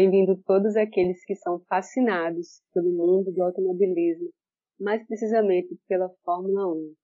Bem-vindo 0.00 0.40
todos 0.46 0.76
aqueles 0.76 1.24
que 1.24 1.34
são 1.34 1.58
fascinados 1.68 2.62
pelo 2.72 2.92
mundo 2.92 3.32
do 3.32 3.42
automobilismo, 3.42 4.28
mais 4.78 5.04
precisamente 5.04 5.76
pela 5.88 6.08
Fórmula 6.24 6.72
1. 6.72 6.94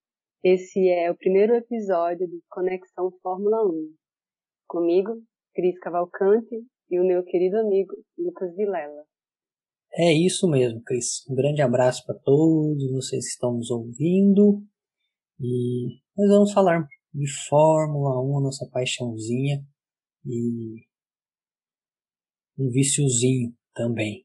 Esse 0.44 0.88
é 0.88 1.10
o 1.10 1.16
primeiro 1.16 1.56
episódio 1.56 2.28
do 2.28 2.40
Conexão 2.48 3.10
Fórmula 3.20 3.66
1. 3.66 3.94
Comigo, 4.68 5.10
Cris 5.56 5.76
Cavalcante 5.80 6.54
e 6.88 7.00
o 7.00 7.04
meu 7.04 7.24
querido 7.24 7.58
amigo 7.58 7.96
Lucas 8.16 8.54
Vilela. 8.54 9.04
É 9.94 10.12
isso 10.12 10.48
mesmo, 10.48 10.80
Cris. 10.84 11.28
Um 11.28 11.34
grande 11.34 11.62
abraço 11.62 12.06
para 12.06 12.14
todos 12.20 12.92
vocês 12.92 13.24
que 13.24 13.32
estão 13.32 13.54
nos 13.54 13.72
ouvindo. 13.72 14.62
E 15.40 15.98
nós 16.16 16.28
vamos 16.28 16.52
falar 16.52 16.86
de 17.12 17.26
Fórmula 17.48 18.22
1, 18.22 18.40
nossa 18.40 18.70
paixãozinha. 18.70 19.64
E 20.24 20.93
um 22.58 22.70
viciozinho 22.70 23.54
também. 23.74 24.24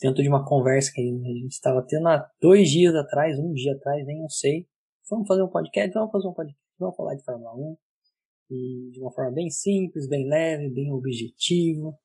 Dentro 0.00 0.22
de 0.22 0.28
uma 0.28 0.44
conversa 0.44 0.90
que 0.92 1.00
a 1.00 1.04
gente 1.04 1.52
estava 1.52 1.84
tendo 1.86 2.08
há 2.08 2.28
dois 2.40 2.68
dias 2.68 2.94
atrás, 2.94 3.38
um 3.38 3.52
dia 3.52 3.72
atrás, 3.74 4.06
nem 4.06 4.20
eu 4.20 4.28
sei. 4.28 4.66
Vamos 5.08 5.26
fazer 5.26 5.42
um 5.42 5.48
podcast? 5.48 5.92
Vamos 5.94 6.12
fazer 6.12 6.28
um 6.28 6.34
podcast. 6.34 6.60
Vamos 6.78 6.96
falar 6.96 7.14
de 7.14 7.24
Fórmula 7.24 7.54
1. 7.54 7.76
E 8.50 8.90
de 8.92 9.00
uma 9.00 9.12
forma 9.12 9.32
bem 9.32 9.50
simples, 9.50 10.08
bem 10.08 10.28
leve, 10.28 10.70
bem 10.70 10.92
objetiva. 10.92 11.96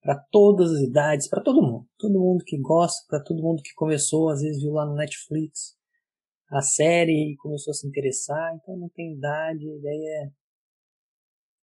Para 0.00 0.18
todas 0.30 0.70
as 0.72 0.80
idades, 0.80 1.28
para 1.28 1.42
todo 1.42 1.62
mundo. 1.62 1.86
Todo 1.98 2.20
mundo 2.20 2.44
que 2.44 2.58
gosta, 2.58 3.04
para 3.08 3.22
todo 3.22 3.42
mundo 3.42 3.62
que 3.62 3.72
começou, 3.74 4.28
às 4.28 4.42
vezes 4.42 4.62
viu 4.62 4.72
lá 4.72 4.84
no 4.84 4.94
Netflix 4.94 5.76
a 6.50 6.60
série 6.60 7.32
e 7.32 7.36
começou 7.36 7.70
a 7.70 7.74
se 7.74 7.86
interessar. 7.86 8.54
Então 8.56 8.76
não 8.76 8.88
tem 8.90 9.14
idade, 9.14 9.70
a 9.70 9.76
ideia 9.76 10.24
é 10.24 10.41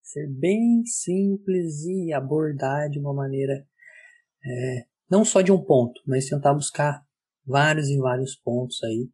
ser 0.10 0.28
bem 0.28 0.84
simples 0.86 1.86
e 1.86 2.12
abordar 2.12 2.90
de 2.90 3.00
uma 3.00 3.14
maneira 3.14 3.68
é, 4.44 4.86
não 5.10 5.24
só 5.24 5.42
de 5.42 5.52
um 5.52 5.64
ponto, 5.64 6.02
mas 6.08 6.28
tentar 6.28 6.54
buscar 6.54 7.06
vários 7.46 7.90
e 7.90 7.98
vários 7.98 8.36
pontos 8.36 8.84
aí 8.84 9.10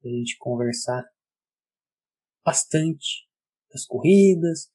para 0.00 0.10
a 0.10 0.14
gente 0.14 0.36
conversar 0.38 1.04
bastante 2.44 3.28
das 3.72 3.86
corridas, 3.86 4.68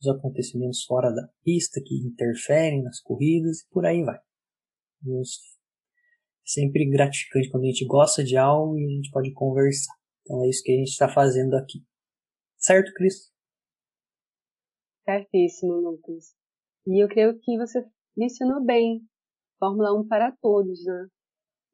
dos 0.00 0.14
acontecimentos 0.14 0.84
fora 0.84 1.10
da 1.10 1.26
pista 1.42 1.80
que 1.82 2.06
interferem 2.06 2.82
nas 2.82 3.00
corridas 3.00 3.60
e 3.60 3.68
por 3.70 3.86
aí 3.86 4.02
vai. 4.02 4.16
É 4.16 5.22
sempre 6.44 6.88
gratificante 6.90 7.50
quando 7.50 7.64
a 7.64 7.68
gente 7.68 7.86
gosta 7.86 8.22
de 8.22 8.36
algo 8.36 8.78
e 8.78 8.84
a 8.84 8.90
gente 8.96 9.10
pode 9.10 9.32
conversar. 9.32 9.94
Então 10.22 10.44
é 10.44 10.50
isso 10.50 10.62
que 10.62 10.72
a 10.72 10.76
gente 10.76 10.90
está 10.90 11.08
fazendo 11.08 11.54
aqui. 11.54 11.82
Certo, 12.58 12.92
Cris? 12.94 13.33
Certíssimo, 15.04 15.74
Lucas. 15.74 16.34
E 16.86 17.02
eu 17.02 17.08
creio 17.08 17.38
que 17.38 17.58
você 17.58 17.84
mencionou 18.16 18.64
bem 18.64 19.02
Fórmula 19.58 19.92
1 20.00 20.08
para 20.08 20.32
todos, 20.40 20.82
né? 20.84 21.08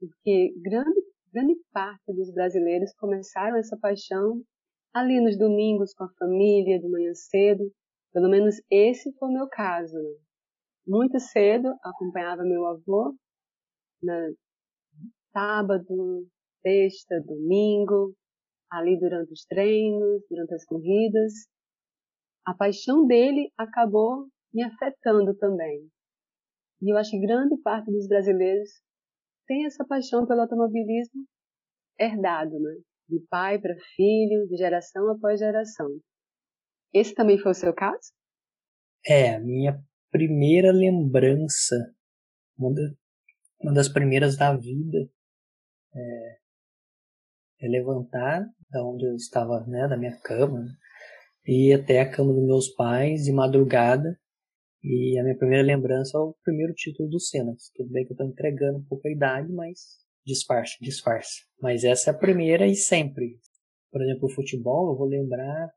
Porque 0.01 0.53
grande, 0.61 1.01
grande 1.33 1.55
parte 1.73 2.13
dos 2.13 2.33
brasileiros 2.33 2.93
começaram 2.95 3.57
essa 3.57 3.77
paixão 3.79 4.43
ali 4.93 5.21
nos 5.21 5.39
domingos 5.39 5.95
com 5.95 6.05
a 6.05 6.13
família, 6.19 6.81
de 6.81 6.89
manhã 6.89 7.15
cedo. 7.15 7.71
Pelo 8.13 8.29
menos 8.29 8.57
esse 8.69 9.13
foi 9.17 9.29
o 9.29 9.33
meu 9.33 9.49
caso. 9.49 9.95
Né? 9.95 10.17
Muito 10.89 11.21
cedo 11.21 11.69
acompanhava 11.85 12.43
meu 12.43 12.67
avô 12.67 13.15
na 14.03 14.31
sábado, 15.33 16.27
sexta, 16.63 17.21
domingo, 17.25 18.13
ali 18.73 18.99
durante 18.99 19.33
os 19.33 19.45
treinos, 19.45 20.25
durante 20.29 20.55
as 20.55 20.65
corridas 20.65 21.33
a 22.45 22.55
paixão 22.55 23.07
dele 23.07 23.53
acabou 23.57 24.27
me 24.53 24.63
afetando 24.63 25.37
também. 25.37 25.89
E 26.83 26.93
eu 26.93 26.97
acho 26.97 27.11
que 27.11 27.21
grande 27.21 27.57
parte 27.63 27.91
dos 27.91 28.09
brasileiros 28.09 28.71
tem 29.47 29.67
essa 29.67 29.85
paixão 29.85 30.27
pelo 30.27 30.41
automobilismo 30.41 31.25
herdado, 31.99 32.59
né? 32.59 32.77
De 33.09 33.21
pai 33.29 33.61
para 33.61 33.75
filho, 33.97 34.47
de 34.49 34.57
geração 34.57 35.11
após 35.11 35.39
geração. 35.39 35.89
Esse 36.93 37.15
também 37.15 37.39
foi 37.39 37.53
o 37.53 37.55
seu 37.55 37.75
caso? 37.75 38.13
É, 39.07 39.35
a 39.35 39.41
minha 39.41 39.83
primeira 40.11 40.73
lembrança, 40.73 41.77
uma 42.59 43.73
das 43.75 43.89
primeiras 43.89 44.37
da 44.37 44.57
vida, 44.57 44.99
é, 45.95 46.39
é 47.63 47.69
levantar 47.69 48.45
da 48.71 48.85
onde 48.85 49.07
eu 49.07 49.15
estava, 49.15 49.65
né, 49.67 49.89
da 49.89 49.97
minha 49.97 50.19
cama, 50.21 50.65
e 51.53 51.73
até 51.73 51.99
a 51.99 52.09
cama 52.09 52.33
dos 52.33 52.47
meus 52.47 52.69
pais 52.69 53.25
de 53.25 53.33
madrugada. 53.33 54.17
E 54.85 55.19
a 55.19 55.25
minha 55.25 55.37
primeira 55.37 55.67
lembrança 55.67 56.17
é 56.17 56.21
o 56.21 56.37
primeiro 56.45 56.73
título 56.75 57.11
do 57.11 57.19
Senna. 57.19 57.53
Tudo 57.75 57.91
bem 57.91 58.07
que 58.07 58.13
eu 58.13 58.15
estou 58.15 58.27
entregando 58.29 58.79
um 58.79 58.85
pouco 58.85 59.09
a 59.09 59.11
idade, 59.11 59.53
mas 59.53 59.81
disfarce, 60.25 60.77
disfarce. 60.81 61.43
Mas 61.61 61.83
essa 61.83 62.11
é 62.11 62.15
a 62.15 62.17
primeira 62.17 62.69
e 62.69 62.77
sempre. 62.77 63.41
Por 63.91 64.01
exemplo, 64.01 64.29
o 64.29 64.33
futebol, 64.33 64.93
eu 64.93 64.97
vou 64.97 65.09
lembrar 65.09 65.73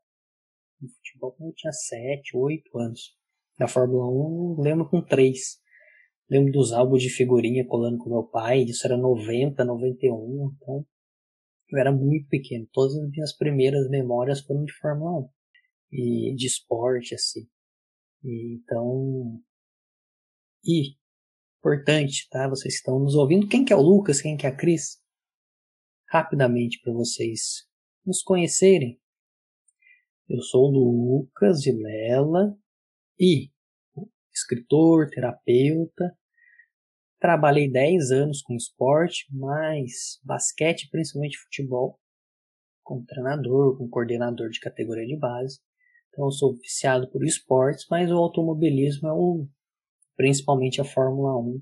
do 0.80 0.88
futebol 0.88 1.32
quando 1.32 1.50
eu 1.50 1.54
tinha 1.56 1.72
7, 1.72 2.36
8 2.36 2.78
anos. 2.78 3.16
Na 3.58 3.66
Fórmula 3.66 4.06
1, 4.06 4.62
lembro 4.62 4.88
com 4.88 5.02
3. 5.02 5.36
Lembro 6.30 6.52
dos 6.52 6.72
álbuns 6.72 7.02
de 7.02 7.10
figurinha 7.10 7.66
colando 7.66 7.98
com 7.98 8.10
meu 8.10 8.22
pai, 8.22 8.60
isso 8.60 8.86
era 8.86 8.96
90, 8.96 9.64
91, 9.64 10.52
então 10.54 10.86
eu 11.68 11.78
era 11.80 11.90
muito 11.90 12.28
pequeno. 12.28 12.64
Todas 12.72 12.94
as 12.94 13.10
minhas 13.10 13.36
primeiras 13.36 13.90
memórias 13.90 14.40
foram 14.40 14.64
de 14.64 14.72
Fórmula 14.74 15.18
1 15.22 15.28
e 15.94 16.34
de 16.34 16.46
esporte, 16.46 17.14
assim. 17.14 17.48
E, 18.24 18.56
então, 18.56 19.40
e 20.64 20.96
importante, 21.58 22.28
tá? 22.28 22.48
Vocês 22.48 22.74
estão 22.74 22.98
nos 22.98 23.14
ouvindo. 23.14 23.46
Quem 23.46 23.64
que 23.64 23.72
é 23.72 23.76
o 23.76 23.80
Lucas? 23.80 24.20
Quem 24.20 24.36
que 24.36 24.44
é 24.44 24.48
a 24.48 24.56
Cris? 24.56 25.00
Rapidamente 26.08 26.80
para 26.82 26.92
vocês 26.92 27.66
nos 28.04 28.22
conhecerem. 28.22 29.00
Eu 30.28 30.42
sou 30.42 30.68
o 30.68 31.20
Lucas 31.20 31.60
de 31.60 31.70
Lela 31.70 32.56
e 33.18 33.50
escritor, 34.32 35.08
terapeuta. 35.10 36.16
Trabalhei 37.20 37.70
10 37.70 38.10
anos 38.10 38.42
com 38.42 38.56
esporte, 38.56 39.26
mais 39.30 40.18
basquete, 40.24 40.88
principalmente 40.90 41.38
futebol, 41.38 42.00
como 42.82 43.04
treinador, 43.06 43.76
como 43.78 43.88
coordenador 43.88 44.50
de 44.50 44.60
categoria 44.60 45.06
de 45.06 45.16
base. 45.16 45.60
Então 46.14 46.26
eu 46.26 46.30
sou 46.30 46.54
viciado 46.54 47.10
por 47.10 47.24
esportes, 47.24 47.86
mas 47.90 48.10
o 48.10 48.16
automobilismo 48.16 49.08
é 49.08 49.12
o 49.12 49.46
principalmente 50.16 50.80
a 50.80 50.84
Fórmula 50.84 51.36
1. 51.36 51.60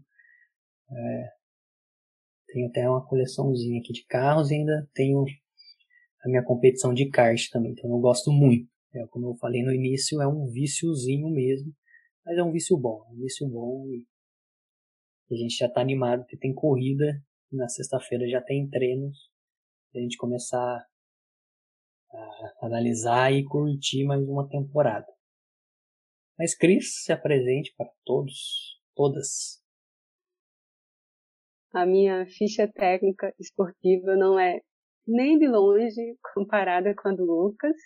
É, 0.90 1.28
tenho 2.48 2.68
até 2.68 2.88
uma 2.88 3.02
coleçãozinha 3.02 3.80
aqui 3.80 3.94
de 3.94 4.04
carros 4.04 4.50
e 4.50 4.56
ainda 4.56 4.86
tenho 4.92 5.24
a 6.22 6.28
minha 6.28 6.44
competição 6.44 6.92
de 6.92 7.08
kart 7.08 7.48
também, 7.50 7.72
então 7.72 7.90
eu 7.90 7.98
gosto 7.98 8.30
muito. 8.30 8.70
É, 8.94 9.06
como 9.06 9.30
eu 9.30 9.34
falei 9.36 9.62
no 9.62 9.72
início, 9.72 10.20
é 10.20 10.28
um 10.28 10.46
viciozinho 10.46 11.30
mesmo, 11.30 11.74
mas 12.24 12.36
é 12.36 12.42
um 12.42 12.52
vício 12.52 12.76
bom, 12.76 13.02
é 13.08 13.12
um 13.12 13.16
vício 13.16 13.48
bom 13.48 13.88
e 13.88 14.06
a 15.30 15.34
gente 15.34 15.56
já 15.56 15.66
está 15.66 15.80
animado 15.80 16.20
porque 16.20 16.36
tem 16.36 16.52
corrida, 16.52 17.24
na 17.50 17.68
sexta-feira 17.68 18.28
já 18.28 18.42
tem 18.42 18.68
treinos, 18.68 19.30
a 19.94 19.98
gente 19.98 20.18
começar 20.18 20.86
analisar 22.60 23.32
e 23.32 23.44
curtir 23.44 24.04
mais 24.04 24.26
uma 24.28 24.48
temporada. 24.48 25.06
Mas 26.38 26.56
Cris, 26.56 27.04
se 27.04 27.12
apresente 27.12 27.74
para 27.76 27.90
todos, 28.04 28.80
todas. 28.94 29.62
A 31.72 31.86
minha 31.86 32.26
ficha 32.26 32.68
técnica 32.68 33.34
esportiva 33.38 34.16
não 34.16 34.38
é 34.38 34.60
nem 35.06 35.38
de 35.38 35.46
longe 35.46 36.16
comparada 36.34 36.94
com 36.94 37.08
a 37.08 37.12
do 37.12 37.24
Lucas. 37.24 37.76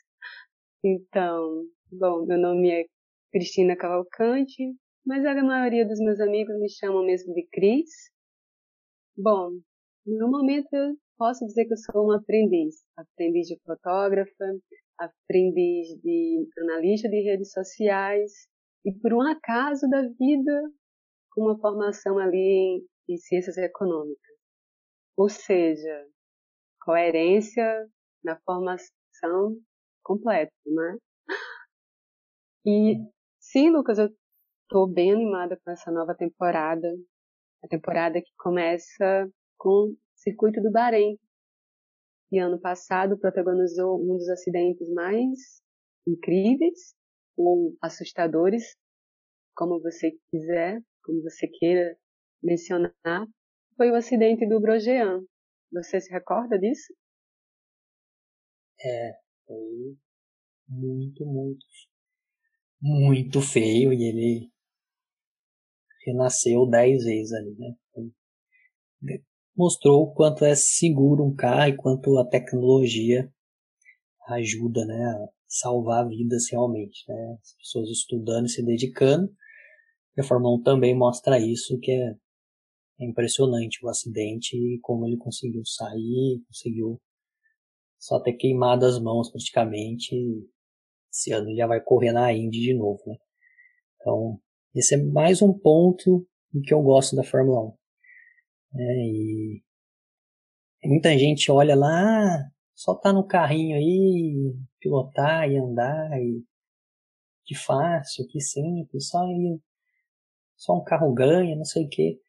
Então, 0.82 1.64
bom, 1.90 2.26
meu 2.26 2.38
nome 2.38 2.70
é 2.70 2.84
Cristina 3.32 3.76
Cavalcante, 3.76 4.74
mas 5.04 5.24
a 5.24 5.34
maioria 5.42 5.86
dos 5.86 5.98
meus 6.00 6.20
amigos 6.20 6.58
me 6.58 6.68
chamam 6.70 7.04
mesmo 7.04 7.32
de 7.34 7.46
Cris. 7.52 7.90
Bom, 9.16 9.50
no 10.04 10.30
momento 10.30 10.72
eu 10.72 10.94
posso 11.16 11.46
dizer 11.46 11.66
que 11.66 11.72
eu 11.72 11.78
sou 11.78 12.04
uma 12.04 12.16
aprendiz, 12.16 12.76
aprendiz 12.96 13.48
de 13.48 13.58
fotógrafa, 13.64 14.44
aprendiz 14.98 15.88
de 16.00 16.48
analista 16.58 17.08
de 17.08 17.20
redes 17.22 17.52
sociais 17.52 18.32
e 18.84 18.92
por 18.92 19.12
um 19.12 19.22
acaso 19.22 19.88
da 19.88 20.02
vida 20.02 20.72
com 21.32 21.42
uma 21.42 21.58
formação 21.58 22.18
ali 22.18 22.36
em, 22.38 22.86
em 23.08 23.16
ciências 23.16 23.56
econômicas. 23.56 24.36
Ou 25.16 25.28
seja, 25.28 26.06
coerência 26.82 27.88
na 28.22 28.38
formação 28.40 29.56
completa, 30.02 30.52
né? 30.66 30.98
E 32.64 32.96
sim, 33.40 33.70
Lucas, 33.70 33.98
eu 33.98 34.08
estou 34.62 34.88
bem 34.88 35.12
animada 35.12 35.58
com 35.64 35.70
essa 35.70 35.90
nova 35.90 36.14
temporada, 36.14 36.88
a 37.62 37.68
temporada 37.68 38.20
que 38.20 38.30
começa 38.36 39.30
com 39.58 39.94
circuito 40.26 40.60
do 40.60 40.72
Bahrein, 40.72 41.18
que 42.28 42.38
ano 42.38 42.60
passado 42.60 43.18
protagonizou 43.18 44.02
um 44.02 44.16
dos 44.16 44.28
acidentes 44.28 44.88
mais 44.92 45.62
incríveis 46.06 46.94
ou 47.36 47.76
assustadores, 47.80 48.76
como 49.54 49.80
você 49.80 50.10
quiser 50.30 50.82
como 51.06 51.22
você 51.22 51.46
queira 51.46 51.96
mencionar, 52.42 53.26
foi 53.76 53.90
o 53.90 53.94
acidente 53.94 54.46
do 54.46 54.60
Grosjean. 54.60 55.24
Você 55.72 56.00
se 56.00 56.12
recorda 56.12 56.58
disso? 56.58 56.92
É, 58.80 59.12
foi 59.46 59.96
muito, 60.68 61.24
muito, 61.24 61.64
muito 62.80 63.40
feio 63.40 63.92
e 63.92 64.02
ele 64.02 64.52
renasceu 66.04 66.66
dez 66.68 67.04
vezes 67.04 67.32
ali, 67.32 67.56
né? 67.56 67.76
Mostrou 69.56 70.02
o 70.02 70.12
quanto 70.12 70.44
é 70.44 70.54
seguro 70.54 71.24
um 71.24 71.34
carro 71.34 71.68
e 71.70 71.76
quanto 71.76 72.18
a 72.18 72.26
tecnologia 72.26 73.32
ajuda, 74.28 74.84
né, 74.84 75.02
a 75.02 75.28
salvar 75.48 76.06
vidas 76.08 76.50
realmente, 76.50 77.04
né? 77.08 77.38
As 77.40 77.54
pessoas 77.54 77.88
estudando 77.88 78.46
e 78.46 78.50
se 78.50 78.62
dedicando. 78.62 79.32
E 80.16 80.20
a 80.20 80.24
Fórmula 80.24 80.56
1 80.56 80.62
também 80.62 80.94
mostra 80.94 81.38
isso, 81.38 81.78
que 81.78 81.90
é, 81.90 82.14
é 83.00 83.06
impressionante 83.06 83.84
o 83.84 83.88
acidente 83.88 84.56
e 84.56 84.78
como 84.80 85.06
ele 85.06 85.16
conseguiu 85.16 85.64
sair, 85.64 86.42
conseguiu 86.46 87.00
só 87.98 88.20
ter 88.20 88.34
queimado 88.34 88.84
as 88.84 88.98
mãos 88.98 89.30
praticamente. 89.30 90.14
Esse 91.10 91.32
ano 91.32 91.54
já 91.54 91.66
vai 91.66 91.80
correr 91.80 92.12
na 92.12 92.32
Indy 92.32 92.60
de 92.60 92.74
novo, 92.74 93.02
né? 93.06 93.16
Então, 94.00 94.38
esse 94.74 94.94
é 94.94 95.02
mais 95.02 95.40
um 95.40 95.52
ponto 95.52 96.26
que 96.64 96.74
eu 96.74 96.82
gosto 96.82 97.16
da 97.16 97.24
Fórmula 97.24 97.68
1. 97.68 97.85
É, 98.78 99.06
e 99.06 99.62
muita 100.84 101.16
gente 101.18 101.50
olha 101.50 101.74
lá, 101.74 101.88
ah, 101.88 102.50
só 102.74 102.94
tá 102.94 103.12
no 103.12 103.26
carrinho 103.26 103.76
aí, 103.76 104.54
pilotar 104.78 105.50
e 105.50 105.56
andar, 105.56 106.10
e 106.20 106.44
que 107.44 107.54
fácil, 107.54 108.26
que 108.28 108.40
simples, 108.40 109.08
só, 109.08 109.24
ir, 109.28 109.60
só 110.56 110.74
um 110.76 110.84
carro 110.84 111.12
ganha, 111.14 111.56
não 111.56 111.64
sei 111.64 111.86
o 111.86 111.88
que. 111.88 112.20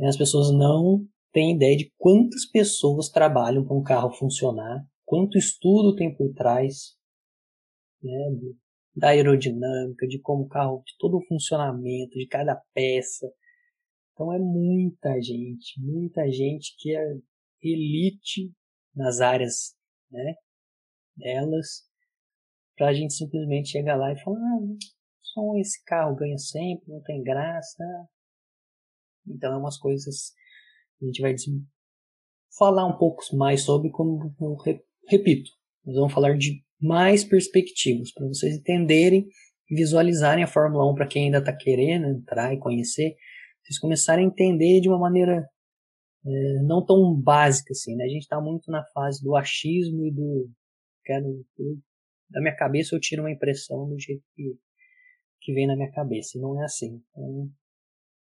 As 0.00 0.16
pessoas 0.16 0.50
não 0.52 1.06
têm 1.32 1.56
ideia 1.56 1.76
de 1.76 1.92
quantas 1.98 2.46
pessoas 2.46 3.08
trabalham 3.08 3.64
para 3.64 3.76
um 3.76 3.82
carro 3.82 4.12
funcionar, 4.12 4.84
quanto 5.04 5.36
estudo 5.36 5.94
tem 5.94 6.14
por 6.16 6.32
trás, 6.32 6.96
né, 8.02 8.12
da 8.96 9.08
aerodinâmica, 9.08 10.06
de 10.06 10.20
como 10.20 10.44
o 10.44 10.48
carro, 10.48 10.82
de 10.86 10.94
todo 10.98 11.18
o 11.18 11.26
funcionamento, 11.26 12.16
de 12.16 12.26
cada 12.28 12.56
peça. 12.72 13.26
Então 14.14 14.32
é 14.32 14.38
muita 14.38 15.20
gente, 15.20 15.80
muita 15.80 16.30
gente 16.30 16.74
que 16.78 16.96
é 16.96 17.18
elite 17.60 18.52
nas 18.94 19.20
áreas 19.20 19.74
né, 20.10 20.34
delas, 21.16 21.82
para 22.76 22.88
a 22.88 22.94
gente 22.94 23.12
simplesmente 23.12 23.70
chegar 23.70 23.96
lá 23.96 24.12
e 24.12 24.20
falar, 24.22 24.38
ah, 24.38 24.76
só 25.20 25.56
esse 25.58 25.82
carro 25.84 26.14
ganha 26.14 26.38
sempre, 26.38 26.88
não 26.88 27.02
tem 27.02 27.22
graça. 27.22 27.84
Então 29.26 29.52
é 29.52 29.56
umas 29.56 29.78
coisas 29.78 30.32
que 30.98 31.04
a 31.04 31.06
gente 31.06 31.20
vai 31.20 31.34
falar 32.56 32.86
um 32.86 32.96
pouco 32.96 33.22
mais 33.34 33.62
sobre, 33.62 33.90
como 33.90 34.32
eu 34.40 34.56
repito, 35.08 35.50
nós 35.84 35.96
vamos 35.96 36.12
falar 36.12 36.36
de 36.38 36.62
mais 36.80 37.24
perspectivas, 37.24 38.12
para 38.12 38.28
vocês 38.28 38.56
entenderem 38.56 39.26
e 39.68 39.74
visualizarem 39.74 40.44
a 40.44 40.48
Fórmula 40.48 40.88
1 40.92 40.94
para 40.94 41.06
quem 41.06 41.24
ainda 41.24 41.38
está 41.38 41.54
querendo 41.54 42.06
entrar 42.06 42.54
e 42.54 42.58
conhecer, 42.58 43.16
vocês 43.64 43.78
começarem 43.78 44.26
a 44.26 44.28
entender 44.28 44.80
de 44.80 44.88
uma 44.88 44.98
maneira 44.98 45.48
é, 46.26 46.62
não 46.62 46.84
tão 46.84 47.14
básica 47.14 47.72
assim, 47.72 47.96
né? 47.96 48.04
A 48.04 48.08
gente 48.08 48.22
está 48.22 48.40
muito 48.40 48.70
na 48.70 48.84
fase 48.92 49.22
do 49.22 49.34
achismo 49.34 50.04
e 50.06 50.10
do 50.12 50.50
quero 51.04 51.44
da 52.30 52.40
minha 52.40 52.56
cabeça 52.56 52.94
eu 52.94 53.00
tiro 53.00 53.22
uma 53.22 53.30
impressão 53.30 53.88
do 53.88 53.98
jeito 53.98 54.24
que, 54.34 54.58
que 55.40 55.52
vem 55.52 55.66
na 55.66 55.76
minha 55.76 55.90
cabeça, 55.92 56.36
e 56.36 56.40
não 56.40 56.60
é 56.60 56.64
assim. 56.64 57.02
Então, 57.10 57.50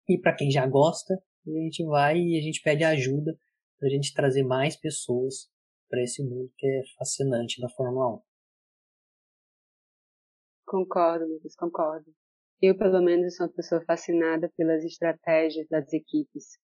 e 0.09 0.19
para 0.19 0.35
quem 0.35 0.51
já 0.51 0.67
gosta, 0.67 1.15
a 1.47 1.51
gente 1.51 1.85
vai 1.85 2.19
e 2.19 2.39
a 2.39 2.43
gente 2.43 2.61
pede 2.63 2.85
ajuda 2.85 3.39
para 3.79 3.89
a 3.89 3.91
gente 3.91 4.13
trazer 4.13 4.43
mais 4.43 4.77
pessoas 4.77 5.49
para 5.89 6.03
esse 6.03 6.23
mundo 6.23 6.53
que 6.57 6.67
é 6.67 6.83
fascinante 6.99 7.61
da 7.61 7.69
Fórmula 7.69 8.17
1. 8.17 8.23
Concordo, 10.67 11.27
Lucas, 11.27 11.55
concordo. 11.57 12.20
Eu, 12.62 12.77
pelo 12.77 13.01
menos, 13.01 13.37
sou 13.37 13.47
uma 13.47 13.53
pessoa 13.53 13.83
fascinada 13.87 14.51
pelas 14.55 14.85
estratégias 14.85 15.67
das 15.69 15.91
equipes, 15.95 16.59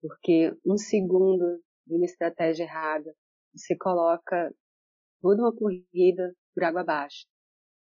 porque 0.00 0.56
um 0.64 0.78
segundo 0.78 1.62
de 1.86 1.96
uma 1.96 2.06
estratégia 2.06 2.64
errada, 2.64 3.14
você 3.54 3.76
coloca 3.76 4.54
toda 5.20 5.42
uma 5.42 5.54
corrida 5.54 6.34
por 6.54 6.64
água 6.64 6.80
abaixo, 6.80 7.26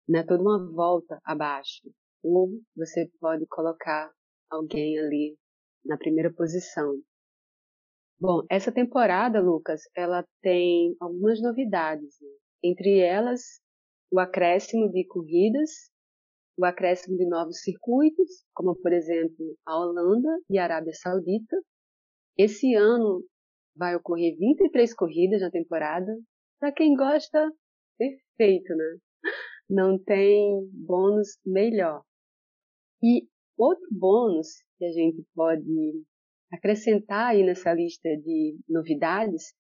né? 0.08 0.22
toda 0.22 0.42
uma 0.42 0.72
volta 0.72 1.20
abaixo. 1.22 1.82
Ou 2.22 2.48
você 2.74 3.10
pode 3.20 3.46
colocar 3.46 4.10
alguém 4.50 4.98
ali 4.98 5.36
na 5.84 5.98
primeira 5.98 6.32
posição. 6.32 6.98
Bom, 8.18 8.42
essa 8.48 8.72
temporada, 8.72 9.38
Lucas, 9.38 9.82
ela 9.94 10.24
tem 10.40 10.96
algumas 10.98 11.42
novidades. 11.42 12.16
Né? 12.22 12.28
Entre 12.62 13.00
elas, 13.00 13.60
o 14.10 14.18
acréscimo 14.18 14.90
de 14.90 15.06
corridas, 15.06 15.90
o 16.56 16.64
acréscimo 16.64 17.16
de 17.16 17.26
novos 17.28 17.60
circuitos, 17.60 18.44
como 18.54 18.76
por 18.76 18.92
exemplo 18.92 19.56
a 19.66 19.78
Holanda 19.78 20.28
e 20.48 20.58
a 20.58 20.64
Arábia 20.64 20.92
Saudita. 20.92 21.56
Esse 22.36 22.74
ano 22.74 23.24
vai 23.76 23.94
ocorrer 23.96 24.36
23 24.38 24.94
corridas 24.94 25.40
na 25.40 25.50
temporada. 25.50 26.16
Para 26.60 26.72
quem 26.72 26.94
gosta, 26.94 27.50
perfeito, 27.98 28.74
né? 28.74 28.98
Não 29.68 29.98
tem 29.98 30.68
bônus 30.72 31.38
melhor. 31.44 32.02
E 33.02 33.26
outro 33.56 33.86
bônus 33.90 34.48
que 34.78 34.84
a 34.84 34.92
gente 34.92 35.24
pode 35.34 36.04
acrescentar 36.52 37.30
aí 37.30 37.44
nessa 37.44 37.72
lista 37.72 38.08
de 38.16 38.58
novidades 38.68 39.54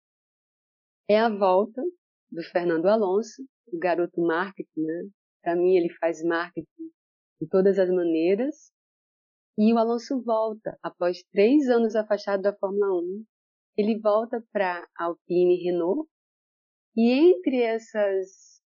é 1.08 1.18
a 1.18 1.28
volta 1.28 1.82
do 2.30 2.42
Fernando 2.42 2.86
Alonso 2.86 3.42
o 3.72 3.78
garoto 3.78 4.20
marketing, 4.20 4.82
né? 4.82 5.08
Para 5.42 5.56
mim, 5.56 5.76
ele 5.76 5.88
faz 5.94 6.22
marketing 6.22 6.79
de 7.40 7.48
todas 7.48 7.78
as 7.78 7.88
maneiras. 7.88 8.72
E 9.58 9.72
o 9.72 9.78
Alonso 9.78 10.22
volta, 10.22 10.78
após 10.82 11.22
três 11.32 11.68
anos 11.68 11.94
afastado 11.94 12.42
da 12.42 12.56
Fórmula 12.56 13.00
1, 13.02 13.24
ele 13.76 13.98
volta 13.98 14.44
para 14.52 14.86
Alpine 14.98 15.58
e 15.58 15.64
Renault. 15.64 16.08
E 16.96 17.10
entre 17.10 17.62
essas, 17.62 18.60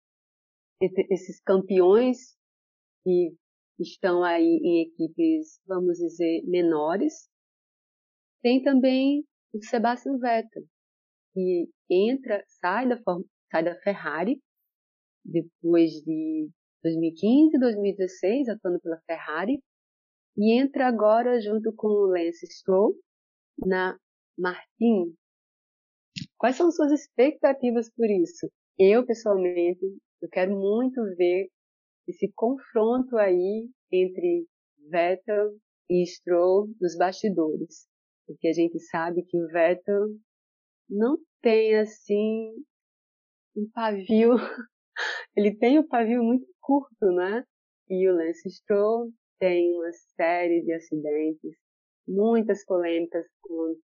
esses 0.82 1.42
campeões 1.42 2.36
que 3.03 3.36
estão 3.80 4.24
aí 4.24 4.60
em 4.63 4.82
equipes, 4.82 5.60
vamos 5.68 5.98
dizer, 5.98 6.44
menores, 6.46 7.30
tem 8.42 8.62
também 8.62 9.25
o 9.53 9.63
Sebastian 9.63 10.18
Vettel, 10.18 10.63
que 11.34 11.70
entra, 11.89 12.44
sai 12.48 12.88
da, 12.88 13.01
sai 13.51 13.63
da 13.63 13.75
Ferrari 13.82 14.42
depois 15.24 15.92
de 16.03 16.50
2015, 16.84 17.58
2016, 17.60 18.50
atuando 18.50 18.80
pela 18.82 19.00
Ferrari, 19.06 19.60
e 20.38 20.60
entra 20.60 20.88
agora 20.88 21.40
junto 21.40 21.74
com 21.75 21.88
o 21.88 22.08
Lance 22.08 22.46
Stroll 22.48 22.96
na 23.66 23.98
Martin. 24.38 25.16
Quais 26.38 26.56
são 26.56 26.72
suas 26.72 26.92
expectativas 26.92 27.90
por 27.92 28.10
isso? 28.10 28.50
Eu, 28.78 29.06
pessoalmente, 29.06 29.86
eu 30.22 30.30
quero 30.30 30.52
muito 30.52 31.02
ver 31.16 31.50
esse 32.08 32.32
confronto 32.36 33.18
aí 33.18 33.70
entre 33.92 34.48
Vettel 34.90 35.58
e 35.90 36.06
Stroll 36.06 36.68
nos 36.82 36.98
bastidores. 36.98 37.88
Porque 38.25 38.48
a 38.48 38.54
gente 38.54 38.80
sabe 38.80 39.24
que 39.24 39.38
o 39.38 39.48
Vettel 39.48 40.18
não 40.90 41.18
tem, 41.42 41.75
assim, 41.75 42.52
um 43.56 43.70
pavio 43.72 44.36
ele 45.35 45.55
tem 45.57 45.79
o 45.79 45.88
pavio 45.88 46.23
muito 46.23 46.45
curto, 46.62 47.05
né? 47.13 47.43
E 47.89 48.09
o 48.09 48.15
Lance 48.15 48.50
Stroll 48.50 49.12
tem 49.39 49.75
uma 49.75 49.91
série 50.15 50.62
de 50.62 50.73
acidentes, 50.73 51.57
muitas 52.07 52.65
polêmicas 52.65 53.25
por, 53.41 53.75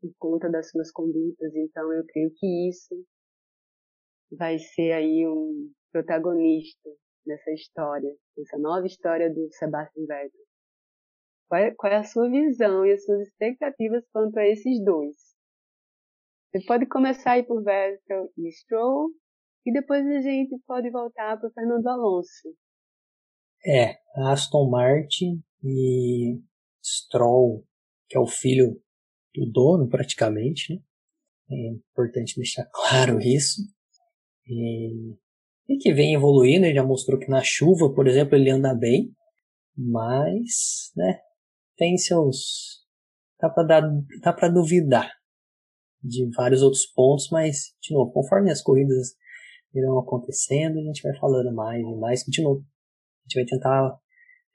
por 0.00 0.12
conta 0.18 0.50
das 0.50 0.70
suas 0.70 0.90
condutas. 0.90 1.54
Então, 1.54 1.92
eu 1.92 2.04
creio 2.06 2.32
que 2.36 2.68
isso 2.68 2.94
vai 4.32 4.58
ser 4.58 4.92
aí 4.92 5.26
um 5.26 5.70
protagonista 5.92 6.90
nessa 7.26 7.50
história, 7.52 8.14
nessa 8.36 8.58
nova 8.58 8.86
história 8.86 9.32
do 9.32 9.48
Sebastian 9.52 10.06
Vettel. 10.06 10.40
Qual 11.48 11.60
é, 11.60 11.74
qual 11.74 11.92
é, 11.92 11.96
a 11.96 12.04
sua 12.04 12.28
visão 12.28 12.84
e 12.84 12.92
as 12.92 13.04
suas 13.04 13.20
expectativas 13.28 14.04
quanto 14.12 14.38
a 14.38 14.46
esses 14.46 14.84
dois? 14.84 15.16
Você 16.50 16.64
pode 16.66 16.86
começar 16.86 17.32
aí 17.32 17.42
por 17.42 17.62
Vettel 17.62 18.30
e 18.36 18.50
Stroll, 18.50 19.10
e 19.68 19.72
depois 19.72 20.06
a 20.06 20.20
gente 20.22 20.58
pode 20.66 20.90
voltar 20.90 21.36
para 21.38 21.46
o 21.46 21.52
Fernando 21.52 21.86
Alonso. 21.86 22.48
É, 23.66 23.98
Aston 24.16 24.70
Martin 24.70 25.42
e 25.62 26.40
Stroll, 26.82 27.66
que 28.08 28.16
é 28.16 28.20
o 28.20 28.26
filho 28.26 28.80
do 29.34 29.44
dono 29.52 29.86
praticamente, 29.86 30.72
né? 30.72 30.80
É 31.50 31.68
importante 31.74 32.36
deixar 32.36 32.66
claro 32.72 33.20
isso. 33.20 33.60
E, 34.46 35.14
e 35.68 35.76
que 35.76 35.92
vem 35.92 36.14
evoluindo, 36.14 36.64
ele 36.64 36.74
já 36.74 36.84
mostrou 36.84 37.20
que 37.20 37.28
na 37.28 37.42
chuva, 37.42 37.92
por 37.94 38.08
exemplo, 38.08 38.36
ele 38.36 38.48
anda 38.48 38.74
bem, 38.74 39.14
mas, 39.76 40.90
né, 40.96 41.20
tem 41.76 41.98
seus. 41.98 42.86
dá 43.38 43.50
para 43.50 43.64
dar, 43.64 43.82
dá 44.22 44.32
para 44.32 44.48
duvidar 44.48 45.12
de 46.02 46.26
vários 46.34 46.62
outros 46.62 46.86
pontos, 46.86 47.28
mas, 47.30 47.74
de 47.82 47.92
novo, 47.92 48.10
conforme 48.12 48.50
as 48.50 48.62
corridas 48.62 49.14
irão 49.74 49.98
acontecendo, 49.98 50.78
a 50.78 50.82
gente 50.82 51.02
vai 51.02 51.16
falando 51.18 51.54
mais 51.54 51.80
e 51.80 51.96
mais, 51.96 52.20
de 52.26 52.42
novo, 52.42 52.60
a 52.60 53.22
gente 53.28 53.34
vai 53.34 53.44
tentar 53.44 53.98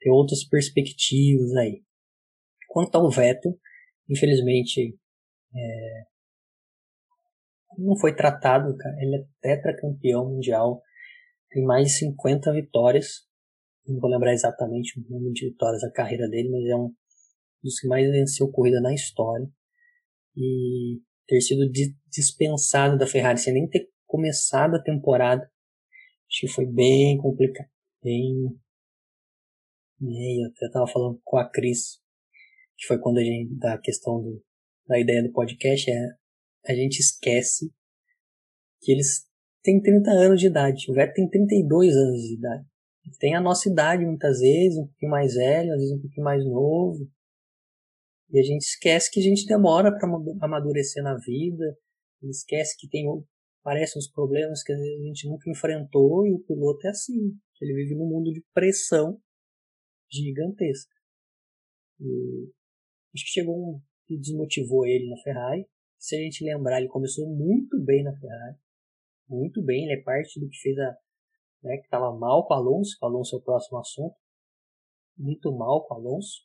ter 0.00 0.10
outras 0.10 0.44
perspectivas 0.44 1.54
aí. 1.56 1.82
Quanto 2.68 2.94
ao 2.96 3.10
Vettel, 3.10 3.56
infelizmente, 4.08 4.98
é, 5.54 6.02
não 7.78 7.96
foi 7.96 8.14
tratado, 8.14 8.76
cara. 8.76 8.96
Ele 9.00 9.16
é 9.16 9.26
tetracampeão 9.40 10.28
mundial, 10.28 10.82
tem 11.50 11.64
mais 11.64 11.88
de 11.88 11.98
50 11.98 12.52
vitórias. 12.52 13.22
Não 13.86 14.00
vou 14.00 14.10
lembrar 14.10 14.32
exatamente 14.32 14.98
o 14.98 15.02
número 15.08 15.32
de 15.32 15.50
vitórias 15.50 15.82
da 15.82 15.92
carreira 15.92 16.28
dele, 16.28 16.50
mas 16.50 16.64
é 16.66 16.76
um 16.76 16.92
dos 17.62 17.78
que 17.78 17.86
mais 17.86 18.10
venceu 18.10 18.50
corrida 18.50 18.80
na 18.80 18.92
história. 18.92 19.46
E 20.36 21.00
ter 21.26 21.40
sido 21.40 21.70
dispensado 22.10 22.98
da 22.98 23.06
Ferrari 23.06 23.38
sem 23.38 23.54
nem 23.54 23.68
ter 23.68 23.88
começado 24.14 24.76
a 24.76 24.82
temporada, 24.82 25.42
acho 25.42 26.40
que 26.42 26.48
foi 26.48 26.66
bem 26.66 27.18
complicado. 27.18 27.68
Bem. 28.00 28.56
Eu 30.00 30.50
até 30.50 30.70
tava 30.72 30.86
falando 30.86 31.20
com 31.24 31.36
a 31.36 31.50
Cris, 31.50 32.00
que 32.76 32.86
foi 32.86 33.00
quando 33.00 33.18
a 33.18 33.24
gente, 33.24 33.58
da 33.58 33.76
questão 33.76 34.22
do, 34.22 34.40
da 34.86 35.00
ideia 35.00 35.20
do 35.20 35.32
podcast, 35.32 35.90
é 35.90 36.08
a 36.66 36.74
gente 36.74 37.00
esquece 37.00 37.72
que 38.80 38.92
eles 38.92 39.26
têm 39.64 39.82
30 39.82 40.10
anos 40.12 40.40
de 40.40 40.46
idade. 40.46 40.90
O 40.90 40.94
Vettel 40.94 41.14
tem 41.14 41.28
32 41.28 41.96
anos 41.96 42.22
de 42.22 42.34
idade. 42.34 42.64
Tem 43.18 43.34
a 43.34 43.40
nossa 43.40 43.68
idade 43.68 44.04
muitas 44.04 44.38
vezes, 44.38 44.78
um 44.78 44.86
pouquinho 44.86 45.10
mais 45.10 45.34
velho, 45.34 45.72
às 45.72 45.78
vezes 45.78 45.92
um 45.92 46.00
pouquinho 46.00 46.24
mais 46.24 46.44
novo. 46.44 47.10
E 48.30 48.38
a 48.38 48.42
gente 48.42 48.62
esquece 48.62 49.10
que 49.10 49.18
a 49.18 49.22
gente 49.22 49.44
demora 49.44 49.90
para 49.90 50.08
amadurecer 50.40 51.02
na 51.02 51.16
vida. 51.16 51.76
Esquece 52.22 52.76
que 52.78 52.88
tem 52.88 53.06
parecem 53.64 53.98
uns 53.98 54.08
problemas 54.08 54.62
que 54.62 54.72
a 54.72 54.76
gente 54.76 55.26
nunca 55.26 55.50
enfrentou 55.50 56.26
e 56.26 56.34
o 56.34 56.38
piloto 56.40 56.86
é 56.86 56.90
assim. 56.90 57.34
Ele 57.60 57.74
vive 57.74 57.94
num 57.94 58.06
mundo 58.06 58.30
de 58.30 58.44
pressão 58.52 59.18
gigantesca. 60.12 60.94
E 61.98 62.52
acho 63.14 63.24
que 63.24 63.30
chegou 63.30 63.56
um 63.56 63.80
que 64.06 64.18
desmotivou 64.18 64.86
ele 64.86 65.08
na 65.08 65.16
Ferrari. 65.22 65.66
Se 65.98 66.14
a 66.14 66.18
gente 66.18 66.44
lembrar, 66.44 66.78
ele 66.78 66.88
começou 66.88 67.26
muito 67.26 67.82
bem 67.82 68.04
na 68.04 68.14
Ferrari. 68.14 68.58
Muito 69.26 69.64
bem, 69.64 69.84
ele 69.84 69.98
é 69.98 70.02
parte 70.02 70.38
do 70.38 70.46
que 70.48 70.58
fez 70.58 70.78
a. 70.78 70.96
Né, 71.62 71.78
que 71.78 71.84
estava 71.84 72.14
mal 72.14 72.46
com 72.46 72.52
o 72.52 72.56
Alonso, 72.58 72.98
o 73.00 73.06
Alonso 73.06 73.36
é 73.36 73.38
o 73.38 73.42
próximo 73.42 73.78
assunto. 73.78 74.14
Muito 75.16 75.50
mal 75.56 75.86
com 75.86 75.94
o 75.94 75.96
Alonso. 75.96 76.42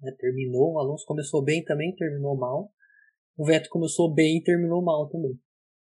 Né, 0.00 0.10
terminou, 0.18 0.72
o 0.72 0.78
Alonso 0.80 1.06
começou 1.06 1.44
bem 1.44 1.62
também, 1.62 1.94
terminou 1.94 2.36
mal. 2.36 2.72
O 3.36 3.44
Vettel 3.46 3.70
começou 3.70 4.12
bem 4.12 4.38
e 4.38 4.42
terminou 4.42 4.82
mal 4.82 5.08
também. 5.08 5.38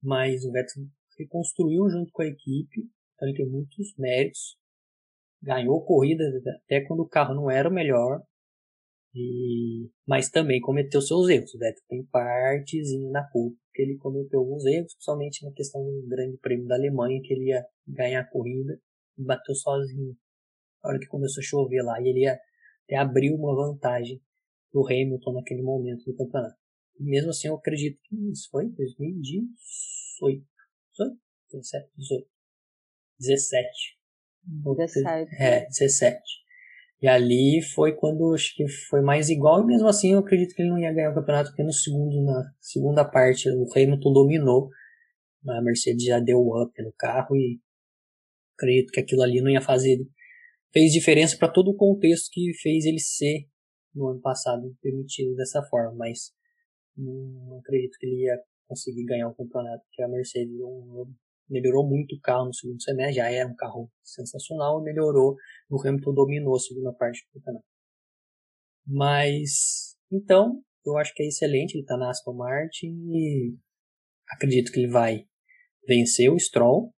Mas 0.02 0.44
o 0.44 0.52
Vettel 0.52 0.84
reconstruiu 1.18 1.88
junto 1.90 2.12
com 2.12 2.22
a 2.22 2.26
equipe, 2.26 2.88
então 3.14 3.28
ele 3.28 3.36
tem 3.36 3.48
muitos 3.48 3.94
méritos. 3.98 4.56
Ganhou 5.42 5.84
corridas 5.84 6.34
até 6.64 6.80
quando 6.84 7.00
o 7.00 7.08
carro 7.08 7.34
não 7.34 7.50
era 7.50 7.68
o 7.68 7.72
melhor, 7.72 8.22
e, 9.14 9.90
mas 10.06 10.28
também 10.28 10.60
cometeu 10.60 11.00
seus 11.00 11.28
erros. 11.28 11.54
O 11.54 11.58
Vettel 11.58 11.82
tem 11.88 12.04
partezinho 12.06 13.10
na 13.10 13.28
culpa, 13.30 13.56
que 13.74 13.82
ele 13.82 13.96
cometeu 13.96 14.40
alguns 14.40 14.64
erros, 14.66 14.94
principalmente 14.94 15.44
na 15.44 15.52
questão 15.52 15.82
do 15.82 16.06
Grande 16.08 16.36
Prêmio 16.38 16.66
da 16.66 16.76
Alemanha, 16.76 17.20
que 17.22 17.32
ele 17.32 17.48
ia 17.48 17.64
ganhar 17.86 18.20
a 18.20 18.30
corrida 18.30 18.78
e 19.16 19.24
bateu 19.24 19.54
sozinho. 19.54 20.16
Na 20.82 20.90
hora 20.90 20.98
que 20.98 21.06
começou 21.06 21.40
a 21.40 21.44
chover 21.44 21.82
lá, 21.82 22.00
e 22.00 22.08
ele 22.08 22.20
ia 22.20 22.38
até 22.84 22.96
abrir 22.96 23.32
uma 23.32 23.54
vantagem 23.54 24.20
pro 24.70 24.86
Hamilton 24.86 25.32
naquele 25.32 25.62
momento 25.62 26.04
do 26.04 26.16
campeonato. 26.16 26.56
Mesmo 26.98 27.30
assim, 27.30 27.48
eu 27.48 27.54
acredito 27.54 27.98
que 28.02 28.16
isso 28.30 28.48
foi 28.50 28.68
2018. 28.68 30.44
17, 31.52 31.90
18. 31.96 32.28
17. 33.20 33.98
17. 34.44 35.34
É, 35.40 35.66
17. 35.66 36.20
E 37.00 37.06
ali 37.06 37.62
foi 37.74 37.94
quando 37.94 38.34
acho 38.34 38.54
que 38.56 38.66
foi 38.88 39.00
mais 39.00 39.28
igual, 39.28 39.62
e 39.62 39.66
mesmo 39.66 39.86
assim 39.86 40.12
eu 40.12 40.18
acredito 40.18 40.54
que 40.54 40.62
ele 40.62 40.70
não 40.70 40.78
ia 40.78 40.92
ganhar 40.92 41.12
o 41.12 41.14
campeonato, 41.14 41.50
porque 41.50 41.62
no 41.62 41.72
segundo, 41.72 42.24
na 42.24 42.52
segunda 42.60 43.04
parte 43.04 43.48
o 43.48 43.66
Hamilton 43.74 44.12
dominou. 44.12 44.70
A 45.48 45.62
Mercedes 45.62 46.04
já 46.04 46.18
deu 46.18 46.40
up 46.40 46.82
no 46.82 46.92
carro 46.98 47.36
e 47.36 47.60
acredito 48.56 48.90
que 48.90 49.00
aquilo 49.00 49.22
ali 49.22 49.40
não 49.40 49.50
ia 49.50 49.62
fazer. 49.62 49.98
Fez 50.72 50.92
diferença 50.92 51.38
para 51.38 51.48
todo 51.50 51.70
o 51.70 51.76
contexto 51.76 52.28
que 52.32 52.52
fez 52.60 52.84
ele 52.84 52.98
ser 52.98 53.46
no 53.94 54.08
ano 54.08 54.20
passado 54.20 54.76
permitido 54.82 55.34
dessa 55.36 55.62
forma, 55.62 55.94
mas 55.94 56.32
não, 56.98 57.58
acredito 57.58 57.96
que 57.98 58.06
ele 58.06 58.24
ia 58.24 58.38
conseguir 58.66 59.04
ganhar 59.04 59.28
o 59.28 59.34
campeonato, 59.34 59.82
porque 59.84 60.02
a 60.02 60.08
Mercedes 60.08 60.52
melhorou 61.48 61.88
muito 61.88 62.14
o 62.14 62.20
carro 62.20 62.46
no 62.46 62.54
segundo 62.54 62.82
semestre, 62.82 63.14
já 63.14 63.30
era 63.30 63.48
um 63.48 63.56
carro 63.56 63.90
sensacional, 64.02 64.82
melhorou, 64.82 65.36
o 65.70 65.80
Hamilton 65.80 66.12
dominou 66.12 66.56
a 66.56 66.60
segunda 66.60 66.92
parte 66.92 67.24
do 67.24 67.38
campeonato. 67.38 67.64
Mas, 68.86 69.96
então, 70.10 70.62
eu 70.84 70.96
acho 70.98 71.14
que 71.14 71.22
é 71.22 71.26
excelente, 71.26 71.74
ele 71.74 71.82
está 71.82 71.96
na 71.96 72.10
Aston 72.10 72.34
Martin 72.34 72.88
e 73.10 73.56
acredito 74.30 74.72
que 74.72 74.80
ele 74.80 74.90
vai 74.90 75.26
vencer 75.86 76.30
o 76.30 76.38
Stroll, 76.38 76.92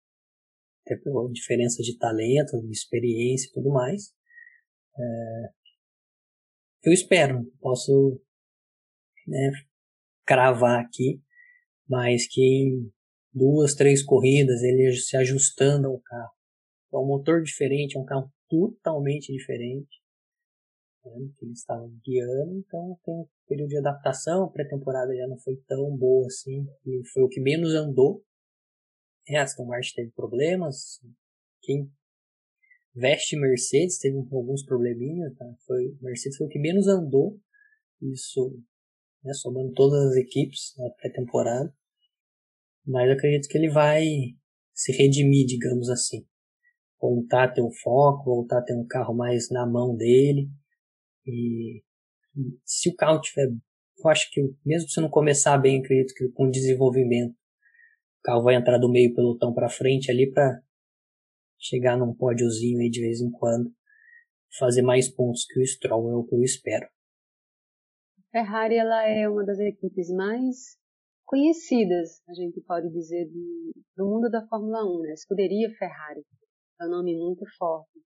até 0.85 0.97
pela 0.97 1.31
diferença 1.31 1.83
de 1.83 1.97
talento, 1.99 2.61
de 2.61 2.73
experiência 2.73 3.49
e 3.49 3.53
tudo 3.53 3.71
mais. 3.71 4.13
É, 4.99 5.61
eu 6.85 6.93
espero, 6.93 7.45
posso 7.61 8.21
né, 9.27 9.53
cravar 10.27 10.81
aqui, 10.81 11.21
mas 11.89 12.27
que 12.27 12.41
em 12.41 12.93
duas, 13.33 13.75
três 13.75 14.03
corridas, 14.03 14.63
ele 14.63 14.93
se 14.93 15.17
ajustando 15.17 15.89
ao 15.89 16.01
carro. 16.01 16.33
É 16.93 16.97
um 16.97 17.07
motor 17.07 17.43
diferente, 17.43 17.97
é 17.97 18.01
um 18.01 18.05
carro 18.05 18.31
totalmente 18.49 19.33
diferente 19.33 20.01
né, 21.05 21.29
que 21.37 21.45
eles 21.45 21.59
estavam 21.59 21.89
guiando, 22.05 22.59
então 22.59 22.99
tem 23.05 23.15
um 23.15 23.27
período 23.49 23.69
de 23.69 23.79
adaptação, 23.79 24.45
a 24.45 24.51
pré-temporada 24.51 25.15
já 25.15 25.27
não 25.27 25.39
foi 25.39 25.57
tão 25.67 25.97
boa 25.97 26.27
assim, 26.27 26.67
e 26.87 27.03
foi 27.13 27.23
o 27.23 27.29
que 27.29 27.41
menos 27.41 27.75
andou. 27.75 28.23
É, 29.29 29.39
Aston 29.39 29.65
Martin 29.65 29.95
teve 29.95 30.11
problemas, 30.13 31.01
quem 31.63 31.91
veste 32.95 33.37
Mercedes 33.37 33.99
teve 33.99 34.17
alguns 34.17 34.65
probleminhas, 34.65 35.35
tá? 35.37 35.47
foi, 35.67 35.97
Mercedes 36.01 36.37
foi 36.37 36.47
o 36.47 36.51
que 36.51 36.59
menos 36.59 36.87
andou, 36.89 37.39
isso 38.03 38.59
né, 39.25 39.33
somando 39.35 39.73
todas 39.73 40.11
as 40.11 40.17
equipes 40.17 40.75
na 40.79 40.91
pré-temporada. 40.91 41.73
Mas 42.87 43.11
acredito 43.11 43.49
que 43.49 43.59
ele 43.59 43.71
vai 43.71 44.05
se 44.73 44.93
redimir, 44.93 45.47
digamos 45.47 45.89
assim. 45.91 46.27
Voltar 47.01 47.45
a 47.45 47.53
ter 47.53 47.63
um 47.63 47.71
foco, 47.71 48.25
voltar 48.25 48.59
a 48.59 48.63
ter 48.63 48.75
um 48.75 48.87
carro 48.87 49.15
mais 49.15 49.51
na 49.51 49.67
mão 49.67 49.97
dele. 49.97 50.49
E 51.27 51.83
se 52.65 52.89
o 52.91 52.97
carro 52.97 53.21
tiver. 53.21 53.49
Eu 54.03 54.11
acho 54.11 54.31
que 54.31 54.41
mesmo 54.65 54.89
se 54.89 55.01
não 55.01 55.11
começar 55.11 55.59
bem, 55.59 55.81
acredito 55.81 56.15
que 56.15 56.29
com 56.31 56.49
desenvolvimento 56.49 57.33
o 57.33 58.23
carro 58.23 58.43
vai 58.43 58.55
entrar 58.55 58.79
do 58.79 58.91
meio 58.91 59.15
pelotão 59.15 59.53
para 59.53 59.69
frente 59.69 60.11
ali 60.11 60.31
para 60.31 60.63
chegar 61.59 61.99
num 61.99 62.15
pódiozinho 62.15 62.81
aí 62.81 62.89
de 62.89 63.01
vez 63.01 63.21
em 63.21 63.31
quando, 63.31 63.71
fazer 64.59 64.81
mais 64.83 65.09
pontos 65.09 65.45
que 65.45 65.61
o 65.61 65.67
Stroll 65.67 66.11
é 66.11 66.15
o 66.17 66.25
que 66.25 66.35
eu 66.35 66.43
espero. 66.43 66.87
Ferrari 68.31 68.77
ela 68.77 69.09
é 69.09 69.29
uma 69.29 69.45
das 69.45 69.59
equipes 69.59 70.09
mais 70.11 70.79
conhecidas, 71.27 72.23
a 72.29 72.35
gente 72.35 72.61
pode 72.61 72.89
dizer, 72.91 73.27
do, 73.27 73.73
do 73.97 74.05
mundo 74.07 74.31
da 74.31 74.47
Fórmula 74.47 74.85
1, 74.85 75.03
né? 75.03 75.13
Escuderia 75.13 75.71
Ferrari. 75.77 76.25
É 76.81 76.87
um 76.87 76.91
nome 76.91 77.17
muito 77.17 77.45
forte. 77.57 78.01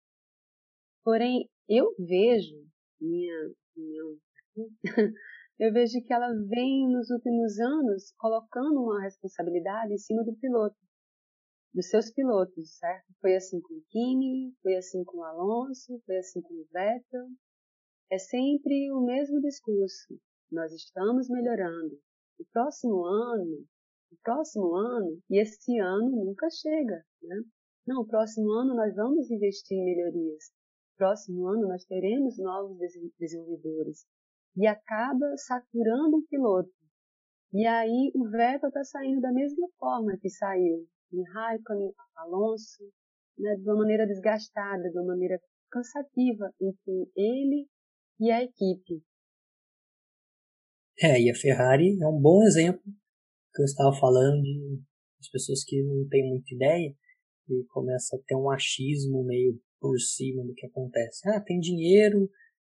Porém, 1.03 1.49
eu 1.69 1.95
vejo, 1.99 2.57
minha 3.01 3.51
opinião 3.73 4.19
eu 5.59 5.73
vejo 5.73 6.03
que 6.05 6.13
ela 6.13 6.33
vem 6.49 6.89
nos 6.91 7.11
últimos 7.11 7.59
anos 7.59 8.13
colocando 8.19 8.83
uma 8.83 9.03
responsabilidade 9.03 9.93
em 9.93 9.99
cima 9.99 10.25
do 10.25 10.35
piloto, 10.37 10.77
dos 11.75 11.89
seus 11.89 12.11
pilotos, 12.11 12.77
certo? 12.79 13.07
Foi 13.21 13.35
assim 13.37 13.61
com 13.61 13.75
o 13.75 13.85
Kimi, 13.91 14.55
foi 14.63 14.77
assim 14.77 15.05
com 15.05 15.19
o 15.19 15.25
Alonso, 15.25 16.01
foi 16.07 16.17
assim 16.19 16.41
com 16.41 16.55
o 16.55 16.67
Vettel. 16.73 17.27
É 18.11 18.19
sempre 18.19 18.93
o 18.93 19.01
mesmo 19.01 19.41
discurso. 19.41 20.21
Nós 20.53 20.73
estamos 20.73 21.29
melhorando, 21.29 21.99
o 22.39 22.45
próximo 22.53 23.05
ano, 23.07 23.65
o 24.13 24.17
próximo 24.23 24.75
ano, 24.75 25.23
e 25.31 25.41
esse 25.41 25.79
ano 25.79 26.25
nunca 26.25 26.49
chega, 26.51 27.03
né? 27.23 27.43
Não, 27.87 28.03
o 28.03 28.07
próximo 28.07 28.51
ano 28.53 28.75
nós 28.75 28.95
vamos 28.95 29.31
investir 29.31 29.79
em 29.79 29.85
melhorias. 29.85 30.53
Próximo 30.99 31.47
ano 31.49 31.67
nós 31.67 31.85
teremos 31.87 32.39
novos 32.39 32.77
desenvolvedores. 33.19 34.07
E 34.57 34.67
acaba 34.67 35.37
saturando 35.37 36.19
o 36.19 36.27
piloto. 36.29 36.71
E 37.53 37.67
aí 37.67 38.13
o 38.15 38.29
Vettel 38.31 38.69
está 38.69 38.85
saindo 38.85 39.21
da 39.21 39.33
mesma 39.33 39.67
forma 39.79 40.17
que 40.19 40.29
saiu. 40.29 40.87
Em 41.13 41.23
Raikkonen, 41.33 41.93
Alonso, 42.17 42.85
né, 43.39 43.57
de 43.57 43.63
uma 43.63 43.79
maneira 43.79 44.07
desgastada, 44.07 44.91
de 44.91 44.99
uma 44.99 45.07
maneira 45.07 45.41
cansativa 45.71 46.53
entre 46.61 47.11
ele 47.17 47.67
e 48.21 48.31
a 48.31 48.43
equipe. 48.43 49.03
É, 51.01 51.21
e 51.21 51.31
a 51.31 51.35
Ferrari 51.35 51.99
é 52.01 52.07
um 52.07 52.21
bom 52.21 52.43
exemplo 52.45 52.83
que 53.55 53.63
eu 53.63 53.65
estava 53.65 53.93
falando 53.99 54.43
de 54.43 54.81
as 55.21 55.31
pessoas 55.31 55.65
que 55.65 55.83
não 55.83 56.07
têm 56.09 56.29
muita 56.29 56.55
ideia 56.55 56.95
e 57.49 57.65
começa 57.69 58.17
a 58.17 58.19
ter 58.27 58.37
um 58.37 58.51
achismo 58.51 59.25
meio 59.25 59.61
por 59.81 59.99
cima 59.99 60.45
do 60.45 60.55
que 60.55 60.67
acontece. 60.67 61.29
Ah, 61.29 61.41
tem 61.41 61.59
dinheiro, 61.59 62.31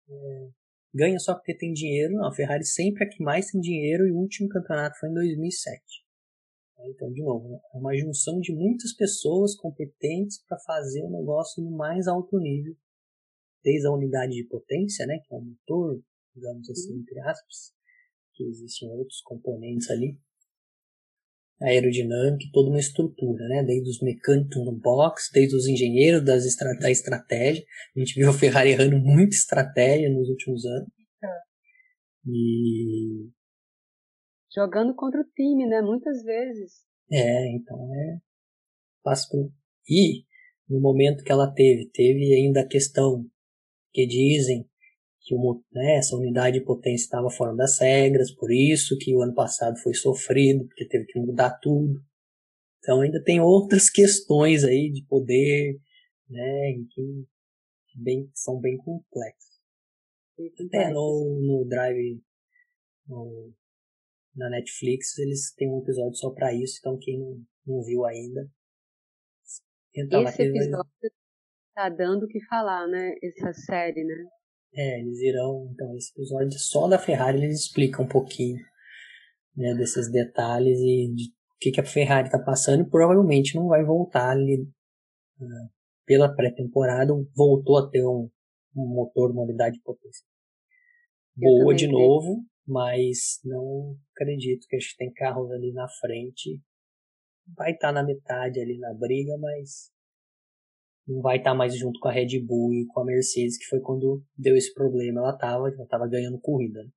é, 0.08 0.48
ganha 0.94 1.18
só 1.18 1.34
porque 1.34 1.56
tem 1.56 1.72
dinheiro. 1.72 2.14
Não, 2.14 2.26
a 2.26 2.34
Ferrari 2.34 2.64
sempre 2.64 3.04
é 3.04 3.08
que 3.08 3.22
mais 3.22 3.50
tem 3.50 3.60
dinheiro 3.60 4.06
e 4.06 4.12
o 4.12 4.16
último 4.16 4.48
campeonato 4.48 4.98
foi 4.98 5.08
em 5.08 5.14
2007. 5.14 5.82
Então, 6.84 7.12
de 7.12 7.22
novo, 7.22 7.60
é 7.74 7.78
uma 7.78 7.96
junção 7.96 8.40
de 8.40 8.52
muitas 8.52 8.92
pessoas 8.92 9.54
competentes 9.54 10.42
para 10.46 10.58
fazer 10.58 11.02
o 11.04 11.10
negócio 11.10 11.62
no 11.62 11.70
mais 11.70 12.08
alto 12.08 12.38
nível, 12.38 12.74
desde 13.62 13.86
a 13.86 13.92
unidade 13.92 14.32
de 14.32 14.44
potência, 14.44 15.06
né, 15.06 15.18
que 15.24 15.34
é 15.34 15.36
o 15.36 15.40
motor, 15.40 16.02
digamos 16.34 16.68
assim, 16.70 16.98
entre 16.98 17.20
aspas, 17.20 17.72
que 18.34 18.44
existem 18.44 18.90
outros 18.90 19.20
componentes 19.22 19.90
ali, 19.90 20.18
aerodinâmica, 21.60 22.44
toda 22.52 22.70
uma 22.70 22.80
estrutura, 22.80 23.46
né? 23.48 23.62
Desde 23.62 23.88
os 23.88 24.00
mecânicos 24.00 24.56
no 24.64 24.72
box, 24.72 25.30
desde 25.32 25.54
os 25.54 25.66
engenheiros 25.66 26.24
das 26.24 26.44
estra 26.44 26.76
da 26.78 26.90
estratégia. 26.90 27.64
A 27.96 27.98
gente 28.00 28.14
viu 28.14 28.30
a 28.30 28.32
Ferrari 28.32 28.70
errando 28.70 28.98
muita 28.98 29.34
estratégia 29.34 30.10
nos 30.10 30.28
últimos 30.28 30.64
anos. 30.64 30.88
E 32.26 33.30
jogando 34.54 34.94
contra 34.94 35.20
o 35.20 35.24
time, 35.34 35.66
né? 35.66 35.80
Muitas 35.82 36.22
vezes. 36.22 36.84
É, 37.10 37.54
então 37.54 37.78
é 37.94 38.18
fácil 39.02 39.30
pro... 39.30 39.52
E 39.88 40.24
no 40.68 40.80
momento 40.80 41.24
que 41.24 41.32
ela 41.32 41.52
teve, 41.52 41.90
teve 41.92 42.34
ainda 42.34 42.60
a 42.60 42.68
questão 42.68 43.24
que 43.92 44.06
dizem 44.06 44.68
que 45.20 45.34
o, 45.34 45.62
né, 45.72 45.98
essa 45.98 46.16
unidade 46.16 46.58
de 46.58 46.64
potência 46.64 47.04
estava 47.04 47.30
fora 47.30 47.54
das 47.54 47.78
regras, 47.78 48.34
por 48.34 48.50
isso 48.50 48.96
que 48.98 49.14
o 49.14 49.22
ano 49.22 49.34
passado 49.34 49.78
foi 49.78 49.94
sofrido, 49.94 50.66
porque 50.66 50.86
teve 50.86 51.04
que 51.06 51.20
mudar 51.20 51.58
tudo. 51.60 52.02
Então 52.78 53.00
ainda 53.00 53.22
tem 53.22 53.40
outras 53.40 53.88
questões 53.88 54.64
aí 54.64 54.90
de 54.90 55.04
poder, 55.06 55.78
né, 56.28 56.74
que 56.90 57.26
bem, 57.94 58.28
são 58.34 58.58
bem 58.58 58.76
complexas. 58.78 59.52
Até 60.66 60.90
no, 60.90 61.40
no 61.40 61.68
Drive, 61.68 62.20
no, 63.06 63.52
na 64.34 64.50
Netflix, 64.50 65.16
eles 65.18 65.52
têm 65.54 65.70
um 65.70 65.82
episódio 65.82 66.16
só 66.16 66.30
para 66.30 66.52
isso, 66.52 66.78
então 66.80 66.98
quem 66.98 67.18
não, 67.18 67.40
não 67.66 67.82
viu 67.84 68.04
ainda. 68.04 68.50
Esse 69.94 70.42
episódio 70.42 70.90
tá 71.74 71.88
dando 71.88 72.24
o 72.24 72.28
que 72.28 72.44
falar, 72.46 72.86
né? 72.86 73.14
Essa 73.22 73.52
série, 73.52 74.04
né? 74.04 74.24
É, 74.74 75.00
eles 75.00 75.20
irão, 75.20 75.68
então, 75.72 75.94
esse 75.96 76.10
episódio 76.12 76.58
só 76.58 76.88
da 76.88 76.98
Ferrari 76.98 77.38
eles 77.38 77.60
explicam 77.60 78.04
um 78.06 78.08
pouquinho 78.08 78.58
né, 79.54 79.74
desses 79.74 80.10
detalhes 80.10 80.78
e 80.78 81.12
de 81.14 81.24
o 81.24 81.58
que, 81.60 81.70
que 81.70 81.80
a 81.80 81.84
Ferrari 81.84 82.26
está 82.26 82.38
passando 82.38 82.82
e 82.82 82.90
provavelmente 82.90 83.54
não 83.54 83.68
vai 83.68 83.84
voltar 83.84 84.30
ali 84.30 84.62
uh, 84.62 85.70
pela 86.06 86.34
pré-temporada, 86.34 87.12
voltou 87.36 87.78
a 87.78 87.88
ter 87.88 88.02
um, 88.02 88.28
um 88.74 88.94
motor, 88.94 89.30
uma 89.30 89.42
unidade 89.42 89.76
de 89.76 89.82
potência 89.82 90.24
boa 91.36 91.74
de 91.74 91.88
novo, 91.88 92.44
mas 92.66 93.40
não 93.44 93.96
acredito 94.14 94.66
que 94.68 94.76
a 94.76 94.78
gente 94.78 94.96
tem 94.96 95.12
carros 95.12 95.50
ali 95.50 95.72
na 95.72 95.86
frente. 96.00 96.60
Vai 97.56 97.72
estar 97.72 97.88
tá 97.88 97.92
na 97.92 98.04
metade 98.04 98.60
ali 98.60 98.78
na 98.78 98.94
briga, 98.94 99.36
mas 99.38 99.90
não 101.06 101.20
vai 101.20 101.38
estar 101.38 101.50
tá 101.50 101.56
mais 101.56 101.76
junto 101.76 101.98
com 102.00 102.08
a 102.08 102.12
Red 102.12 102.40
Bull 102.46 102.72
e 102.72 102.86
com 102.86 103.00
a 103.00 103.04
Mercedes, 103.04 103.58
que 103.58 103.66
foi 103.66 103.80
quando 103.80 104.22
deu 104.36 104.56
esse 104.56 104.72
problema. 104.72 105.20
Ela 105.20 105.34
estava 105.34 105.68
ela 105.68 105.86
tava 105.88 106.08
ganhando 106.08 106.40
corrida. 106.40 106.82
Né? 106.82 106.90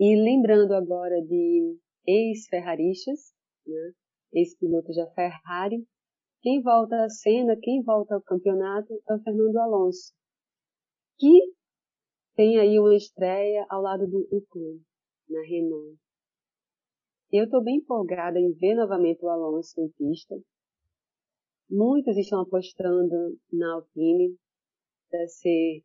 E 0.00 0.16
lembrando 0.16 0.72
agora 0.72 1.20
de 1.22 1.78
ex-ferraristas, 2.06 3.32
né? 3.66 3.92
ex-pilotos 4.32 4.96
da 4.96 5.10
Ferrari, 5.12 5.86
quem 6.42 6.60
volta 6.62 7.04
à 7.04 7.08
cena, 7.08 7.56
quem 7.60 7.82
volta 7.82 8.14
ao 8.14 8.22
campeonato 8.22 8.92
é 9.08 9.14
o 9.14 9.22
Fernando 9.22 9.56
Alonso, 9.56 10.12
que 11.18 11.54
tem 12.34 12.58
aí 12.58 12.78
uma 12.78 12.94
estreia 12.94 13.64
ao 13.70 13.80
lado 13.80 14.06
do 14.06 14.28
Ocon, 14.30 14.80
na 15.28 15.40
Renault. 15.42 15.96
Eu 17.32 17.44
estou 17.44 17.62
bem 17.62 17.76
empolgada 17.76 18.38
em 18.38 18.52
ver 18.52 18.74
novamente 18.74 19.24
o 19.24 19.28
Alonso 19.28 19.80
em 19.80 19.88
pista, 19.96 20.34
Muitos 21.76 22.16
estão 22.16 22.40
apostando 22.40 23.36
na 23.52 23.74
Alpine 23.74 24.36
para 25.10 25.26
ser 25.26 25.82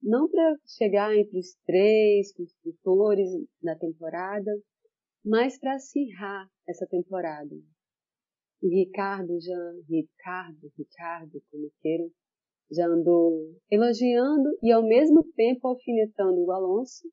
não 0.00 0.30
para 0.30 0.56
chegar 0.64 1.16
entre 1.16 1.36
os 1.36 1.56
três 1.66 2.32
construtores 2.32 3.28
da 3.60 3.74
temporada, 3.74 4.52
mas 5.24 5.58
para 5.58 5.74
acirrar 5.74 6.48
essa 6.68 6.86
temporada. 6.86 7.56
O 8.62 8.68
Ricardo 8.68 9.36
já, 9.40 9.72
Ricardo, 9.88 10.70
Ricardo, 10.78 11.42
como 11.50 11.72
queiram, 11.80 12.08
já 12.70 12.86
andou 12.86 13.56
elogiando 13.68 14.48
e 14.62 14.70
ao 14.70 14.86
mesmo 14.86 15.24
tempo 15.34 15.66
alfinetando 15.66 16.40
o 16.40 16.52
Alonso, 16.52 17.10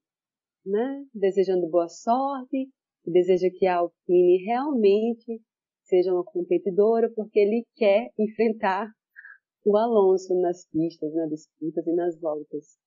né? 0.63 1.03
desejando 1.15 1.67
boa 1.67 1.89
sorte, 1.89 2.69
deseja 3.03 3.49
que 3.57 3.65
a 3.65 3.77
Alpine 3.77 4.45
realmente 4.45 5.41
seja 5.89 6.13
uma 6.13 6.23
competidora, 6.23 7.11
porque 7.15 7.39
ele 7.39 7.65
quer 7.75 8.09
enfrentar 8.17 8.87
o 9.65 9.75
Alonso 9.75 10.39
nas 10.39 10.65
pistas, 10.67 11.13
nas 11.13 11.29
disputas 11.29 11.85
e 11.85 11.93
nas 11.93 12.19
voltas. 12.19 12.77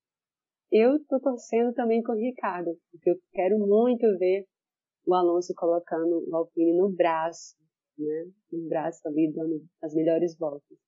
Eu 0.70 0.96
estou 0.96 1.20
torcendo 1.20 1.74
também 1.74 2.02
com 2.02 2.12
o 2.12 2.16
Ricardo, 2.16 2.70
porque 2.90 3.10
eu 3.10 3.16
quero 3.32 3.58
muito 3.58 4.06
ver 4.18 4.46
o 5.06 5.14
Alonso 5.14 5.52
colocando 5.54 6.24
o 6.28 6.36
Alpine 6.36 6.76
no 6.78 6.88
braço, 6.90 7.56
né? 7.98 8.30
No 8.50 8.68
braço 8.68 9.06
ali 9.06 9.30
dando 9.32 9.62
as 9.82 9.92
melhores 9.94 10.36
voltas. 10.38 10.78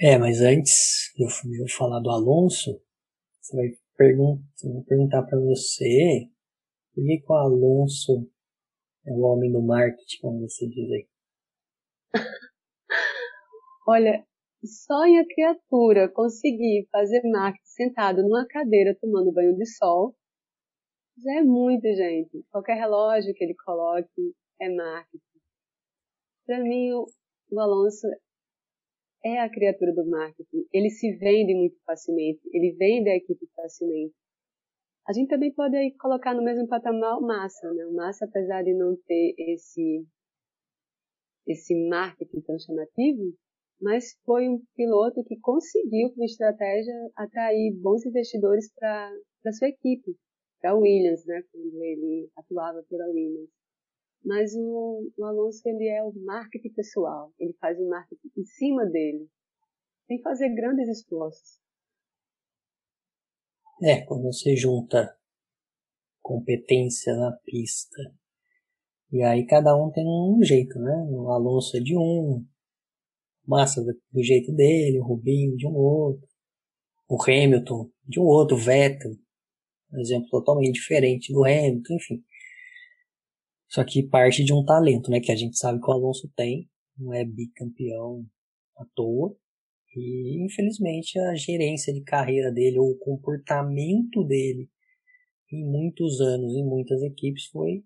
É, 0.00 0.16
mas 0.16 0.40
antes 0.40 1.12
de 1.16 1.24
eu, 1.24 1.68
falar 1.76 2.00
do 2.00 2.08
Alonso, 2.08 2.80
você 3.40 3.56
vai, 3.56 3.66
pergun 3.96 4.40
vai 4.62 4.82
perguntar 4.84 5.24
para 5.24 5.38
você 5.40 6.30
por 6.94 7.04
que, 7.04 7.18
que 7.18 7.32
o 7.32 7.34
Alonso 7.34 8.30
é 9.08 9.12
o 9.12 9.20
homem 9.20 9.50
do 9.50 9.62
marketing, 9.62 10.20
como 10.20 10.40
você 10.40 10.68
diz 10.68 10.90
aí. 10.90 11.08
Olha, 13.88 14.24
sonha 14.64 15.24
criatura 15.26 16.08
conseguir 16.12 16.86
fazer 16.92 17.22
marketing 17.24 17.64
sentado 17.64 18.22
numa 18.22 18.46
cadeira 18.46 18.96
tomando 19.00 19.32
banho 19.32 19.56
de 19.56 19.66
sol. 19.66 20.14
Já 21.16 21.40
é 21.40 21.42
muito, 21.42 21.82
gente. 21.82 22.44
Qualquer 22.50 22.74
relógio 22.74 23.32
que 23.34 23.44
ele 23.44 23.54
coloque 23.64 24.34
é 24.60 24.68
marketing. 24.68 25.22
Para 26.46 26.60
mim, 26.60 26.92
o, 26.92 27.06
o 27.50 27.60
Alonso 27.60 28.06
é 29.24 29.40
a 29.40 29.50
criatura 29.50 29.92
do 29.94 30.08
marketing. 30.08 30.66
Ele 30.72 30.90
se 30.90 31.16
vende 31.16 31.54
muito 31.54 31.76
facilmente. 31.84 32.40
Ele 32.52 32.76
vende 32.78 33.10
a 33.10 33.16
equipe 33.16 33.46
facilmente. 33.54 34.14
A 35.08 35.12
gente 35.14 35.28
também 35.28 35.50
pode 35.54 35.74
aí 35.74 35.96
colocar 35.96 36.34
no 36.34 36.44
mesmo 36.44 36.68
patamar 36.68 37.16
o 37.16 37.22
Massa, 37.22 37.72
né? 37.72 37.86
O 37.86 37.94
Massa, 37.94 38.26
apesar 38.26 38.62
de 38.62 38.74
não 38.74 38.94
ter 39.06 39.34
esse 39.38 40.06
esse 41.46 41.74
marketing 41.88 42.42
tão 42.42 42.58
chamativo, 42.58 43.34
mas 43.80 44.18
foi 44.26 44.46
um 44.50 44.60
piloto 44.76 45.24
que 45.24 45.40
conseguiu, 45.40 46.12
com 46.14 46.22
estratégia, 46.22 46.92
atrair 47.16 47.74
bons 47.80 48.04
investidores 48.04 48.70
para 48.74 49.52
sua 49.52 49.68
equipe, 49.68 50.14
para 50.60 50.76
Williams, 50.76 51.24
né? 51.24 51.42
Quando 51.50 51.82
ele 51.82 52.28
atuava 52.36 52.84
pela 52.90 53.06
Williams. 53.06 53.48
Mas 54.22 54.54
o, 54.54 55.10
o 55.16 55.24
Alonso, 55.24 55.62
ele 55.64 55.88
é 55.88 56.02
o 56.02 56.12
marketing 56.22 56.74
pessoal. 56.74 57.32
Ele 57.38 57.54
faz 57.54 57.80
o 57.80 57.88
marketing 57.88 58.30
em 58.36 58.44
cima 58.44 58.84
dele. 58.84 59.26
Que 60.06 60.20
fazer 60.20 60.50
grandes 60.54 60.86
esforços. 60.86 61.58
É, 63.82 64.00
quando 64.02 64.24
você 64.24 64.56
junta 64.56 65.16
competência 66.20 67.14
na 67.14 67.32
pista. 67.44 67.96
E 69.10 69.22
aí 69.22 69.46
cada 69.46 69.74
um 69.76 69.90
tem 69.90 70.04
um 70.06 70.42
jeito, 70.42 70.78
né? 70.78 70.92
O 71.10 71.30
Alonso 71.30 71.76
é 71.76 71.80
de 71.80 71.96
um, 71.96 72.44
Massa 73.46 73.82
do 73.82 74.22
jeito 74.22 74.52
dele, 74.52 75.00
o 75.00 75.04
Rubinho 75.04 75.56
de 75.56 75.66
um 75.66 75.74
outro, 75.74 76.28
o 77.08 77.16
Hamilton 77.22 77.90
de 78.06 78.20
um 78.20 78.24
outro, 78.24 78.54
o 78.54 78.60
Vettel, 78.60 79.12
um 79.90 80.00
exemplo 80.00 80.28
totalmente 80.28 80.74
diferente 80.74 81.32
do 81.32 81.44
Hamilton, 81.44 81.94
enfim. 81.94 82.22
Só 83.70 83.82
que 83.84 84.02
parte 84.02 84.44
de 84.44 84.52
um 84.52 84.62
talento, 84.62 85.10
né? 85.10 85.18
Que 85.18 85.32
a 85.32 85.36
gente 85.36 85.56
sabe 85.56 85.80
que 85.80 85.88
o 85.88 85.92
Alonso 85.92 86.30
tem, 86.36 86.68
não 86.98 87.14
é 87.14 87.24
bicampeão 87.24 88.26
à 88.76 88.84
toa. 88.94 89.34
E 89.94 90.44
infelizmente 90.44 91.18
a 91.18 91.34
gerência 91.34 91.92
de 91.92 92.02
carreira 92.02 92.52
dele, 92.52 92.78
ou 92.78 92.90
o 92.90 92.98
comportamento 92.98 94.24
dele 94.24 94.68
em 95.50 95.64
muitos 95.64 96.20
anos, 96.20 96.54
em 96.54 96.64
muitas 96.64 97.02
equipes, 97.02 97.46
foi 97.46 97.84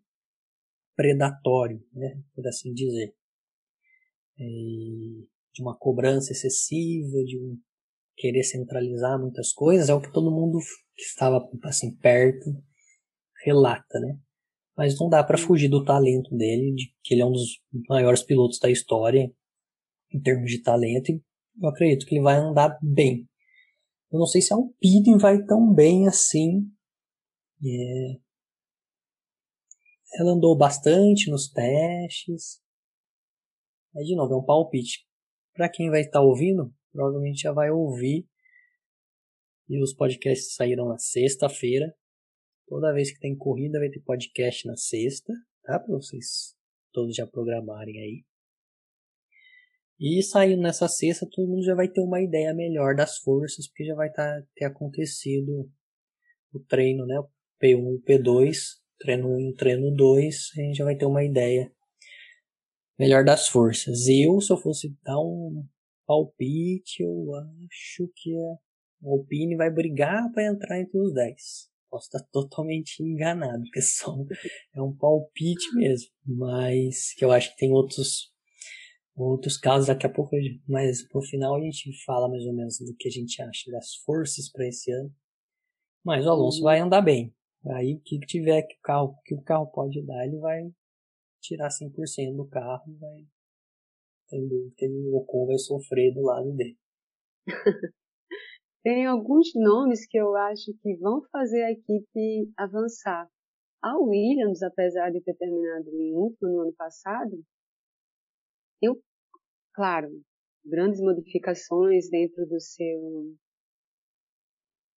predatório, 0.96 1.82
né, 1.92 2.20
por 2.34 2.46
assim 2.46 2.72
dizer. 2.72 3.14
E 4.38 5.26
de 5.54 5.62
uma 5.62 5.76
cobrança 5.76 6.32
excessiva, 6.32 7.22
de 7.24 7.38
um 7.38 7.58
querer 8.16 8.42
centralizar 8.42 9.20
muitas 9.20 9.52
coisas, 9.52 9.88
é 9.88 9.94
o 9.94 10.00
que 10.00 10.12
todo 10.12 10.30
mundo 10.30 10.58
que 10.94 11.02
estava 11.02 11.48
assim 11.64 11.94
perto 11.96 12.50
relata, 13.44 13.98
né? 14.00 14.18
Mas 14.76 14.98
não 14.98 15.08
dá 15.08 15.22
para 15.22 15.38
fugir 15.38 15.68
do 15.68 15.84
talento 15.84 16.34
dele, 16.34 16.72
de 16.74 16.94
que 17.02 17.14
ele 17.14 17.22
é 17.22 17.26
um 17.26 17.32
dos 17.32 17.60
maiores 17.88 18.22
pilotos 18.22 18.58
da 18.58 18.70
história 18.70 19.30
em 20.12 20.20
termos 20.20 20.50
de 20.50 20.62
talento 20.62 21.10
e 21.10 21.22
eu 21.60 21.68
acredito 21.68 22.06
que 22.06 22.14
ele 22.14 22.22
vai 22.22 22.36
andar 22.36 22.78
bem. 22.82 23.28
Eu 24.10 24.18
não 24.18 24.26
sei 24.26 24.42
se 24.42 24.52
a 24.52 24.56
Alpine 24.56 25.18
vai 25.18 25.42
tão 25.44 25.72
bem 25.72 26.06
assim. 26.06 26.70
É... 27.64 28.20
Ela 30.20 30.32
andou 30.32 30.56
bastante 30.56 31.30
nos 31.30 31.50
testes. 31.50 32.60
Aí 33.96 34.04
de 34.04 34.14
novo, 34.14 34.34
é 34.34 34.36
um 34.36 34.44
palpite. 34.44 35.06
Para 35.54 35.70
quem 35.70 35.90
vai 35.90 36.00
estar 36.00 36.20
tá 36.20 36.22
ouvindo, 36.22 36.74
provavelmente 36.92 37.42
já 37.42 37.52
vai 37.52 37.70
ouvir. 37.70 38.26
E 39.68 39.82
os 39.82 39.94
podcasts 39.94 40.54
saíram 40.54 40.88
na 40.88 40.98
sexta-feira. 40.98 41.94
Toda 42.66 42.92
vez 42.92 43.12
que 43.12 43.20
tem 43.20 43.36
corrida 43.36 43.78
vai 43.78 43.88
ter 43.88 44.00
podcast 44.00 44.66
na 44.66 44.76
sexta, 44.76 45.32
tá? 45.62 45.78
Para 45.78 45.96
vocês 45.96 46.54
todos 46.92 47.14
já 47.14 47.26
programarem 47.26 47.98
aí. 47.98 48.31
E 50.04 50.20
saindo 50.20 50.60
nessa 50.60 50.88
sexta, 50.88 51.28
todo 51.30 51.46
mundo 51.46 51.62
já 51.62 51.76
vai 51.76 51.86
ter 51.86 52.00
uma 52.00 52.20
ideia 52.20 52.52
melhor 52.52 52.96
das 52.96 53.18
forças, 53.18 53.68
porque 53.68 53.84
já 53.84 53.94
vai 53.94 54.10
tá, 54.10 54.42
ter 54.56 54.64
acontecido 54.64 55.70
o 56.52 56.58
treino, 56.58 57.06
né? 57.06 57.20
O 57.20 57.28
P1 57.62 57.78
e 57.78 57.94
o 57.94 58.02
P2, 58.02 58.56
treino 58.98 59.28
1 59.28 59.50
e 59.50 59.54
treino 59.54 59.94
2, 59.94 60.36
a 60.58 60.60
gente 60.60 60.76
já 60.78 60.84
vai 60.84 60.96
ter 60.96 61.06
uma 61.06 61.22
ideia 61.22 61.72
melhor 62.98 63.24
das 63.24 63.46
forças. 63.46 64.08
Eu, 64.08 64.40
se 64.40 64.52
eu 64.52 64.56
fosse 64.56 64.92
dar 65.04 65.20
um 65.20 65.64
palpite, 66.04 67.04
eu 67.04 67.32
acho 67.36 68.10
que 68.16 68.36
a 68.36 69.08
Alpine 69.08 69.54
vai 69.54 69.70
brigar 69.70 70.32
para 70.32 70.46
entrar 70.46 70.80
entre 70.80 70.98
os 70.98 71.14
10. 71.14 71.36
Posso 71.88 72.06
estar 72.06 72.28
totalmente 72.32 73.00
enganado, 73.04 73.62
porque 73.62 73.80
é 74.74 74.82
um 74.82 74.96
palpite 74.96 75.72
mesmo. 75.76 76.08
Mas 76.26 77.14
que 77.14 77.24
eu 77.24 77.30
acho 77.30 77.52
que 77.52 77.58
tem 77.58 77.70
outros 77.70 78.31
outros 79.14 79.56
casos 79.56 79.88
daqui 79.88 80.06
a 80.06 80.12
pouco, 80.12 80.36
mas 80.68 81.06
no 81.12 81.22
final 81.22 81.56
a 81.56 81.60
gente 81.60 81.92
fala 82.04 82.28
mais 82.28 82.44
ou 82.44 82.52
menos 82.52 82.78
do 82.78 82.94
que 82.96 83.08
a 83.08 83.10
gente 83.10 83.40
acha 83.42 83.70
das 83.70 83.94
forças 84.04 84.50
para 84.50 84.66
esse 84.66 84.90
ano. 84.92 85.14
Mas 86.04 86.26
o 86.26 86.30
Alonso 86.30 86.58
uhum. 86.58 86.64
vai 86.64 86.80
andar 86.80 87.02
bem. 87.02 87.34
Aí 87.76 87.94
o 87.94 88.00
que 88.00 88.18
tiver 88.20 88.62
que 88.62 88.74
o 88.76 88.82
carro, 88.82 89.14
que 89.24 89.34
o 89.34 89.42
carro 89.42 89.66
pode 89.66 90.04
dar, 90.04 90.26
ele 90.26 90.38
vai 90.38 90.62
tirar 91.40 91.68
100% 91.68 92.36
do 92.36 92.46
carro, 92.48 92.96
vai 92.98 93.26
tem 94.32 94.48
dúvida 94.48 94.74
que 94.76 94.88
o 94.88 95.16
Ocon 95.18 95.46
vai 95.46 95.58
sofrer 95.58 96.14
do 96.14 96.22
lado 96.22 96.50
dele. 96.56 96.78
Tem 98.82 99.06
alguns 99.06 99.48
nomes 99.54 100.06
que 100.08 100.16
eu 100.16 100.34
acho 100.34 100.72
que 100.82 100.96
vão 100.96 101.22
fazer 101.30 101.62
a 101.62 101.70
equipe 101.70 102.50
avançar. 102.56 103.28
A 103.82 103.98
Williams, 103.98 104.62
apesar 104.62 105.10
de 105.10 105.20
ter 105.20 105.34
terminado 105.34 105.90
em 105.90 106.14
último 106.14 106.48
no 106.48 106.60
ano 106.62 106.72
passado, 106.72 107.44
eu, 108.82 109.00
claro, 109.74 110.08
grandes 110.64 111.00
modificações 111.00 112.10
dentro 112.10 112.46
do 112.46 112.60
seu 112.60 113.36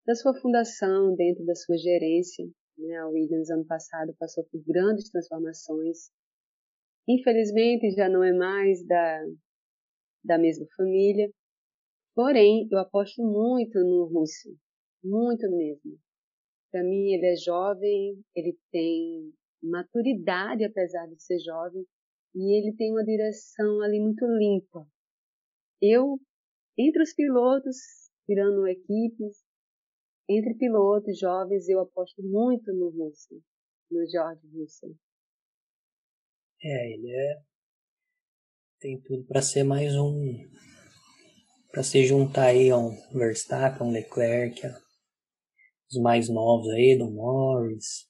da 0.06 0.14
sua 0.14 0.36
fundação, 0.40 1.16
dentro 1.16 1.44
da 1.46 1.56
sua 1.56 1.78
gerência. 1.78 2.46
Né? 2.78 2.96
A 2.98 3.08
Williams 3.08 3.50
ano 3.50 3.66
passado 3.66 4.16
passou 4.20 4.44
por 4.46 4.62
grandes 4.64 5.10
transformações. 5.10 6.12
Infelizmente 7.08 7.92
já 7.92 8.08
não 8.10 8.24
é 8.24 8.32
mais 8.32 8.86
da, 8.86 9.24
da 10.24 10.38
mesma 10.38 10.66
família. 10.76 11.30
Porém, 12.14 12.68
eu 12.72 12.80
aposto 12.80 13.22
muito 13.22 13.80
no 13.80 14.06
Russo, 14.06 14.56
muito 15.04 15.50
mesmo. 15.50 16.00
Para 16.72 16.84
mim, 16.84 17.14
ele 17.14 17.26
é 17.26 17.36
jovem, 17.36 18.24
ele 18.36 18.58
tem 18.72 19.34
maturidade 19.62 20.64
apesar 20.64 21.08
de 21.08 21.22
ser 21.22 21.40
jovem, 21.40 21.86
e 22.36 22.58
ele 22.58 22.76
tem 22.76 22.92
uma 22.92 23.04
direção 23.04 23.82
ali 23.82 24.00
muito 24.00 24.26
limpa. 24.26 24.86
Eu, 25.82 26.20
entre 26.78 27.02
os 27.02 27.14
pilotos, 27.14 27.78
tirando 28.26 28.68
equipes, 28.68 29.44
entre 30.30 30.54
pilotos 30.56 31.18
jovens, 31.18 31.70
eu 31.70 31.80
aposto 31.80 32.22
muito 32.22 32.74
no 32.74 32.90
Russell, 32.90 33.40
no 33.90 34.06
George 34.10 34.48
Russell. 34.54 34.96
É, 36.62 36.94
ele 36.94 37.10
é 37.10 37.42
tem 38.80 39.02
tudo 39.02 39.26
para 39.26 39.42
ser 39.42 39.64
mais 39.64 39.96
um 39.96 40.14
para 41.72 41.84
se 41.84 42.06
juntar 42.06 42.48
aí 42.48 42.70
a 42.70 42.78
um 42.78 42.92
Verstappen, 43.12 43.88
um 43.88 43.92
Leclerc, 43.92 44.62
os 45.90 46.02
mais 46.02 46.30
novos 46.30 46.70
aí 46.70 46.98
do 46.98 47.10
Norris. 47.10 48.08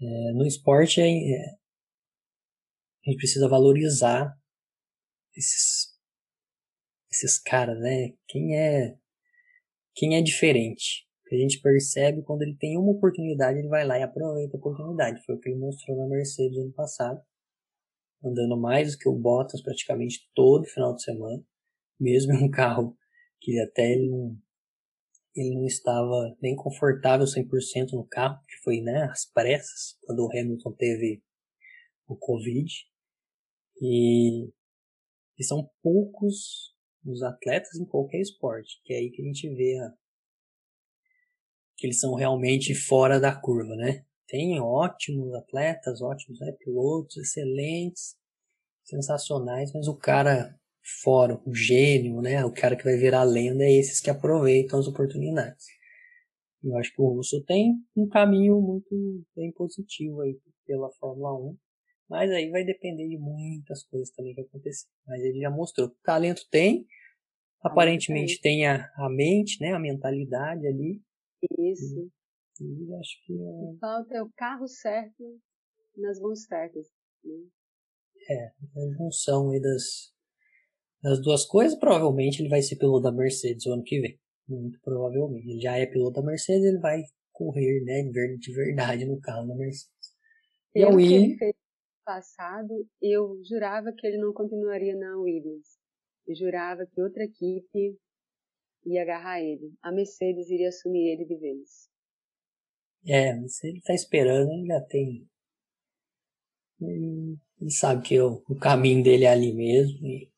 É, 0.00 0.32
no 0.32 0.46
esporte 0.46 1.00
é, 1.00 1.57
a 3.06 3.10
gente 3.10 3.18
precisa 3.18 3.48
valorizar 3.48 4.36
esses, 5.36 5.94
esses 7.10 7.38
caras, 7.38 7.78
né? 7.80 8.14
Quem 8.26 8.56
é, 8.56 8.96
quem 9.94 10.16
é 10.16 10.22
diferente. 10.22 11.06
A 11.30 11.36
gente 11.36 11.60
percebe 11.60 12.22
quando 12.22 12.42
ele 12.42 12.56
tem 12.56 12.78
uma 12.78 12.92
oportunidade, 12.92 13.58
ele 13.58 13.68
vai 13.68 13.86
lá 13.86 13.98
e 13.98 14.02
aproveita 14.02 14.56
a 14.56 14.58
oportunidade. 14.58 15.22
Foi 15.24 15.34
o 15.34 15.38
que 15.38 15.50
ele 15.50 15.58
mostrou 15.58 15.96
na 15.96 16.08
Mercedes 16.08 16.56
ano 16.56 16.72
passado. 16.72 17.20
Andando 18.24 18.58
mais 18.58 18.92
do 18.92 18.98
que 18.98 19.08
o 19.08 19.14
Bottas 19.14 19.62
praticamente 19.62 20.28
todo 20.34 20.64
final 20.64 20.94
de 20.94 21.02
semana. 21.02 21.42
Mesmo 22.00 22.32
em 22.32 22.44
um 22.44 22.50
carro 22.50 22.96
que 23.40 23.60
até 23.60 23.92
ele 23.92 24.08
não, 24.08 24.36
ele 25.36 25.54
não 25.54 25.66
estava 25.66 26.34
nem 26.42 26.56
confortável 26.56 27.26
100% 27.26 27.92
no 27.92 28.06
carro, 28.06 28.40
que 28.48 28.56
foi 28.64 28.80
né, 28.80 29.04
as 29.04 29.30
pressas, 29.30 29.96
quando 30.02 30.20
o 30.20 30.30
Hamilton 30.30 30.72
teve 30.72 31.22
o 32.08 32.16
Covid. 32.16 32.72
E, 33.80 34.48
e 35.38 35.44
são 35.44 35.70
poucos 35.82 36.74
os 37.06 37.22
atletas 37.22 37.76
em 37.76 37.86
qualquer 37.86 38.20
esporte, 38.20 38.80
que 38.84 38.92
é 38.92 38.98
aí 38.98 39.10
que 39.10 39.22
a 39.22 39.24
gente 39.24 39.48
vê 39.54 39.78
a, 39.78 39.92
que 41.76 41.86
eles 41.86 42.00
são 42.00 42.14
realmente 42.14 42.74
fora 42.74 43.20
da 43.20 43.34
curva, 43.34 43.74
né? 43.76 44.04
Tem 44.26 44.60
ótimos 44.60 45.32
atletas, 45.34 46.02
ótimos 46.02 46.40
né, 46.40 46.52
pilotos, 46.58 47.16
excelentes, 47.16 48.16
sensacionais, 48.84 49.72
mas 49.72 49.86
o 49.86 49.96
cara 49.96 50.58
fora, 51.02 51.40
o 51.46 51.54
gênio, 51.54 52.20
né? 52.20 52.44
O 52.44 52.52
cara 52.52 52.76
que 52.76 52.84
vai 52.84 52.96
virar 52.96 53.22
lenda 53.22 53.64
é 53.64 53.72
esses 53.72 54.00
que 54.00 54.10
aproveitam 54.10 54.78
as 54.78 54.86
oportunidades. 54.86 55.66
Eu 56.62 56.76
acho 56.76 56.92
que 56.92 57.00
o 57.00 57.08
Russo 57.08 57.42
tem 57.44 57.74
um 57.96 58.08
caminho 58.08 58.60
muito 58.60 59.24
bem 59.36 59.52
positivo 59.52 60.20
aí 60.22 60.36
pela 60.66 60.90
Fórmula 60.98 61.32
1. 61.34 61.56
Mas 62.08 62.30
aí 62.30 62.50
vai 62.50 62.64
depender 62.64 63.06
de 63.06 63.18
muitas 63.18 63.84
coisas 63.84 64.10
também 64.10 64.34
que 64.34 64.40
acontecer. 64.40 64.88
Mas 65.06 65.20
ele 65.22 65.40
já 65.40 65.50
mostrou. 65.50 65.94
Talento 66.02 66.42
tem, 66.50 66.86
aparentemente 67.62 68.40
tem 68.40 68.66
a, 68.66 68.90
a 68.96 69.10
mente, 69.10 69.60
né? 69.60 69.72
A 69.72 69.78
mentalidade 69.78 70.66
ali. 70.66 71.02
Isso. 71.58 72.10
E, 72.60 72.64
e 72.64 72.94
acho 72.94 73.24
que. 73.24 73.34
É... 73.34 73.78
Falta 73.78 74.16
é 74.16 74.22
o 74.22 74.30
carro 74.36 74.66
certo 74.66 75.38
nas 75.96 76.18
mãos 76.20 76.44
certas. 76.44 76.86
Né? 77.24 77.46
É, 78.30 78.46
a 78.46 78.96
junção 78.96 79.50
aí 79.50 79.60
das, 79.60 80.12
das 81.02 81.22
duas 81.22 81.44
coisas, 81.44 81.78
provavelmente 81.78 82.40
ele 82.40 82.48
vai 82.48 82.62
ser 82.62 82.76
piloto 82.76 83.02
da 83.02 83.12
Mercedes 83.12 83.66
o 83.66 83.72
ano 83.72 83.82
que 83.82 84.00
vem. 84.00 84.18
Muito 84.48 84.80
provavelmente. 84.80 85.48
Ele 85.48 85.60
já 85.60 85.76
é 85.76 85.86
piloto 85.86 86.20
da 86.20 86.26
Mercedes, 86.26 86.64
ele 86.64 86.78
vai 86.78 87.02
correr, 87.32 87.82
né, 87.84 88.02
de 88.38 88.52
verdade 88.52 89.04
no 89.04 89.20
carro 89.20 89.46
da 89.46 89.54
Mercedes. 89.54 89.88
E 90.74 90.84
o 90.84 90.94
Will 90.94 91.36
passado, 92.08 92.88
eu 93.02 93.38
jurava 93.44 93.92
que 93.92 94.06
ele 94.06 94.16
não 94.16 94.32
continuaria 94.32 94.96
na 94.96 95.18
Williams. 95.18 95.78
Eu 96.26 96.34
jurava 96.34 96.86
que 96.86 97.02
outra 97.02 97.22
equipe 97.22 97.98
ia 98.86 99.02
agarrar 99.02 99.42
ele. 99.42 99.74
A 99.82 99.92
Mercedes 99.92 100.48
iria 100.48 100.70
assumir 100.70 101.12
ele 101.12 101.26
de 101.26 101.36
vez. 101.36 101.90
É, 103.06 103.34
mas 103.34 103.62
ele 103.62 103.82
tá 103.82 103.92
esperando, 103.92 104.66
já 104.66 104.80
tem. 104.80 105.28
Ele, 106.80 107.36
ele 107.60 107.70
sabe 107.70 108.08
que 108.08 108.18
o, 108.18 108.42
o 108.48 108.58
caminho 108.58 109.04
dele 109.04 109.24
é 109.24 109.30
ali 109.30 109.52
mesmo. 109.52 110.06
E 110.06 110.32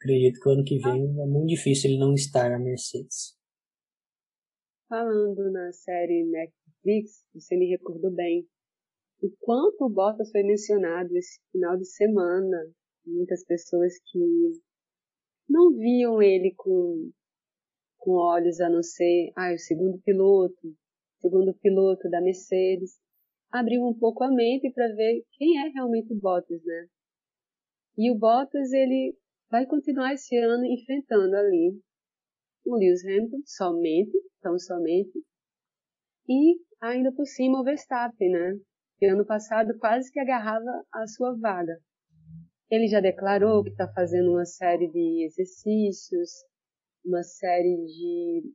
acredito 0.00 0.40
que 0.40 0.48
o 0.48 0.52
ano 0.52 0.64
que 0.64 0.78
vem 0.78 1.02
é 1.20 1.26
muito 1.26 1.48
difícil 1.48 1.90
ele 1.90 2.00
não 2.00 2.14
estar 2.14 2.48
na 2.48 2.58
Mercedes. 2.58 3.38
Falando 4.88 5.52
na 5.52 5.70
série 5.72 6.24
Netflix, 6.24 7.26
você 7.34 7.54
me 7.54 7.68
recordou 7.68 8.10
bem 8.10 8.48
o 9.22 9.30
quanto 9.38 9.84
o 9.84 9.88
Bottas 9.88 10.30
foi 10.32 10.42
mencionado 10.42 11.16
esse 11.16 11.40
final 11.52 11.76
de 11.76 11.86
semana. 11.86 12.58
Muitas 13.06 13.44
pessoas 13.44 13.94
que 14.10 14.60
não 15.48 15.70
viam 15.70 16.20
ele 16.20 16.52
com, 16.56 17.10
com 17.98 18.12
olhos 18.12 18.60
a 18.60 18.68
não 18.68 18.82
ser 18.82 19.32
ah, 19.36 19.52
o 19.54 19.58
segundo 19.58 20.00
piloto, 20.02 20.74
segundo 21.20 21.54
piloto 21.54 22.10
da 22.10 22.20
Mercedes, 22.20 22.98
abriu 23.50 23.82
um 23.82 23.96
pouco 23.96 24.24
a 24.24 24.30
mente 24.30 24.72
para 24.72 24.88
ver 24.88 25.24
quem 25.32 25.58
é 25.58 25.68
realmente 25.68 26.12
o 26.12 26.18
Bottas, 26.18 26.64
né? 26.64 26.88
E 27.96 28.10
o 28.10 28.18
Bottas 28.18 28.72
ele 28.72 29.16
vai 29.50 29.66
continuar 29.66 30.14
esse 30.14 30.36
ano 30.36 30.64
enfrentando 30.64 31.36
ali 31.36 31.78
o 32.64 32.76
Lewis 32.76 33.04
Hamilton, 33.04 33.42
somente, 33.44 34.12
tão 34.40 34.58
somente, 34.58 35.12
e 36.28 36.58
ainda 36.80 37.12
por 37.12 37.26
cima 37.26 37.60
o 37.60 37.64
Verstappen, 37.64 38.30
né? 38.30 38.58
Que 39.02 39.06
ano 39.06 39.26
passado 39.26 39.76
quase 39.80 40.12
que 40.12 40.20
agarrava 40.20 40.86
a 40.92 41.08
sua 41.08 41.36
vaga. 41.36 41.76
Ele 42.70 42.86
já 42.86 43.00
declarou 43.00 43.64
que 43.64 43.70
está 43.70 43.92
fazendo 43.92 44.30
uma 44.30 44.44
série 44.44 44.86
de 44.86 45.24
exercícios, 45.24 46.30
uma 47.04 47.24
série 47.24 47.84
de 47.84 48.54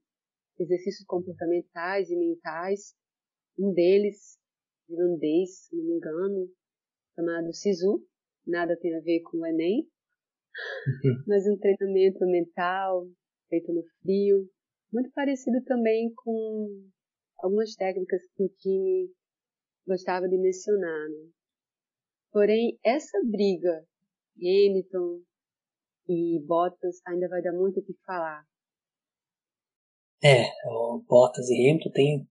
exercícios 0.57 1.05
comportamentais 1.05 2.09
e 2.09 2.15
mentais. 2.15 2.95
Um 3.59 3.73
deles, 3.73 4.39
irlandês, 4.87 5.65
se 5.65 5.75
não 5.75 5.83
me 5.83 5.95
engano, 5.97 6.49
chamado 7.13 7.53
SISU, 7.53 8.07
nada 8.47 8.79
tem 8.79 8.95
a 8.95 9.01
ver 9.01 9.19
com 9.23 9.39
o 9.39 9.45
Enem, 9.45 9.85
mas 11.27 11.45
um 11.45 11.57
treinamento 11.57 12.25
mental 12.25 13.05
feito 13.49 13.73
no 13.73 13.83
frio, 14.01 14.49
muito 14.93 15.11
parecido 15.11 15.61
também 15.65 16.09
com 16.15 16.87
algumas 17.37 17.75
técnicas 17.75 18.21
que 18.33 18.43
o 18.43 18.49
Kimi 18.61 19.11
gostava 19.87 20.27
de 20.27 20.37
mencionar. 20.37 21.09
Né? 21.09 21.29
Porém, 22.31 22.77
essa 22.83 23.17
briga 23.25 23.85
Hamilton 24.37 25.21
e 26.09 26.39
Bottas 26.45 26.97
ainda 27.07 27.27
vai 27.29 27.41
dar 27.41 27.53
muito 27.53 27.79
o 27.79 27.83
que 27.83 27.93
falar. 28.05 28.43
É, 30.23 30.45
o 30.65 31.03
Bottas 31.07 31.49
e 31.49 31.69
Hamilton 31.69 31.91
tem 31.91 32.27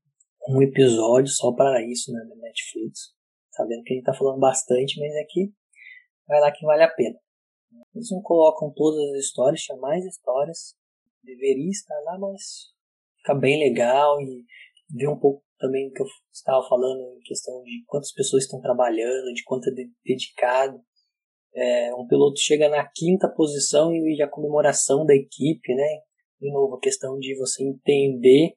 um 0.48 0.62
episódio 0.62 1.28
só 1.28 1.52
para 1.52 1.82
isso 1.84 2.12
né, 2.12 2.20
na 2.28 2.36
Netflix. 2.36 3.14
Sabendo 3.50 3.82
que 3.84 3.94
a 3.94 3.96
gente 3.96 4.04
tá 4.04 4.14
falando 4.14 4.38
bastante, 4.38 5.00
mas 5.00 5.16
aqui 5.16 5.52
vai 6.26 6.40
lá 6.40 6.52
que 6.52 6.64
vale 6.64 6.82
a 6.82 6.90
pena. 6.90 7.18
Eles 7.94 8.10
não 8.10 8.20
colocam 8.20 8.72
todas 8.74 9.00
as 9.12 9.24
histórias, 9.24 9.62
tinha 9.62 9.78
mais 9.78 10.04
histórias. 10.04 10.74
Deveria 11.22 11.70
estar 11.70 11.98
lá, 12.02 12.18
mas 12.18 12.72
fica 13.18 13.34
bem 13.34 13.58
legal 13.58 14.20
e 14.20 14.44
ver 14.90 15.08
um 15.08 15.18
pouco 15.18 15.45
também 15.58 15.90
que 15.90 16.02
eu 16.02 16.06
estava 16.32 16.66
falando 16.68 17.00
em 17.16 17.20
questão 17.20 17.62
de 17.62 17.84
quantas 17.86 18.12
pessoas 18.12 18.44
estão 18.44 18.60
trabalhando, 18.60 19.32
de 19.32 19.42
quanto 19.44 19.68
é 19.68 19.72
dedicado. 20.04 20.80
É, 21.54 21.94
um 21.94 22.06
piloto 22.06 22.38
chega 22.38 22.68
na 22.68 22.86
quinta 22.94 23.28
posição 23.28 23.94
e 23.94 24.20
a 24.22 24.28
comemoração 24.28 25.06
da 25.06 25.14
equipe, 25.14 25.74
né? 25.74 26.00
De 26.40 26.52
novo, 26.52 26.76
a 26.76 26.80
questão 26.80 27.18
de 27.18 27.34
você 27.36 27.64
entender 27.64 28.54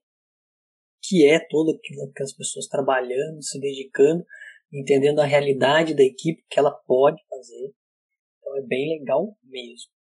que 1.02 1.26
é 1.26 1.40
todo 1.40 1.72
aquilo 1.72 2.12
que 2.14 2.24
as 2.24 2.34
pessoas 2.34 2.68
trabalhando, 2.68 3.42
se 3.42 3.60
dedicando, 3.60 4.26
entendendo 4.72 5.20
a 5.20 5.26
realidade 5.26 5.96
da 5.96 6.04
equipe 6.04 6.44
que 6.50 6.60
ela 6.60 6.72
pode 6.72 7.24
fazer. 7.28 7.74
Então 8.40 8.58
é 8.58 8.62
bem 8.62 9.00
legal 9.00 9.36
mesmo. 9.44 9.92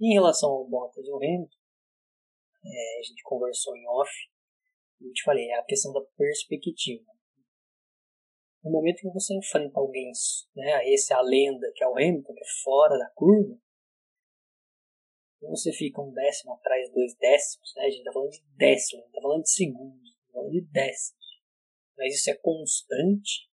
Em 0.00 0.14
relação 0.14 0.50
ao 0.50 0.68
Bottas 0.68 1.04
e 1.04 1.10
o 1.10 1.16
Hamilton, 1.16 1.56
é, 2.64 2.98
a 3.00 3.02
gente 3.02 3.22
conversou 3.24 3.76
em 3.76 3.86
off, 3.88 4.10
eu 5.00 5.12
te 5.12 5.22
falei, 5.22 5.48
é 5.48 5.58
a 5.58 5.64
questão 5.64 5.92
da 5.92 6.00
perspectiva 6.16 7.10
no 8.62 8.70
momento 8.70 9.00
que 9.00 9.10
você 9.10 9.34
enfrenta 9.34 9.80
alguém, 9.80 10.12
né, 10.54 10.86
esse 10.90 11.12
é 11.12 11.16
a 11.16 11.22
lenda, 11.22 11.72
que 11.74 11.82
é 11.82 11.88
o 11.88 11.96
Hamilton, 11.96 12.34
que 12.34 12.42
é 12.42 12.62
fora 12.62 12.98
da 12.98 13.10
curva, 13.14 13.58
você 15.42 15.72
fica 15.72 16.02
um 16.02 16.12
décimo 16.12 16.52
atrás, 16.52 16.92
dois 16.92 17.16
décimos, 17.16 17.72
né, 17.76 17.82
a 17.84 17.90
gente 17.90 18.00
está 18.00 18.12
falando 18.12 18.30
de 18.30 18.44
décimo, 18.56 19.00
não 19.00 19.08
está 19.08 19.20
falando 19.22 19.42
de 19.42 19.50
segundos, 19.50 20.10
está 20.10 20.32
falando 20.32 20.52
de 20.52 20.60
décimos, 20.60 21.42
mas 21.96 22.14
isso 22.14 22.30
é 22.30 22.36
constante, 22.36 23.50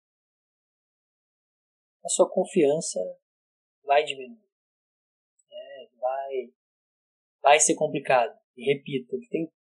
a 2.03 2.09
sua 2.09 2.29
confiança 2.29 2.99
vai 3.83 4.03
diminuir, 4.03 4.49
né, 5.49 5.89
vai, 5.95 6.53
vai 7.41 7.59
ser 7.59 7.75
complicado. 7.75 8.37
E 8.55 8.73
repito, 8.73 9.15
ele 9.15 9.27
tem 9.27 9.51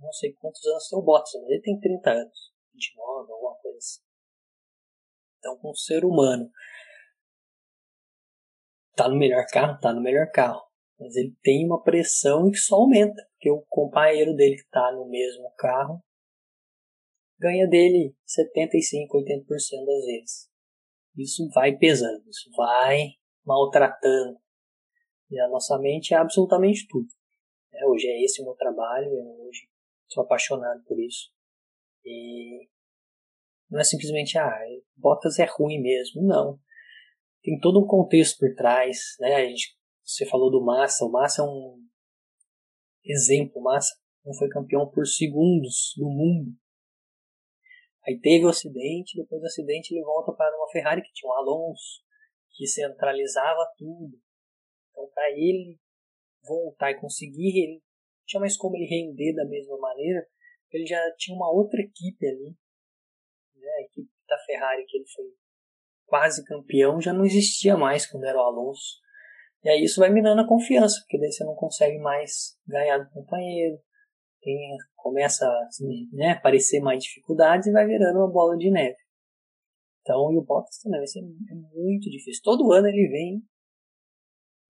não 0.00 0.12
sei 0.12 0.32
quantos 0.34 0.64
anos 0.66 0.88
tem 0.88 0.98
o 0.98 1.02
Bottas, 1.02 1.32
mas 1.34 1.50
ele 1.50 1.62
tem 1.62 1.80
30 1.80 2.10
anos, 2.10 2.52
29, 2.74 3.32
alguma 3.32 3.56
coisa 3.56 3.78
assim. 3.78 4.02
Então, 5.38 5.58
com 5.58 5.70
o 5.70 5.76
ser 5.76 6.04
humano, 6.04 6.50
tá 8.94 9.08
no 9.08 9.16
melhor 9.16 9.44
carro, 9.46 9.78
tá 9.80 9.92
no 9.92 10.00
melhor 10.00 10.30
carro. 10.30 10.62
Mas 10.98 11.14
ele 11.14 11.36
tem 11.42 11.64
uma 11.66 11.82
pressão 11.82 12.50
que 12.50 12.56
só 12.56 12.76
aumenta, 12.76 13.22
porque 13.32 13.50
o 13.50 13.64
companheiro 13.68 14.34
dele 14.34 14.56
que 14.56 14.62
está 14.62 14.90
no 14.92 15.08
mesmo 15.08 15.52
carro 15.56 16.02
ganha 17.38 17.68
dele 17.68 18.16
75, 18.24 19.18
80% 19.18 19.46
das 19.84 20.04
vezes. 20.06 20.50
Isso 21.16 21.48
vai 21.50 21.76
pesando, 21.76 22.26
isso 22.28 22.50
vai 22.56 23.10
maltratando. 23.44 24.38
E 25.30 25.38
a 25.38 25.48
nossa 25.48 25.78
mente 25.78 26.14
é 26.14 26.16
absolutamente 26.16 26.86
tudo. 26.88 27.08
É, 27.74 27.86
hoje 27.86 28.06
é 28.08 28.24
esse 28.24 28.40
o 28.40 28.44
meu 28.44 28.54
trabalho, 28.54 29.10
hoje 29.40 29.68
sou 30.16 30.24
apaixonado 30.24 30.82
por 30.84 30.98
isso. 30.98 31.30
E 32.04 32.68
não 33.70 33.80
é 33.80 33.84
simplesmente, 33.84 34.38
ah, 34.38 34.58
Bottas 34.96 35.38
é 35.38 35.44
ruim 35.44 35.80
mesmo. 35.80 36.22
Não. 36.22 36.58
Tem 37.42 37.58
todo 37.60 37.80
um 37.80 37.86
contexto 37.86 38.38
por 38.38 38.54
trás. 38.54 38.98
Né? 39.20 39.34
A 39.34 39.44
gente, 39.44 39.76
você 40.04 40.24
falou 40.26 40.50
do 40.50 40.64
Massa. 40.64 41.04
O 41.04 41.10
Massa 41.10 41.42
é 41.42 41.44
um 41.44 41.78
exemplo. 43.04 43.60
O 43.60 43.62
Massa 43.62 43.94
não 44.24 44.34
foi 44.34 44.48
campeão 44.48 44.90
por 44.90 45.06
segundos 45.06 45.94
no 45.98 46.08
mundo. 46.08 46.56
Aí 48.06 48.18
teve 48.20 48.44
o 48.44 48.48
acidente, 48.48 49.20
depois 49.20 49.40
do 49.40 49.46
acidente 49.46 49.92
ele 49.92 50.04
volta 50.04 50.32
para 50.32 50.56
uma 50.56 50.70
Ferrari 50.70 51.02
que 51.02 51.12
tinha 51.12 51.28
um 51.28 51.34
Alonso, 51.34 52.04
que 52.52 52.64
centralizava 52.64 53.66
tudo. 53.76 54.16
Então, 54.90 55.10
para 55.12 55.28
ele 55.32 55.76
voltar 56.44 56.92
e 56.92 57.00
conseguir, 57.00 57.82
tinha 58.26 58.40
mais 58.40 58.56
como 58.56 58.76
ele 58.76 58.86
render 58.86 59.34
da 59.34 59.44
mesma 59.46 59.78
maneira, 59.78 60.26
ele 60.72 60.86
já 60.86 61.00
tinha 61.16 61.36
uma 61.36 61.50
outra 61.50 61.80
equipe 61.80 62.26
ali 62.26 62.56
né, 63.66 63.72
a 63.78 63.82
equipe 63.82 64.10
da 64.28 64.38
Ferrari 64.38 64.84
que 64.86 64.96
ele 64.96 65.06
foi 65.08 65.24
quase 66.06 66.44
campeão 66.44 67.00
já 67.00 67.12
não 67.12 67.24
existia 67.24 67.76
mais 67.76 68.06
quando 68.06 68.24
era 68.24 68.38
o 68.38 68.42
Alonso. 68.42 69.00
E 69.64 69.68
aí 69.68 69.82
isso 69.82 70.00
vai 70.00 70.10
minando 70.10 70.42
a 70.42 70.46
confiança, 70.46 71.00
porque 71.00 71.18
daí 71.18 71.32
você 71.32 71.44
não 71.44 71.54
consegue 71.54 71.98
mais 71.98 72.56
ganhar 72.66 72.98
do 72.98 73.10
companheiro, 73.10 73.76
tem, 74.40 74.76
começa 74.94 75.44
a 75.44 75.68
né, 76.12 76.32
aparecer 76.32 76.80
mais 76.80 77.02
dificuldades 77.02 77.66
e 77.66 77.72
vai 77.72 77.84
virando 77.84 78.18
uma 78.18 78.30
bola 78.30 78.56
de 78.56 78.70
neve. 78.70 78.96
Então, 80.00 80.32
e 80.32 80.38
o 80.38 80.42
Bottas 80.42 80.78
também 80.78 81.00
vai 81.00 81.06
ser 81.08 81.18
é 81.18 81.54
muito 81.54 82.08
difícil. 82.08 82.40
Todo 82.44 82.72
ano 82.72 82.86
ele 82.86 83.08
vem, 83.08 83.42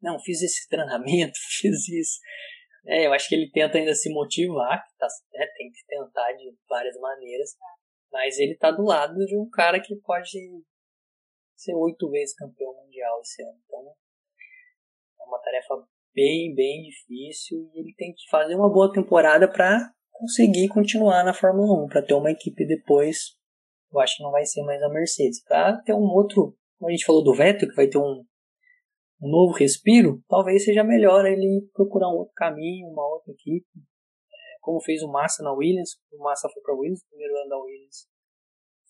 não, 0.01 0.19
fiz 0.19 0.41
esse 0.41 0.67
treinamento, 0.71 1.39
fiz 1.61 1.89
isso. 1.89 2.19
É, 2.87 3.07
eu 3.07 3.13
acho 3.13 3.29
que 3.29 3.35
ele 3.35 3.51
tenta 3.51 3.79
ainda 3.79 3.95
se 3.95 4.13
motivar, 4.13 4.85
que 4.87 4.97
tá, 4.97 5.07
né, 5.35 5.47
tem 5.57 5.71
que 5.71 5.85
tentar 5.87 6.33
de 6.33 6.55
várias 6.69 6.97
maneiras, 7.01 7.51
mas 8.13 8.39
ele 8.39 8.57
tá 8.57 8.71
do 8.71 8.85
lado 8.85 9.15
de 9.27 9.37
um 9.37 9.49
cara 9.51 9.81
que 9.81 9.97
pode 9.97 10.39
ser 11.57 11.75
oito 11.75 12.09
vezes 12.11 12.37
campeão 12.37 12.73
mundial 12.75 13.21
esse 13.21 13.43
ano. 13.43 13.59
Então 13.65 13.95
é 15.21 15.25
uma 15.25 15.41
tarefa 15.41 15.75
bem, 16.15 16.55
bem 16.55 16.83
difícil 16.83 17.59
e 17.75 17.81
ele 17.81 17.95
tem 17.97 18.13
que 18.13 18.29
fazer 18.31 18.55
uma 18.55 18.73
boa 18.73 18.93
temporada 18.93 19.51
para 19.51 19.93
conseguir 20.13 20.69
continuar 20.69 21.25
na 21.25 21.35
Fórmula 21.35 21.85
1, 21.85 21.89
para 21.89 22.03
ter 22.03 22.15
uma 22.15 22.31
equipe 22.31 22.67
depois. 22.67 23.37
Eu 23.93 24.01
acho 24.01 24.17
que 24.17 24.23
não 24.23 24.31
vai 24.31 24.45
ser 24.45 24.63
mais 24.63 24.83
a 24.83 24.89
Mercedes. 24.89 25.43
Para 25.43 25.77
ter 25.83 25.93
um 25.93 26.09
outro, 26.15 26.57
como 26.79 26.89
a 26.89 26.91
gente 26.91 27.05
falou 27.05 27.23
do 27.23 27.35
Vettel, 27.35 27.69
que 27.69 27.75
vai 27.75 27.89
ter 27.89 27.99
um, 27.99 28.25
um 29.21 29.31
novo 29.31 29.53
respiro, 29.53 30.23
talvez 30.29 30.65
seja 30.65 30.85
melhor 30.85 31.25
ele 31.25 31.69
procurar 31.73 32.09
um 32.09 32.19
outro 32.19 32.35
caminho, 32.35 32.89
uma 32.89 33.07
outra 33.07 33.33
equipe 33.33 33.67
como 34.67 34.81
fez 34.81 35.01
o 35.01 35.09
Massa 35.09 35.45
na 35.45 35.53
Williams. 35.53 35.97
O 36.11 36.19
Massa 36.19 36.49
foi 36.53 36.61
para 36.61 36.75
Williams, 36.75 37.01
o 37.01 37.09
primeiro 37.11 37.37
ano 37.37 37.49
da 37.49 37.59
Williams 37.59 38.09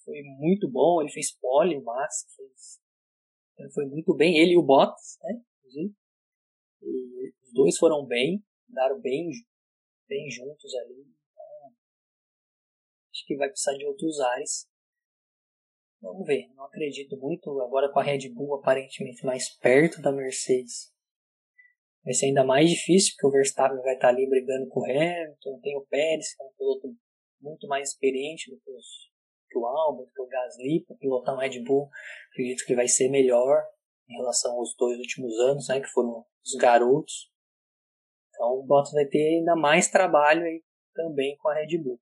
foi 0.02 0.22
muito 0.38 0.70
bom. 0.70 1.02
Ele 1.02 1.12
fez 1.12 1.36
pole, 1.38 1.76
o 1.76 1.84
Massa 1.84 2.26
fez, 2.34 2.80
ele 3.58 3.70
foi 3.70 3.84
muito 3.84 4.16
bem. 4.16 4.38
Ele 4.38 4.52
e 4.52 4.56
o 4.56 4.62
Bottas, 4.62 5.18
né? 5.22 5.42
Inclusive. 5.58 5.94
E 6.80 7.34
os 7.42 7.52
dois 7.52 7.76
foram 7.76 8.06
bem, 8.06 8.42
andaram 8.70 8.98
bem, 9.02 9.28
bem 10.08 10.30
juntos 10.30 10.74
ali. 10.76 11.00
Então, 11.00 11.74
acho 13.12 13.26
que 13.26 13.36
vai 13.36 13.48
precisar 13.48 13.76
de 13.76 13.84
outros 13.84 14.18
ares. 14.20 14.66
Vamos 16.06 16.24
ver, 16.24 16.48
não 16.54 16.64
acredito 16.64 17.16
muito. 17.16 17.50
Agora 17.60 17.90
com 17.92 17.98
a 17.98 18.02
Red 18.02 18.28
Bull 18.32 18.54
aparentemente 18.54 19.26
mais 19.26 19.50
perto 19.58 20.00
da 20.00 20.12
Mercedes 20.12 20.94
vai 22.04 22.14
ser 22.14 22.26
ainda 22.26 22.44
mais 22.44 22.70
difícil, 22.70 23.14
porque 23.14 23.26
o 23.26 23.30
Verstappen 23.32 23.82
vai 23.82 23.94
estar 23.94 24.10
ali 24.10 24.28
brigando 24.28 24.68
com 24.68 24.78
o 24.78 24.84
Hamilton, 24.84 25.60
tem 25.60 25.76
o 25.76 25.84
Pérez, 25.86 26.36
que 26.36 26.42
é 26.42 26.46
um 26.46 26.52
piloto 26.56 26.96
muito 27.40 27.66
mais 27.66 27.90
experiente 27.90 28.48
do 28.48 28.60
que, 28.60 28.70
os, 28.70 28.86
que 29.50 29.58
o 29.58 29.66
Albon, 29.66 30.04
do 30.04 30.10
que 30.12 30.22
o 30.22 30.28
Gasly, 30.28 30.84
para 30.86 30.96
pilotar 30.96 31.34
um 31.34 31.38
Red 31.38 31.64
Bull, 31.64 31.90
acredito 32.30 32.64
que 32.64 32.76
vai 32.76 32.86
ser 32.86 33.08
melhor 33.08 33.60
em 34.08 34.16
relação 34.18 34.56
aos 34.56 34.76
dois 34.78 34.96
últimos 34.98 35.36
anos, 35.40 35.66
né, 35.68 35.80
que 35.80 35.88
foram 35.88 36.24
os 36.44 36.54
garotos. 36.54 37.28
Então 38.28 38.60
o 38.60 38.62
Bottas 38.62 38.92
vai 38.92 39.06
ter 39.06 39.38
ainda 39.38 39.56
mais 39.56 39.90
trabalho 39.90 40.44
aí 40.44 40.62
também 40.94 41.36
com 41.38 41.48
a 41.48 41.54
Red 41.54 41.76
Bull. 41.82 42.00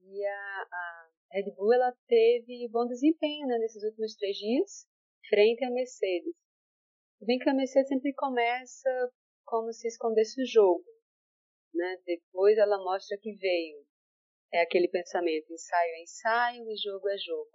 E 0.00 0.24
a, 0.24 0.62
a 0.62 0.99
Red 1.32 1.52
Bull 1.54 1.72
ela 1.72 1.96
teve 2.08 2.68
bom 2.70 2.86
desempenho 2.86 3.46
né, 3.46 3.58
nesses 3.58 3.82
últimos 3.84 4.16
três 4.16 4.36
dias, 4.36 4.86
frente 5.28 5.64
à 5.64 5.70
Mercedes. 5.70 6.34
Bem 7.20 7.38
que 7.38 7.48
a 7.48 7.54
Mercedes 7.54 7.88
sempre 7.88 8.12
começa 8.14 8.90
como 9.44 9.72
se 9.72 9.86
escondesse 9.86 10.42
o 10.42 10.46
jogo. 10.46 10.84
né? 11.72 11.98
Depois 12.04 12.58
ela 12.58 12.78
mostra 12.78 13.16
que 13.18 13.32
veio. 13.36 13.86
É 14.52 14.62
aquele 14.62 14.88
pensamento, 14.88 15.52
ensaio 15.52 15.94
é 15.94 16.02
ensaio 16.02 16.68
e 16.68 16.76
jogo 16.76 17.08
é 17.08 17.16
jogo. 17.18 17.50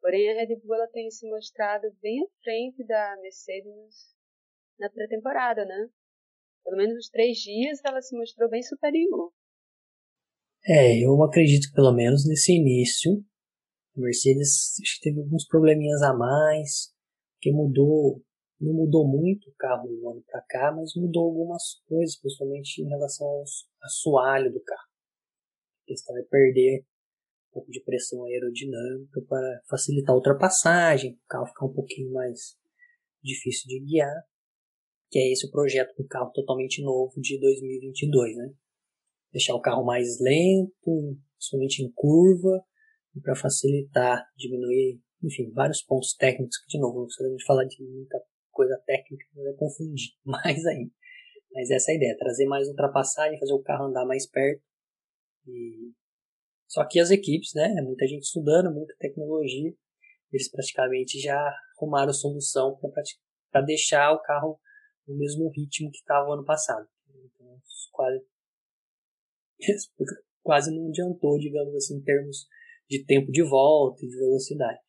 Porém, 0.00 0.30
a 0.30 0.34
Red 0.34 0.56
Bull 0.56 0.74
ela 0.74 0.88
tem 0.88 1.08
se 1.10 1.28
mostrado 1.28 1.88
bem 2.00 2.22
à 2.22 2.42
frente 2.42 2.84
da 2.84 3.16
Mercedes 3.20 4.16
na 4.78 4.90
pré-temporada, 4.90 5.64
né? 5.64 5.88
Pelo 6.64 6.76
menos 6.76 6.94
nos 6.94 7.08
três 7.08 7.38
dias 7.38 7.80
ela 7.84 8.00
se 8.00 8.16
mostrou 8.16 8.48
bem 8.50 8.62
superior. 8.62 9.32
É, 10.66 11.04
eu 11.04 11.22
acredito 11.22 11.68
que 11.68 11.74
pelo 11.74 11.92
menos 11.92 12.26
nesse 12.26 12.52
início 12.52 13.24
a 13.96 14.00
Mercedes 14.00 14.74
teve 15.02 15.20
alguns 15.20 15.46
probleminhas 15.46 16.02
a 16.02 16.14
mais, 16.14 16.92
que 17.40 17.50
mudou, 17.50 18.22
não 18.60 18.72
mudou 18.72 19.06
muito 19.06 19.50
o 19.50 19.54
carro 19.54 19.88
do 19.88 20.08
ano 20.08 20.22
para 20.26 20.40
cá, 20.42 20.72
mas 20.72 20.94
mudou 20.94 21.24
algumas 21.24 21.80
coisas, 21.86 22.18
principalmente 22.18 22.80
em 22.80 22.88
relação 22.88 23.26
aos 23.26 23.68
assoalho 23.82 24.52
do 24.52 24.60
carro. 24.60 24.88
A 25.82 25.86
questão 25.86 26.16
é 26.16 26.22
perder 26.22 26.80
um 26.80 27.52
pouco 27.54 27.70
de 27.70 27.82
pressão 27.82 28.24
aerodinâmica 28.24 29.20
para 29.28 29.62
facilitar 29.68 30.12
a 30.12 30.16
ultrapassagem, 30.16 31.12
o 31.14 31.28
carro 31.28 31.46
ficar 31.46 31.66
um 31.66 31.74
pouquinho 31.74 32.12
mais 32.12 32.56
difícil 33.22 33.66
de 33.66 33.80
guiar, 33.80 34.22
que 35.10 35.18
é 35.18 35.32
esse 35.32 35.46
o 35.46 35.50
projeto 35.50 35.94
do 35.96 36.06
carro 36.06 36.30
totalmente 36.32 36.82
novo 36.82 37.20
de 37.20 37.38
2022, 37.40 38.36
né? 38.36 38.52
Deixar 39.32 39.54
o 39.54 39.60
carro 39.60 39.84
mais 39.84 40.18
lento, 40.20 41.18
principalmente 41.36 41.82
em 41.82 41.92
curva, 41.92 42.64
para 43.22 43.34
facilitar, 43.34 44.26
diminuir, 44.36 45.00
enfim, 45.22 45.50
vários 45.52 45.82
pontos 45.82 46.14
técnicos 46.14 46.56
que, 46.58 46.68
de 46.68 46.80
novo, 46.80 47.00
não 47.00 47.06
precisamos 47.06 47.44
falar 47.44 47.64
de 47.64 47.82
muita 47.82 48.22
coisa 48.50 48.80
técnica, 48.86 49.24
vai 49.34 49.52
confundir 49.54 50.12
mais 50.24 50.64
ainda. 50.66 50.92
Mas 51.52 51.70
essa 51.70 51.90
é 51.90 51.94
a 51.94 51.96
ideia, 51.96 52.16
trazer 52.18 52.46
mais 52.46 52.68
ultrapassagem, 52.68 53.38
fazer 53.38 53.52
o 53.52 53.62
carro 53.62 53.86
andar 53.86 54.04
mais 54.04 54.28
perto. 54.28 54.62
E... 55.46 55.92
Só 56.66 56.86
que 56.86 57.00
as 57.00 57.10
equipes, 57.10 57.54
né, 57.54 57.80
muita 57.80 58.06
gente 58.06 58.24
estudando, 58.24 58.72
muita 58.72 58.94
tecnologia, 58.98 59.72
eles 60.30 60.50
praticamente 60.50 61.18
já 61.18 61.38
arrumaram 61.78 62.12
solução 62.12 62.78
para 63.50 63.62
deixar 63.62 64.12
o 64.12 64.20
carro 64.20 64.60
no 65.06 65.16
mesmo 65.16 65.50
ritmo 65.50 65.90
que 65.90 65.98
estava 65.98 66.28
o 66.28 66.32
ano 66.34 66.44
passado. 66.44 66.86
Então, 67.08 67.58
quase, 67.92 68.22
quase 70.42 70.74
não 70.74 70.88
adiantou, 70.88 71.38
digamos 71.38 71.74
assim, 71.74 71.96
em 71.96 72.02
termos 72.02 72.46
de 72.88 73.04
tempo 73.04 73.30
de 73.30 73.42
volta 73.42 74.04
e 74.04 74.08
de 74.08 74.16
velocidade. 74.16 74.80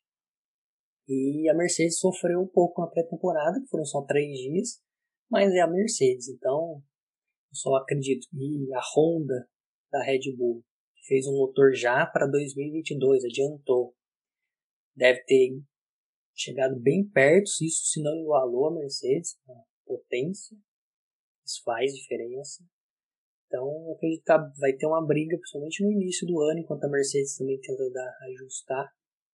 E 1.07 1.49
a 1.49 1.55
Mercedes 1.55 1.99
sofreu 1.99 2.39
um 2.39 2.47
pouco 2.47 2.81
na 2.81 2.87
pré-temporada, 2.87 3.59
que 3.59 3.67
foram 3.67 3.83
só 3.83 4.03
três 4.03 4.37
dias, 4.37 4.81
mas 5.29 5.51
é 5.53 5.59
a 5.59 5.67
Mercedes, 5.67 6.29
então 6.29 6.83
eu 7.51 7.55
só 7.55 7.75
acredito 7.75 8.27
que 8.29 8.73
a 8.73 8.81
Honda 8.95 9.49
da 9.91 10.03
Red 10.03 10.35
Bull 10.37 10.63
fez 11.07 11.25
um 11.25 11.37
motor 11.37 11.73
já 11.73 12.05
para 12.05 12.27
2022, 12.27 13.25
adiantou. 13.25 13.95
Deve 14.95 15.23
ter 15.23 15.59
chegado 16.35 16.79
bem 16.79 17.09
perto, 17.09 17.47
isso 17.47 17.85
se 17.91 18.01
não 18.01 18.15
igualou 18.21 18.67
a 18.67 18.75
Mercedes, 18.75 19.35
a 19.49 19.53
potência, 19.85 20.55
isso 21.45 21.63
faz 21.63 21.91
diferença. 21.93 22.63
Então, 23.49 23.65
eu 23.65 23.93
acredito 23.93 24.23
que 24.23 24.59
vai 24.59 24.73
ter 24.73 24.85
uma 24.85 25.03
briga, 25.03 25.35
principalmente 25.35 25.83
no 25.83 25.91
início 25.91 26.27
do 26.27 26.39
ano, 26.39 26.59
enquanto 26.59 26.83
a 26.83 26.87
Mercedes 26.87 27.35
também 27.35 27.59
tenta 27.59 27.89
dar, 27.89 28.17
ajustar, 28.29 28.87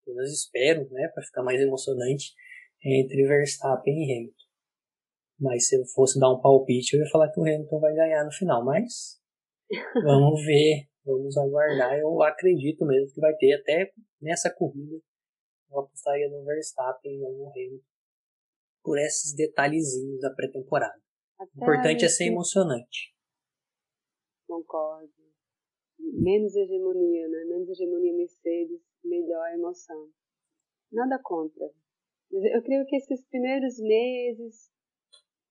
pelo 0.06 0.16
menos 0.16 0.32
espero, 0.32 0.90
né, 0.90 1.10
para 1.14 1.22
ficar 1.22 1.44
mais 1.44 1.60
emocionante, 1.60 2.34
entre 2.82 3.28
Verstappen 3.28 3.94
e 3.94 4.18
Hamilton. 4.18 4.46
Mas 5.38 5.68
se 5.68 5.76
eu 5.76 5.86
fosse 5.88 6.18
dar 6.18 6.32
um 6.32 6.40
palpite, 6.40 6.96
eu 6.96 7.04
ia 7.04 7.10
falar 7.12 7.30
que 7.30 7.40
o 7.42 7.44
Hamilton 7.44 7.80
vai 7.82 7.94
ganhar 7.94 8.24
no 8.24 8.32
final, 8.32 8.64
mas 8.64 9.20
vamos 10.06 10.46
ver, 10.46 10.88
vamos 11.04 11.38
aguardar. 11.38 12.00
Eu 12.00 12.24
acredito 12.24 12.86
mesmo 12.86 13.14
que 13.14 13.20
vai 13.20 13.36
ter 13.36 13.54
até 13.56 13.92
nessa 14.22 14.50
corrida, 14.50 14.96
eu 15.70 15.80
apostaria 15.80 16.30
no 16.30 16.42
Verstappen 16.46 17.14
e 17.14 17.20
não 17.20 17.34
no 17.34 17.50
Hamilton, 17.50 17.84
por 18.82 18.98
esses 18.98 19.36
detalhezinhos 19.36 20.22
da 20.22 20.30
pré-temporada. 20.30 21.02
O 21.38 21.64
importante 21.64 22.06
é 22.06 22.08
ser 22.08 22.28
emocionante 22.28 23.15
concordo. 24.48 25.14
Menos 25.98 26.56
hegemonia, 26.56 27.28
né? 27.30 27.46
Menos 27.46 27.70
hegemonia 27.70 28.14
Mercedes, 28.14 28.82
melhor 29.04 29.48
emoção. 29.54 30.10
Nada 30.92 31.20
contra. 31.24 31.72
Mas 32.32 32.44
eu 32.46 32.62
creio 32.64 32.86
que 32.86 32.96
esses 32.96 33.26
primeiros 33.28 33.80
meses 33.80 34.72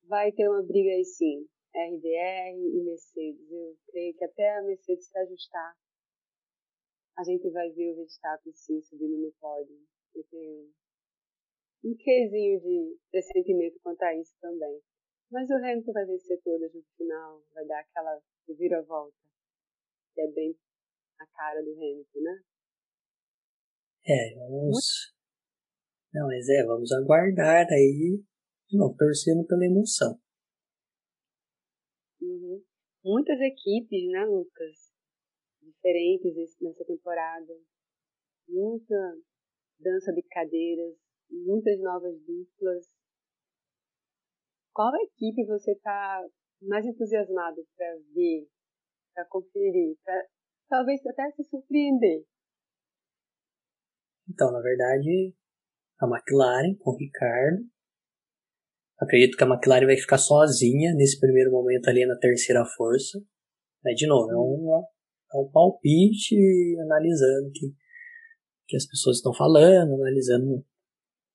vai 0.04 0.32
ter 0.32 0.48
uma 0.48 0.62
briga 0.62 0.90
aí 0.90 1.04
sim. 1.04 1.46
RBR 1.74 2.56
e 2.56 2.84
Mercedes. 2.84 3.50
Eu 3.50 3.76
creio 3.88 4.14
que 4.14 4.24
até 4.24 4.58
a 4.58 4.62
Mercedes 4.62 5.06
se 5.06 5.18
ajustar, 5.18 5.76
a 7.16 7.24
gente 7.24 7.48
vai 7.50 7.70
ver 7.70 7.92
o 7.92 7.96
Verstappen 7.96 8.52
sim 8.52 8.80
subindo 8.82 9.16
no 9.18 9.32
pódio. 9.40 9.76
Eu 10.14 10.24
tenho 10.24 10.70
um 11.84 11.94
quezinho 11.96 12.60
de 12.60 12.96
pressentimento 13.10 13.78
quanto 13.82 14.02
a 14.02 14.14
isso 14.16 14.34
também. 14.40 14.80
Mas 15.34 15.50
o 15.50 15.54
Hamilton 15.54 15.92
vai 15.92 16.06
vencer 16.06 16.40
todas 16.44 16.72
no 16.72 16.80
final, 16.96 17.42
vai 17.52 17.66
dar 17.66 17.80
aquela 17.80 18.22
vira-volta, 18.46 19.18
que 20.14 20.20
é 20.20 20.28
bem 20.28 20.56
a 21.18 21.26
cara 21.26 21.60
do 21.60 21.72
Hamilton, 21.72 22.20
né? 22.20 22.44
É, 24.06 24.34
vamos. 24.36 25.12
Não, 26.12 26.28
mas 26.28 26.48
é, 26.48 26.64
vamos 26.64 26.92
aguardar 26.92 27.66
aí, 27.68 28.22
não, 28.72 28.94
torcendo 28.94 29.44
pela 29.44 29.64
emoção. 29.64 30.16
Uhum. 32.22 32.64
Muitas 33.04 33.40
equipes, 33.40 34.08
né, 34.12 34.24
Lucas? 34.26 34.92
Diferentes 35.60 36.56
nessa 36.60 36.84
temporada. 36.84 37.58
Muita 38.46 39.18
dança 39.80 40.12
de 40.12 40.22
cadeiras, 40.22 40.94
muitas 41.28 41.80
novas 41.80 42.16
duplas. 42.20 42.86
Qual 44.74 44.92
equipe 44.96 45.46
você 45.46 45.70
está 45.70 46.20
mais 46.60 46.84
entusiasmado 46.84 47.64
para 47.76 47.94
ver, 48.12 48.48
para 49.14 49.24
conferir, 49.26 49.96
para 50.04 50.26
talvez 50.68 51.00
até 51.06 51.30
se 51.30 51.44
surpreender? 51.44 52.24
Então, 54.28 54.50
na 54.50 54.60
verdade, 54.60 55.32
a 56.00 56.06
McLaren 56.06 56.74
com 56.80 56.90
o 56.90 56.96
Ricardo. 56.96 57.62
Acredito 58.98 59.36
que 59.36 59.44
a 59.44 59.46
McLaren 59.46 59.86
vai 59.86 59.96
ficar 59.96 60.18
sozinha 60.18 60.92
nesse 60.94 61.20
primeiro 61.20 61.52
momento 61.52 61.88
ali 61.88 62.04
na 62.04 62.18
terceira 62.18 62.64
força. 62.64 63.20
Mas, 63.84 63.94
de 63.94 64.08
novo, 64.08 64.28
é 64.28 64.36
um, 64.36 64.84
é 65.34 65.38
um 65.38 65.50
palpite 65.52 66.34
analisando 66.80 67.52
que, 67.52 67.72
que 68.66 68.76
as 68.76 68.86
pessoas 68.86 69.18
estão 69.18 69.32
falando, 69.32 69.94
analisando 69.94 70.66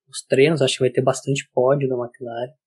os 0.10 0.26
treinos. 0.26 0.62
Acho 0.62 0.76
que 0.76 0.84
vai 0.84 0.92
ter 0.92 1.04
bastante 1.04 1.50
pódio 1.54 1.88
na 1.88 1.96
McLaren. 1.96 2.59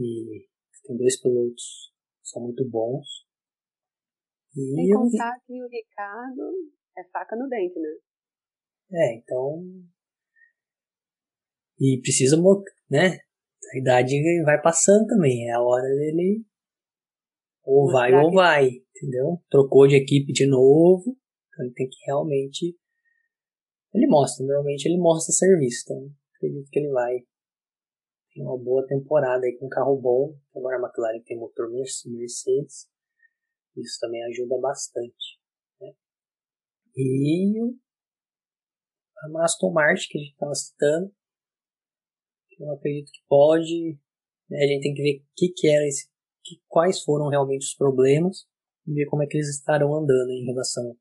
E 0.00 0.48
tem 0.86 0.96
dois 0.96 1.20
pilotos 1.20 1.92
que 2.22 2.28
são 2.30 2.42
muito 2.42 2.66
bons. 2.68 3.06
E 4.56 4.74
Sem 4.74 4.88
contar 4.90 5.36
eu... 5.36 5.40
que 5.46 5.62
o 5.62 5.68
Ricardo 5.68 6.72
é 6.96 7.04
faca 7.12 7.36
no 7.36 7.48
dente, 7.48 7.78
né? 7.78 7.90
É, 8.92 9.16
então. 9.18 9.62
E 11.78 12.00
precisa, 12.02 12.36
né? 12.90 13.18
A 13.74 13.78
idade 13.78 14.16
vai 14.42 14.60
passando 14.60 15.06
também. 15.06 15.48
É 15.48 15.52
a 15.52 15.62
hora 15.62 15.86
dele. 15.86 16.44
Ou 17.62 17.84
Mostrar 17.84 18.10
vai 18.10 18.24
ou 18.24 18.32
vai, 18.32 18.68
entendeu? 18.96 19.42
Trocou 19.50 19.86
de 19.86 19.96
equipe 19.96 20.32
de 20.32 20.46
novo. 20.46 21.16
Então 21.48 21.66
ele 21.66 21.74
tem 21.74 21.88
que 21.88 22.04
realmente. 22.06 22.76
Ele 23.92 24.06
mostra, 24.06 24.46
normalmente 24.46 24.86
ele 24.86 24.98
mostra 24.98 25.32
serviço. 25.32 25.84
Então 25.84 26.10
acredito 26.36 26.70
que 26.70 26.78
ele 26.78 26.90
vai 26.90 27.18
tem 28.32 28.44
uma 28.44 28.58
boa 28.58 28.86
temporada 28.86 29.44
aí 29.44 29.56
com 29.58 29.66
um 29.66 29.70
carro 29.70 30.00
bom. 30.00 30.38
Agora 30.54 30.76
a 30.76 30.80
McLaren 30.80 31.22
tem 31.24 31.38
motor 31.38 31.70
Mercedes. 31.70 32.88
Isso 33.76 33.98
também 34.00 34.22
ajuda 34.24 34.58
bastante. 34.58 35.40
Né? 35.80 35.92
E 36.96 37.60
a 39.18 39.44
Aston 39.44 39.72
Martin, 39.72 40.08
que 40.08 40.18
a 40.18 40.20
gente 40.20 40.32
estava 40.32 40.54
citando, 40.54 41.14
eu 42.58 42.72
acredito 42.72 43.10
que 43.12 43.20
pode. 43.28 43.98
Né? 44.48 44.58
A 44.58 44.66
gente 44.66 44.82
tem 44.82 44.94
que 44.94 45.02
ver 45.02 45.18
o 45.18 45.24
que, 45.36 45.52
que 45.54 45.68
era 45.68 45.86
esse, 45.86 46.08
que, 46.44 46.60
quais 46.68 47.02
foram 47.02 47.28
realmente 47.28 47.64
os 47.64 47.74
problemas 47.74 48.46
e 48.86 48.92
ver 48.92 49.06
como 49.06 49.22
é 49.22 49.26
que 49.26 49.36
eles 49.36 49.48
estarão 49.48 49.94
andando 49.94 50.30
em 50.30 50.46
relação 50.46 50.96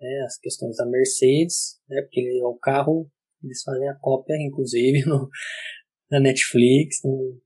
né, 0.00 0.24
às 0.26 0.38
questões 0.38 0.76
da 0.76 0.86
Mercedes, 0.86 1.80
né? 1.88 2.02
porque 2.02 2.20
ele 2.20 2.40
é 2.40 2.44
o 2.44 2.58
carro, 2.58 3.10
eles 3.42 3.62
fazem 3.62 3.88
a 3.88 3.94
cópia, 3.94 4.34
inclusive, 4.40 5.04
no, 5.06 5.28
na 6.12 6.20
Netflix, 6.20 6.98
no, 7.02 7.40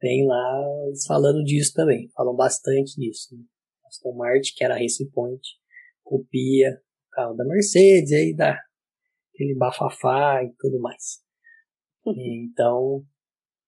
tem 0.00 0.26
lá 0.26 0.86
eles 0.86 1.04
falando 1.06 1.44
disso 1.44 1.74
também, 1.74 2.08
falam 2.16 2.34
bastante 2.34 2.98
disso. 2.98 3.36
Né? 3.36 3.44
Aston 3.86 4.16
Martin, 4.16 4.54
que 4.56 4.64
era 4.64 4.74
a 4.74 4.78
Racing 4.78 5.10
Point, 5.10 5.46
copia 6.02 6.80
o 7.06 7.10
carro 7.10 7.34
da 7.34 7.44
Mercedes, 7.44 8.10
aí 8.12 8.34
dá 8.34 8.58
aquele 9.34 9.54
bafafá 9.54 10.42
e 10.42 10.50
tudo 10.58 10.80
mais. 10.80 11.22
então, 12.06 13.04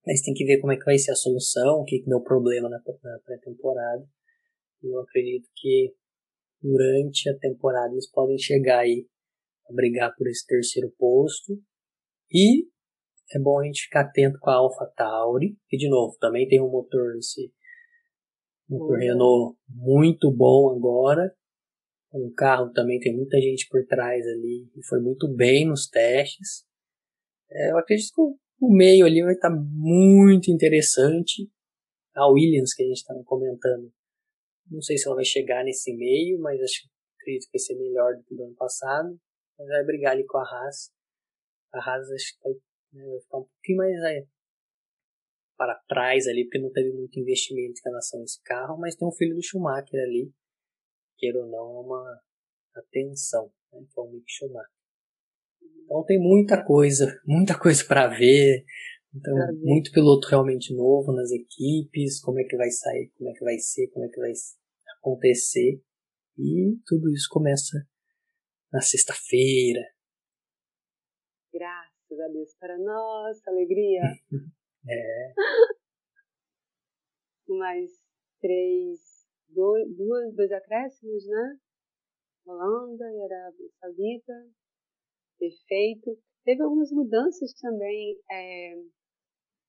mas 0.06 0.22
tem 0.22 0.32
que 0.32 0.46
ver 0.46 0.60
como 0.60 0.72
é 0.72 0.78
que 0.78 0.84
vai 0.84 0.96
ser 0.96 1.12
a 1.12 1.16
solução, 1.16 1.80
o 1.80 1.84
que, 1.84 1.98
que 1.98 2.08
deu 2.08 2.22
problema 2.22 2.70
na, 2.70 2.78
na 2.78 3.18
pré-temporada. 3.26 4.08
Eu 4.82 4.98
acredito 5.00 5.46
que 5.54 5.94
durante 6.62 7.28
a 7.28 7.38
temporada 7.38 7.92
eles 7.92 8.10
podem 8.10 8.38
chegar 8.38 8.80
aí 8.80 9.06
a 9.68 9.74
brigar 9.74 10.14
por 10.16 10.26
esse 10.26 10.46
terceiro 10.46 10.90
posto. 10.98 11.60
E 12.32 12.66
é 13.38 13.40
bom 13.40 13.60
a 13.60 13.64
gente 13.64 13.84
ficar 13.84 14.02
atento 14.02 14.38
com 14.40 14.50
a 14.50 14.54
Alpha 14.54 14.86
Tauri, 14.96 15.56
que 15.68 15.76
de 15.76 15.88
novo 15.88 16.16
também 16.18 16.46
tem 16.48 16.60
um 16.60 16.70
motor 16.70 17.16
esse 17.16 17.52
motor. 18.68 18.98
Renault 18.98 19.58
muito 19.68 20.30
bom 20.30 20.74
agora. 20.76 21.34
Um 22.12 22.32
carro 22.34 22.70
também 22.72 22.98
tem 23.00 23.14
muita 23.14 23.40
gente 23.40 23.66
por 23.70 23.84
trás 23.86 24.26
ali 24.26 24.70
e 24.76 24.84
foi 24.86 25.00
muito 25.00 25.28
bem 25.28 25.66
nos 25.66 25.88
testes. 25.88 26.64
É, 27.50 27.70
eu 27.70 27.78
acredito 27.78 28.12
que 28.14 28.20
o, 28.20 28.38
o 28.60 28.74
meio 28.74 29.06
ali 29.06 29.22
vai 29.22 29.34
estar 29.34 29.50
tá 29.50 29.56
muito 29.56 30.50
interessante. 30.50 31.50
A 32.14 32.28
Williams 32.28 32.74
que 32.74 32.82
a 32.82 32.86
gente 32.86 32.98
estava 32.98 33.22
comentando, 33.24 33.90
não 34.70 34.82
sei 34.82 34.98
se 34.98 35.06
ela 35.06 35.16
vai 35.16 35.24
chegar 35.24 35.64
nesse 35.64 35.94
meio, 35.96 36.38
mas 36.40 36.60
acho 36.60 36.88
acredito 37.18 37.44
que 37.44 37.58
vai 37.58 37.60
ser 37.60 37.74
melhor 37.76 38.16
do 38.16 38.24
que 38.24 38.34
do 38.34 38.44
ano 38.44 38.54
passado. 38.56 39.18
Mas 39.58 39.68
vai 39.68 39.84
brigar 39.84 40.12
ali 40.12 40.26
com 40.26 40.38
a 40.38 40.42
Haas. 40.42 40.90
A 41.72 41.78
Haas 41.78 42.10
acho 42.10 42.34
que 42.34 42.42
vai, 42.42 42.52
né, 42.92 43.06
vai 43.06 43.20
ficar 43.20 43.38
um 43.38 43.44
pouquinho 43.44 43.78
mais 43.78 43.92
é, 44.04 44.26
para 45.56 45.80
trás 45.88 46.26
ali, 46.26 46.44
porque 46.44 46.58
não 46.58 46.72
teve 46.72 46.92
muito 46.92 47.18
investimento 47.18 47.78
em 47.78 47.88
relação 47.88 48.20
a 48.20 48.24
esse 48.24 48.42
carro, 48.42 48.78
mas 48.78 48.96
tem 48.96 49.06
um 49.06 49.12
filho 49.12 49.34
do 49.34 49.42
Schumacher 49.42 50.00
ali, 50.00 50.32
queira 51.16 51.38
ou 51.38 51.46
não, 51.46 51.76
é 51.76 51.86
uma 51.86 52.20
atenção, 52.74 53.52
né, 53.72 53.80
que 53.80 54.00
é 54.00 54.02
o 54.02 54.10
Mick 54.10 54.24
Schumacher. 54.28 54.70
Então 55.84 56.04
tem 56.04 56.18
muita 56.18 56.64
coisa, 56.64 57.20
muita 57.26 57.58
coisa 57.58 57.84
para 57.84 58.08
ver. 58.08 58.64
Então, 59.14 59.34
muito 59.60 59.92
piloto 59.92 60.26
realmente 60.26 60.74
novo 60.74 61.12
nas 61.12 61.30
equipes, 61.30 62.18
como 62.22 62.40
é 62.40 62.44
que 62.44 62.56
vai 62.56 62.70
sair, 62.70 63.12
como 63.18 63.28
é 63.28 63.34
que 63.34 63.44
vai 63.44 63.58
ser, 63.58 63.88
como 63.88 64.06
é 64.06 64.08
que 64.08 64.18
vai 64.18 64.32
acontecer. 64.98 65.82
E 66.38 66.78
tudo 66.86 67.12
isso 67.12 67.28
começa 67.30 67.86
na 68.72 68.80
sexta-feira. 68.80 69.82
Graças 71.52 71.91
a 72.20 72.28
Deus 72.28 72.54
para 72.58 72.78
nossa 72.78 73.50
alegria. 73.50 74.02
é. 74.88 75.34
Mais 77.48 77.90
três, 78.40 79.00
dois, 79.48 79.96
duas, 79.96 80.34
dois 80.34 80.52
acréscimos, 80.52 81.26
né? 81.26 81.58
Holanda 82.46 83.04
e 83.12 83.22
Arábia 83.22 83.68
Saudita. 83.80 84.32
Perfeito. 85.38 86.18
Teve 86.44 86.62
algumas 86.62 86.90
mudanças 86.90 87.52
também 87.54 88.18
é, 88.30 88.74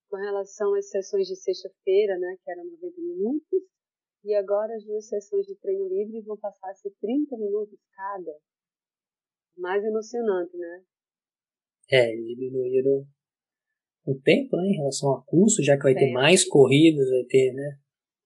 com 0.10 0.18
relação 0.18 0.74
às 0.74 0.90
sessões 0.90 1.28
de 1.28 1.36
sexta-feira, 1.36 2.18
né? 2.18 2.38
Que 2.44 2.52
eram 2.52 2.66
90 2.66 3.02
minutos. 3.02 3.64
E 4.24 4.34
agora 4.36 4.74
as 4.76 4.86
duas 4.86 5.08
sessões 5.08 5.46
de 5.46 5.56
treino 5.56 5.88
livre 5.88 6.22
vão 6.22 6.38
passar 6.38 6.70
a 6.70 6.76
ser 6.76 6.92
30 7.02 7.38
minutos 7.38 7.78
cada. 7.96 8.38
Mais 9.58 9.84
emocionante, 9.84 10.56
né? 10.58 10.84
É, 11.92 12.12
diminuíram 12.16 13.06
o 14.06 14.20
tempo, 14.20 14.58
né, 14.58 14.68
em 14.70 14.78
relação 14.78 15.10
ao 15.10 15.24
custo, 15.26 15.64
já 15.64 15.78
que 15.78 15.84
vai 15.84 15.94
ter 15.94 16.12
mais 16.12 16.44
corridas, 16.44 17.10
vai 17.10 17.24
ter, 17.28 17.54
né, 17.54 17.80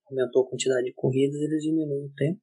aumentou 0.06 0.44
a 0.44 0.50
quantidade 0.50 0.86
de 0.86 0.92
corridas, 0.92 1.40
eles 1.40 1.62
diminuem 1.62 2.06
o 2.06 2.12
tempo 2.14 2.40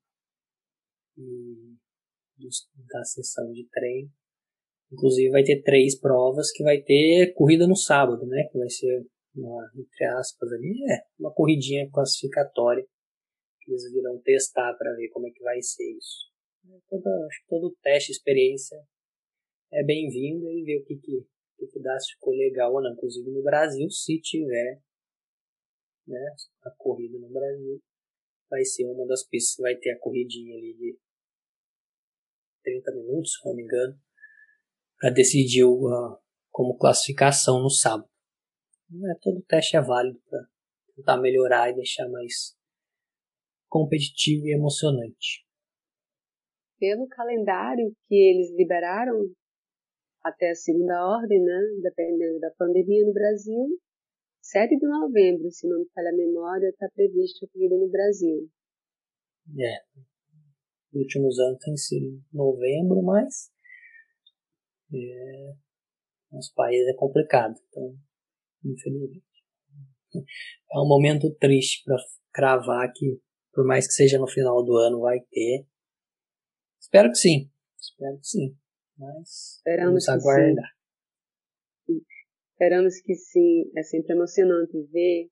da 2.92 3.04
sessão 3.04 3.52
de 3.52 3.68
treino. 3.70 4.10
Inclusive 4.92 5.30
vai 5.32 5.44
ter 5.44 5.62
três 5.64 6.00
provas 6.00 6.52
que 6.52 6.64
vai 6.64 6.82
ter 6.82 7.34
corrida 7.34 7.68
no 7.68 7.76
sábado, 7.76 8.26
né, 8.26 8.48
que 8.52 8.58
vai 8.58 8.70
ser 8.70 9.06
uma, 9.36 9.70
entre 9.76 10.06
aspas 10.06 10.52
ali, 10.54 10.74
é, 10.92 11.04
uma 11.20 11.34
corridinha 11.34 11.90
classificatória 11.92 12.86
que 13.62 13.72
eles 13.72 13.92
virão 13.92 14.22
testar 14.22 14.74
para 14.78 14.94
ver 14.94 15.10
como 15.10 15.28
é 15.28 15.32
que 15.32 15.44
vai 15.44 15.62
ser 15.62 15.92
isso. 15.98 16.32
Toda, 16.90 17.10
acho 17.28 17.42
que 17.42 17.48
todo 17.48 17.76
teste, 17.82 18.12
experiência 18.12 18.78
é 19.72 19.84
bem-vindo 19.84 20.50
e 20.50 20.64
ver 20.64 20.82
o 20.82 20.86
que, 20.86 20.96
que, 20.98 21.28
que, 21.58 21.68
que 21.68 21.80
dá, 21.82 21.98
se 22.00 22.14
ficou 22.14 22.34
legal 22.34 22.74
ou 22.74 22.82
não. 22.82 22.94
Inclusive 22.94 23.30
no 23.32 23.44
Brasil, 23.44 23.90
se 23.90 24.20
tiver 24.22 24.82
né, 26.08 26.36
a 26.64 26.72
corrida 26.78 27.18
no 27.20 27.30
Brasil, 27.30 27.82
vai 28.50 28.64
ser 28.64 28.86
uma 28.86 29.06
das 29.08 29.24
pistas 29.28 29.56
que 29.56 29.62
vai 29.62 29.76
ter 29.76 29.92
a 29.92 30.00
corridinha 30.00 30.56
ali 30.58 30.74
de 30.74 31.00
30 32.64 32.92
minutos, 32.96 33.34
se 33.34 33.46
não 33.46 33.56
me 33.56 33.64
engano, 33.64 34.00
para 34.98 35.10
decidir 35.12 35.66
uh, 35.66 36.18
como 36.52 36.78
classificação 36.78 37.62
no 37.62 37.70
sábado. 37.70 38.10
É, 38.92 39.20
todo 39.22 39.44
teste 39.44 39.76
é 39.76 39.82
válido 39.82 40.20
para 40.30 40.48
tentar 40.96 41.18
melhorar 41.18 41.70
e 41.70 41.76
deixar 41.76 42.08
mais 42.08 42.56
competitivo 43.68 44.48
e 44.48 44.54
emocionante. 44.54 45.46
Pelo 46.80 47.08
calendário 47.08 47.96
que 48.08 48.16
eles 48.16 48.56
liberaram 48.56 49.34
até 50.26 50.50
a 50.50 50.56
segunda 50.56 51.06
ordem, 51.06 51.42
né, 51.42 51.62
dependendo 51.82 52.40
da 52.40 52.50
pandemia 52.52 53.06
no 53.06 53.14
Brasil, 53.14 53.80
7 54.42 54.78
de 54.78 54.88
novembro, 54.88 55.52
se 55.52 55.68
não 55.68 55.80
me 55.80 55.90
falha 55.94 56.10
a 56.10 56.16
memória, 56.16 56.68
está 56.68 56.90
previsto 56.90 57.46
a 57.46 57.50
corrida 57.50 57.76
no 57.78 57.90
Brasil. 57.90 58.50
É, 59.58 59.86
nos 60.92 61.04
últimos 61.04 61.40
anos 61.40 61.60
tem 61.60 61.78
sido 61.78 62.06
em 62.06 62.24
novembro, 62.34 63.02
mas 63.04 63.52
é, 64.94 65.54
nos 66.32 66.50
países 66.54 66.88
é 66.88 66.94
complicado, 66.96 67.56
então, 67.70 67.96
infelizmente. 68.64 69.24
É 70.72 70.80
um 70.80 70.88
momento 70.88 71.30
triste 71.36 71.84
para 71.84 71.98
cravar 72.32 72.92
que 72.94 73.20
por 73.56 73.66
mais 73.66 73.88
que 73.88 73.94
seja 73.94 74.20
no 74.20 74.28
final 74.28 74.64
do 74.64 74.76
ano, 74.78 75.00
vai 75.00 75.22
ter. 75.32 75.66
Espero 76.80 77.10
que 77.10 77.16
sim. 77.16 77.50
Espero 77.80 78.18
que 78.20 78.28
sim. 78.28 78.58
Mas 78.98 79.58
Esperamos 79.58 80.06
vamos 80.06 80.10
aguardar. 80.10 80.72
Esperamos 82.52 83.02
que 83.02 83.14
sim. 83.16 83.72
É 83.76 83.84
sempre 83.84 84.14
emocionante 84.14 84.82
ver. 84.92 85.30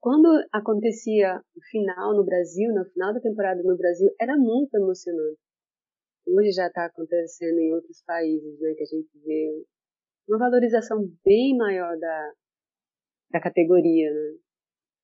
Quando 0.00 0.28
acontecia 0.52 1.40
o 1.54 1.60
final 1.70 2.16
no 2.16 2.24
Brasil, 2.24 2.72
no 2.72 2.84
final 2.90 3.12
da 3.12 3.20
temporada 3.20 3.62
no 3.62 3.76
Brasil, 3.76 4.08
era 4.20 4.36
muito 4.36 4.74
emocionante. 4.74 5.38
Hoje 6.26 6.52
já 6.52 6.66
está 6.68 6.86
acontecendo 6.86 7.58
em 7.58 7.72
outros 7.74 8.02
países, 8.04 8.58
né, 8.60 8.74
que 8.74 8.82
a 8.82 8.86
gente 8.86 9.10
vê 9.24 9.64
uma 10.28 10.38
valorização 10.38 10.98
bem 11.24 11.56
maior 11.56 11.96
da, 11.98 12.32
da 13.30 13.40
categoria, 13.40 14.10
né? 14.12 14.38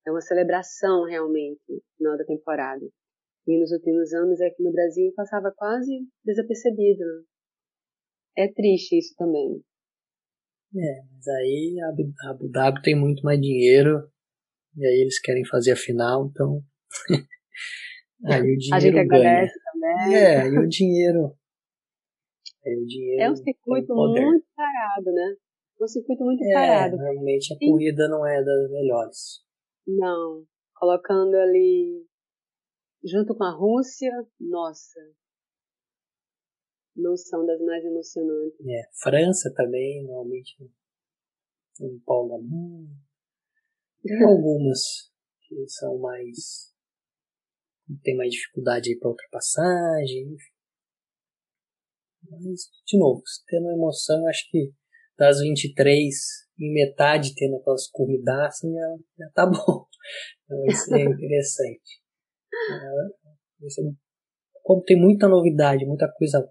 É 0.05 0.11
uma 0.11 0.21
celebração 0.21 1.05
realmente 1.05 1.61
no 1.69 1.81
final 1.97 2.17
da 2.17 2.25
temporada. 2.25 2.85
E 3.47 3.59
nos 3.59 3.71
últimos 3.71 4.13
anos 4.13 4.41
aqui 4.41 4.61
no 4.63 4.71
Brasil 4.71 5.13
passava 5.15 5.51
quase 5.55 6.05
desapercebido. 6.25 6.99
Né? 6.99 7.23
É 8.37 8.47
triste 8.51 8.97
isso 8.97 9.13
também. 9.17 9.63
É, 10.75 11.03
mas 11.11 11.27
aí 11.27 11.77
a 11.81 12.31
Abu 12.31 12.49
Dhabi 12.49 12.81
tem 12.81 12.95
muito 12.95 13.21
mais 13.23 13.39
dinheiro 13.39 14.09
e 14.75 14.85
aí 14.85 15.01
eles 15.01 15.19
querem 15.19 15.45
fazer 15.45 15.73
a 15.73 15.75
final, 15.75 16.27
então 16.27 16.63
aí 18.25 18.41
o 18.41 18.57
dinheiro 18.57 18.75
a 18.75 18.79
gente 18.79 19.07
ganha. 19.07 19.47
também. 19.71 20.15
É, 20.15 20.41
aí 20.41 20.57
o 20.57 20.67
dinheiro 20.67 21.37
aí 22.65 22.75
o 22.75 22.85
dinheiro 22.87 23.21
é 23.21 23.31
um 23.31 23.35
circuito 23.35 23.93
muito 23.93 24.45
parado, 24.55 25.11
né? 25.13 25.35
Um 25.79 25.87
circuito 25.87 26.23
muito 26.23 26.43
é, 26.43 26.53
parado. 26.53 26.97
Normalmente 26.97 27.53
a 27.53 27.57
Sim. 27.57 27.69
corrida 27.69 28.07
não 28.07 28.25
é 28.25 28.43
das 28.43 28.71
melhores. 28.71 29.43
Não. 29.85 30.43
Colocando 30.73 31.35
ali 31.35 32.03
junto 33.03 33.35
com 33.35 33.43
a 33.43 33.51
Rússia, 33.51 34.11
nossa. 34.39 34.99
Não 36.95 37.17
são 37.17 37.45
das 37.45 37.59
mais 37.61 37.83
emocionantes. 37.83 38.59
É, 38.59 38.83
França 39.01 39.51
também, 39.55 40.03
normalmente 40.03 40.55
não 41.79 41.89
empolga 41.89 42.37
muito. 42.37 42.93
Tem 44.01 44.21
algumas 44.23 45.11
que 45.41 45.67
são 45.67 45.97
mais. 45.97 46.71
tem 48.03 48.15
mais 48.15 48.31
dificuldade 48.31 48.91
aí 48.91 48.99
para 48.99 49.09
ultrapassagem. 49.09 50.35
Mas, 52.29 52.69
de 52.85 52.97
novo, 52.97 53.21
tendo 53.47 53.71
emoção, 53.71 54.25
acho 54.27 54.49
que 54.49 54.71
das 55.17 55.39
23 55.39 56.15
em 56.59 56.73
metade 56.73 57.33
tendo 57.35 57.57
aquelas 57.57 57.87
corridaças, 57.87 58.69
já, 58.71 58.97
já 59.17 59.29
tá 59.33 59.45
bom. 59.45 59.87
Então 60.45 60.65
isso 60.65 60.93
é 60.93 61.01
interessante. 61.01 62.01
É, 62.51 63.65
é, 63.65 63.93
como 64.61 64.83
tem 64.83 64.99
muita 64.99 65.29
novidade, 65.29 65.85
muita 65.85 66.11
coisa 66.11 66.45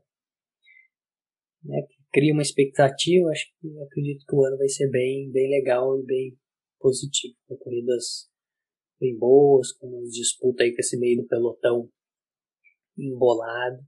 né, 1.64 1.82
que 1.82 1.96
cria 2.12 2.32
uma 2.32 2.42
expectativa, 2.42 3.30
acho 3.30 3.46
que 3.60 3.68
acredito 3.80 4.24
que 4.26 4.34
o 4.34 4.44
ano 4.44 4.58
vai 4.58 4.68
ser 4.68 4.90
bem, 4.90 5.30
bem 5.30 5.50
legal 5.50 5.98
e 5.98 6.04
bem 6.04 6.36
positivo. 6.78 7.34
Com 7.46 7.56
corridas 7.56 8.30
bem 9.00 9.16
boas, 9.16 9.72
com 9.72 9.88
uma 9.88 10.02
disputa 10.08 10.62
aí 10.62 10.72
com 10.72 10.80
esse 10.80 10.98
meio 10.98 11.22
do 11.22 11.28
pelotão 11.28 11.88
embolado. 12.98 13.82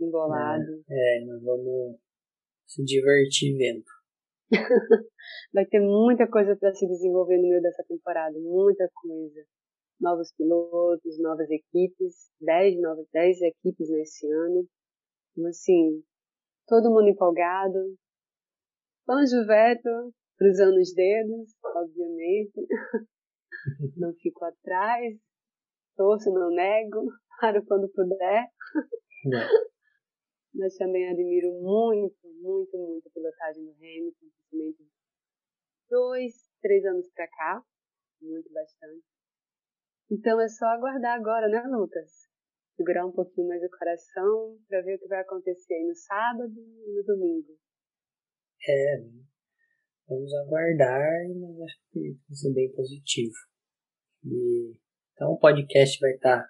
Embolado. 0.00 0.82
É, 0.88 1.18
é 1.18 1.24
nós 1.24 1.42
vamos 1.42 1.98
se 2.66 2.82
divertir 2.84 3.56
vendo. 3.56 3.84
Vai 5.52 5.66
ter 5.66 5.80
muita 5.80 6.28
coisa 6.28 6.56
para 6.56 6.72
se 6.74 6.86
desenvolver 6.86 7.36
no 7.36 7.48
meio 7.48 7.62
dessa 7.62 7.84
temporada, 7.86 8.36
muita 8.38 8.88
coisa. 8.94 9.44
novos 10.00 10.32
pilotos, 10.36 11.20
novas 11.20 11.48
equipes, 11.50 12.30
10 12.40 12.80
novas 12.80 13.06
10 13.12 13.42
equipes 13.42 13.88
nesse 13.90 14.26
ano. 14.26 14.66
Então, 15.32 15.48
assim, 15.48 16.02
todo 16.70 16.88
mundo 16.88 17.08
empolgado. 17.08 17.98
Do 19.06 19.46
Veto, 19.46 20.14
cruzando 20.38 20.78
os 20.78 20.94
dedos, 20.94 21.52
obviamente. 21.64 22.64
não 23.96 24.14
fico 24.14 24.44
atrás, 24.44 25.18
torço, 25.96 26.32
não 26.32 26.48
nego, 26.50 27.12
paro 27.40 27.66
quando 27.66 27.90
puder. 27.92 28.44
É. 28.44 29.48
Mas 30.54 30.76
também 30.76 31.10
admiro 31.10 31.50
muito, 31.60 32.16
muito, 32.40 32.78
muito 32.78 33.08
a 33.08 33.10
pilotagem 33.10 33.64
do 33.64 33.72
Hamilton, 33.72 34.26
principalmente 34.32 34.88
dois, 35.88 36.32
três 36.62 36.84
anos 36.84 37.10
pra 37.10 37.26
cá, 37.26 37.62
muito 38.22 38.50
bastante. 38.52 39.04
Então 40.08 40.40
é 40.40 40.48
só 40.48 40.66
aguardar 40.66 41.18
agora, 41.18 41.48
né, 41.48 41.62
Lucas? 41.68 42.29
Segurar 42.80 43.04
um 43.04 43.12
pouquinho 43.12 43.46
mais 43.46 43.62
o 43.62 43.68
coração 43.78 44.58
para 44.66 44.80
ver 44.80 44.94
o 44.94 44.98
que 44.98 45.06
vai 45.06 45.20
acontecer 45.20 45.74
aí 45.74 45.86
no 45.86 45.94
sábado 45.94 46.54
e 46.56 46.94
no 46.94 47.04
domingo. 47.04 47.54
É, 48.66 49.04
vamos 50.08 50.32
aguardar, 50.32 51.28
mas 51.28 51.60
acho 51.60 51.76
que 51.92 52.16
vai 52.26 52.34
ser 52.34 52.54
bem 52.54 52.72
positivo. 52.72 53.34
E, 54.24 54.74
então 55.12 55.32
o 55.32 55.38
podcast 55.38 56.00
vai 56.00 56.12
estar 56.12 56.42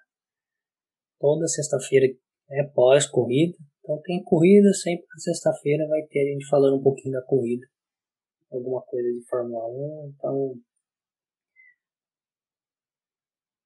toda 1.19 1.45
sexta-feira 1.49 2.07
é 2.49 2.63
pós-corrida. 2.63 3.57
Então 3.79 4.01
tem 4.01 4.23
corrida, 4.23 4.71
sempre 4.71 5.05
na 5.13 5.19
sexta-feira 5.19 5.85
vai 5.89 6.01
ter 6.07 6.21
a 6.21 6.31
gente 6.31 6.47
falando 6.47 6.79
um 6.79 6.83
pouquinho 6.83 7.11
da 7.11 7.25
corrida. 7.25 7.67
Alguma 8.49 8.81
coisa 8.83 9.11
de 9.11 9.27
Fórmula 9.27 9.67
1. 9.67 10.13
Então 10.15 10.55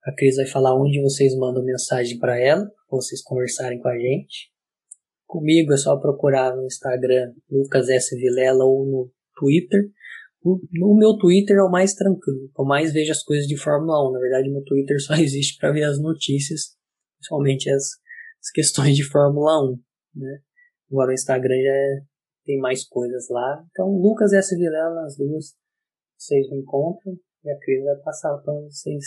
a 0.06 0.14
Cris 0.14 0.36
vai 0.36 0.46
falar 0.46 0.80
onde 0.80 1.02
vocês 1.02 1.34
mandam 1.34 1.64
mensagem 1.64 2.16
para 2.18 2.38
ela, 2.38 2.70
vocês 2.88 3.20
conversarem 3.22 3.80
com 3.80 3.88
a 3.88 3.98
gente. 3.98 4.52
Comigo 5.26 5.72
é 5.72 5.76
só 5.76 5.96
procurar 5.96 6.54
no 6.54 6.64
Instagram 6.64 7.34
Lucas 7.50 7.88
S. 7.88 8.14
Vilela 8.16 8.64
ou 8.64 8.86
no 8.86 9.12
Twitter. 9.36 9.90
No 10.44 10.96
meu 10.96 11.16
Twitter 11.16 11.56
é 11.56 11.62
o 11.62 11.70
mais 11.70 11.92
tranquilo, 11.92 12.48
eu 12.56 12.64
mais 12.64 12.92
vejo 12.92 13.10
as 13.10 13.24
coisas 13.24 13.48
de 13.48 13.56
Fórmula 13.56 14.08
1. 14.08 14.12
Na 14.12 14.20
verdade, 14.20 14.48
meu 14.48 14.62
Twitter 14.62 14.96
só 15.02 15.14
existe 15.14 15.58
para 15.58 15.72
ver 15.72 15.82
as 15.82 16.00
notícias, 16.00 16.76
principalmente 17.18 17.68
as, 17.68 17.82
as 18.40 18.50
questões 18.54 18.94
de 18.94 19.02
Fórmula 19.02 19.60
1. 19.72 19.80
Né? 20.20 20.38
Agora 20.88 21.10
o 21.10 21.14
Instagram 21.14 21.56
já 21.60 21.72
é, 21.72 22.00
tem 22.44 22.60
mais 22.60 22.86
coisas 22.86 23.26
lá. 23.28 23.66
Então, 23.72 23.88
Lucas 23.88 24.32
S. 24.32 24.54
Vilela 24.56 24.94
nas 25.02 25.16
duas, 25.16 25.56
vocês 26.16 26.48
me 26.48 26.58
encontram. 26.58 27.18
E 27.46 27.50
a 27.52 27.56
Cris 27.60 27.84
vai 27.84 27.94
passar 28.02 28.36
para 28.38 28.54
vocês 28.54 29.04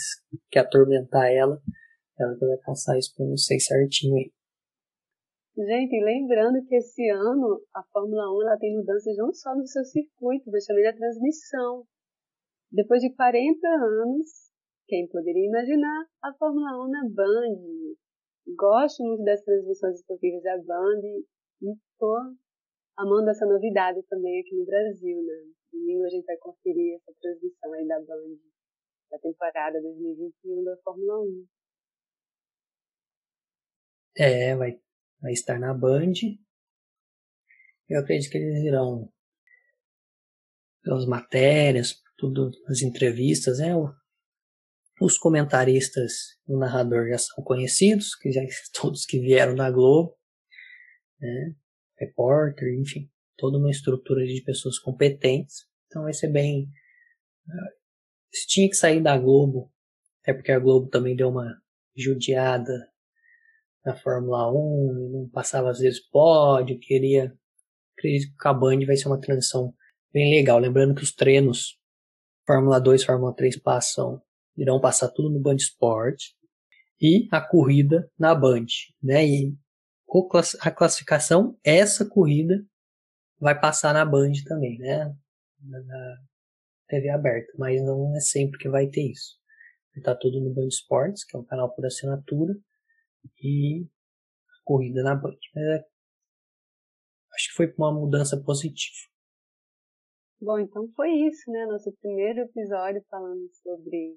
que 0.50 0.58
atormentar 0.58 1.30
ela. 1.30 1.60
Ela 2.18 2.34
vai 2.38 2.56
passar 2.64 2.96
isso 2.96 3.14
para 3.14 3.26
vocês 3.26 3.66
certinho 3.66 4.16
aí. 4.16 4.32
Gente, 5.54 6.02
lembrando 6.02 6.64
que 6.66 6.74
esse 6.74 7.06
ano 7.10 7.60
a 7.74 7.82
Fórmula 7.92 8.32
1 8.32 8.42
ela 8.48 8.56
tem 8.56 8.74
mudanças 8.74 9.14
não 9.18 9.30
só 9.34 9.54
no 9.54 9.66
seu 9.66 9.84
circuito, 9.84 10.50
mas 10.50 10.64
também 10.64 10.84
na 10.84 10.96
transmissão. 10.96 11.84
Depois 12.72 13.02
de 13.02 13.14
40 13.14 13.68
anos, 13.68 14.26
quem 14.88 15.06
poderia 15.08 15.46
imaginar 15.46 16.06
a 16.24 16.32
Fórmula 16.38 16.86
1 16.86 16.90
na 16.90 17.02
Band? 17.10 17.60
Gosto 18.56 19.04
muito 19.04 19.22
das 19.22 19.44
transmissões 19.44 19.96
esportivas 19.96 20.42
da 20.42 20.56
Band 20.56 21.02
e 21.60 21.72
estou 21.72 22.16
amando 22.96 23.28
essa 23.28 23.44
novidade 23.44 24.02
também 24.08 24.40
aqui 24.40 24.56
no 24.56 24.64
Brasil, 24.64 25.22
né? 25.22 25.59
Domingo 25.72 26.04
a 26.04 26.10
gente 26.10 26.26
vai 26.26 26.36
conferir 26.38 26.96
essa 26.96 27.12
transmissão 27.20 27.72
aí 27.72 27.86
da 27.86 28.00
Band 28.00 28.36
da 29.10 29.18
temporada 29.18 29.80
2021 29.80 30.64
da 30.64 30.76
Fórmula 30.84 31.20
1. 31.20 31.46
É, 34.16 34.56
vai 34.56 34.80
vai 35.20 35.32
estar 35.32 35.58
na 35.58 35.74
Band. 35.74 36.12
Eu 37.88 38.00
acredito 38.00 38.30
que 38.30 38.38
eles 38.38 38.64
irão 38.64 39.12
pelas 40.82 41.06
matérias, 41.06 42.00
tudo, 42.16 42.50
as 42.68 42.82
entrevistas, 42.82 43.58
né? 43.58 43.72
Os 45.00 45.18
comentaristas, 45.18 46.38
o 46.46 46.58
narrador 46.58 47.08
já 47.08 47.18
são 47.18 47.42
conhecidos, 47.44 48.14
que 48.14 48.30
já 48.30 48.40
todos 48.72 49.04
que 49.04 49.18
vieram 49.18 49.54
da 49.54 49.70
Globo, 49.70 50.16
né? 51.18 51.54
Repórter, 51.98 52.78
enfim, 52.78 53.10
toda 53.40 53.56
uma 53.56 53.70
estrutura 53.70 54.24
de 54.26 54.42
pessoas 54.42 54.78
competentes. 54.78 55.66
Então 55.86 56.02
vai 56.02 56.12
ser 56.12 56.28
bem. 56.28 56.68
Se 58.32 58.46
tinha 58.46 58.68
que 58.68 58.76
sair 58.76 59.02
da 59.02 59.16
Globo, 59.16 59.72
até 60.22 60.34
porque 60.34 60.52
a 60.52 60.58
Globo 60.58 60.88
também 60.88 61.16
deu 61.16 61.30
uma 61.30 61.50
judiada 61.96 62.86
na 63.84 63.96
Fórmula 63.96 64.52
1, 64.52 65.10
não 65.10 65.28
passava 65.30 65.70
às 65.70 65.78
vezes 65.78 66.00
pódio, 66.08 66.78
queria. 66.78 67.34
Acredito 67.96 68.34
que 68.38 68.48
a 68.48 68.52
Band 68.52 68.84
vai 68.86 68.96
ser 68.96 69.08
uma 69.08 69.20
transição 69.20 69.74
bem 70.12 70.30
legal. 70.30 70.58
Lembrando 70.58 70.94
que 70.94 71.02
os 71.02 71.14
treinos 71.14 71.78
Fórmula 72.46 72.78
2 72.80 73.04
Fórmula 73.04 73.34
3 73.34 73.58
passam, 73.58 74.20
irão 74.56 74.80
passar 74.80 75.08
tudo 75.08 75.30
no 75.30 75.40
Band 75.40 75.56
Sport 75.56 76.20
e 77.00 77.26
a 77.30 77.40
corrida 77.40 78.10
na 78.18 78.34
Band, 78.34 78.66
né? 79.02 79.26
E 79.26 79.56
a 80.60 80.70
classificação, 80.70 81.56
essa 81.64 82.04
corrida 82.04 82.66
vai 83.40 83.58
passar 83.58 83.94
na 83.94 84.04
Band 84.04 84.32
também, 84.46 84.78
né? 84.78 85.12
Na 85.62 86.16
TV 86.88 87.08
aberta, 87.08 87.52
mas 87.58 87.82
não 87.82 88.14
é 88.16 88.20
sempre 88.20 88.58
que 88.58 88.68
vai 88.68 88.88
ter 88.88 89.10
isso. 89.10 89.38
Estar 89.96 90.14
tudo 90.16 90.40
no 90.40 90.54
Band 90.54 90.68
Sports, 90.68 91.24
que 91.24 91.36
é 91.36 91.40
um 91.40 91.44
canal 91.44 91.74
por 91.74 91.84
assinatura, 91.84 92.54
e 93.42 93.84
a 93.84 94.62
corrida 94.64 95.02
na 95.02 95.14
Band. 95.14 95.36
É, 95.56 95.84
acho 97.34 97.48
que 97.48 97.54
foi 97.56 97.74
uma 97.76 97.92
mudança 97.92 98.40
positiva. 98.42 99.10
Bom, 100.40 100.58
então 100.58 100.88
foi 100.94 101.10
isso, 101.10 101.50
né? 101.50 101.66
Nosso 101.66 101.92
primeiro 102.00 102.40
episódio 102.40 103.04
falando 103.10 103.46
sobre 103.62 104.16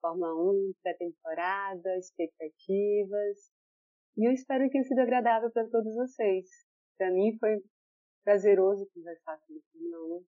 Fórmula 0.00 0.32
1, 0.52 0.72
pré-temporada, 0.82 1.98
expectativas. 1.98 3.50
E 4.16 4.28
eu 4.28 4.32
espero 4.32 4.64
que 4.64 4.70
tenha 4.70 4.84
sido 4.84 5.00
agradável 5.00 5.50
para 5.50 5.68
todos 5.68 5.92
vocês. 5.94 6.46
Para 6.96 7.10
mim 7.10 7.36
foi 7.40 7.60
prazeroso 8.24 8.88
conversar 8.94 9.38
sobre 9.40 9.62
Fórmula 9.70 10.18
1, 10.20 10.24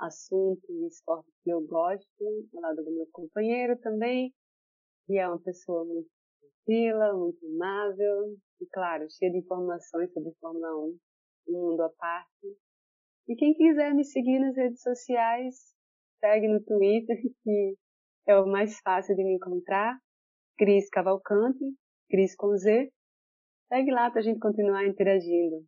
assunto 0.00 0.66
e 0.70 0.86
esporte 0.86 1.30
que 1.42 1.50
eu 1.50 1.60
gosto, 1.66 2.46
ao 2.54 2.60
lado 2.60 2.84
do 2.84 2.90
meu 2.90 3.06
companheiro 3.12 3.78
também, 3.78 4.34
que 5.06 5.16
é 5.16 5.26
uma 5.26 5.40
pessoa 5.40 5.84
muito 5.84 6.10
tranquila, 6.40 7.16
muito 7.16 7.46
amável 7.46 8.36
e, 8.60 8.66
claro, 8.66 9.06
cheia 9.10 9.30
de 9.30 9.38
informações 9.38 10.12
sobre 10.12 10.32
Fórmula 10.40 10.68
1, 10.76 10.98
um 11.48 11.52
mundo 11.52 11.80
à 11.82 11.90
parte. 11.90 12.58
E 13.28 13.36
quem 13.36 13.54
quiser 13.54 13.94
me 13.94 14.04
seguir 14.04 14.40
nas 14.40 14.56
redes 14.56 14.82
sociais, 14.82 15.54
segue 16.18 16.48
no 16.48 16.62
Twitter, 16.62 17.16
que 17.42 17.76
é 18.26 18.36
o 18.36 18.46
mais 18.46 18.78
fácil 18.80 19.14
de 19.14 19.24
me 19.24 19.34
encontrar. 19.34 19.98
Cris 20.58 20.88
Cavalcante, 20.90 21.64
Cris 22.10 22.34
com 22.34 22.56
Z. 22.56 22.90
Segue 23.68 23.92
lá 23.92 24.10
para 24.10 24.20
a 24.20 24.22
gente 24.24 24.40
continuar 24.40 24.84
interagindo. 24.86 25.64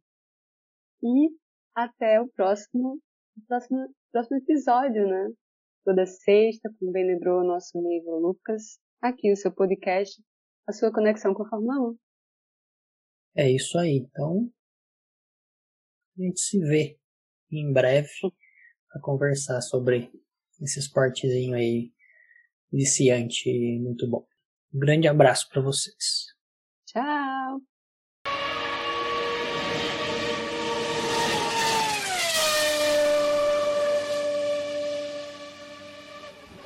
E 1.03 1.40
até 1.75 2.21
o 2.21 2.29
próximo, 2.29 3.01
o 3.37 3.47
próximo, 3.47 3.95
próximo 4.13 4.39
episódio, 4.39 5.07
né? 5.07 5.29
Toda 5.85 6.07
sexta, 6.07 6.71
como 6.79 6.93
bem 6.93 7.07
lembrou 7.07 7.41
o 7.41 7.47
nosso 7.47 7.79
amigo 7.79 8.19
Lucas, 8.19 8.79
aqui 9.03 9.33
o 9.33 9.37
seu 9.37 9.53
podcast 9.53 10.21
a 10.71 10.73
sua 10.73 10.93
conexão 10.93 11.35
com 11.35 11.43
a 11.43 11.49
Fórmula 11.49 11.91
1. 11.91 11.99
É 13.37 13.51
isso 13.51 13.77
aí. 13.79 13.97
Então, 13.97 14.51
a 16.17 16.23
gente 16.23 16.41
se 16.41 16.59
vê 16.61 16.99
em 17.51 17.73
breve 17.73 18.09
para 18.89 19.01
conversar 19.03 19.61
sobre 19.61 20.11
esse 20.63 20.79
esportezinho 20.79 21.55
aí 21.55 21.93
viciante 22.73 23.49
e 23.49 23.81
muito 23.81 24.09
bom. 24.09 24.27
Um 24.73 24.79
grande 24.79 25.09
abraço 25.09 25.49
para 25.49 25.61
vocês. 25.61 26.27
Tchau! 26.87 27.80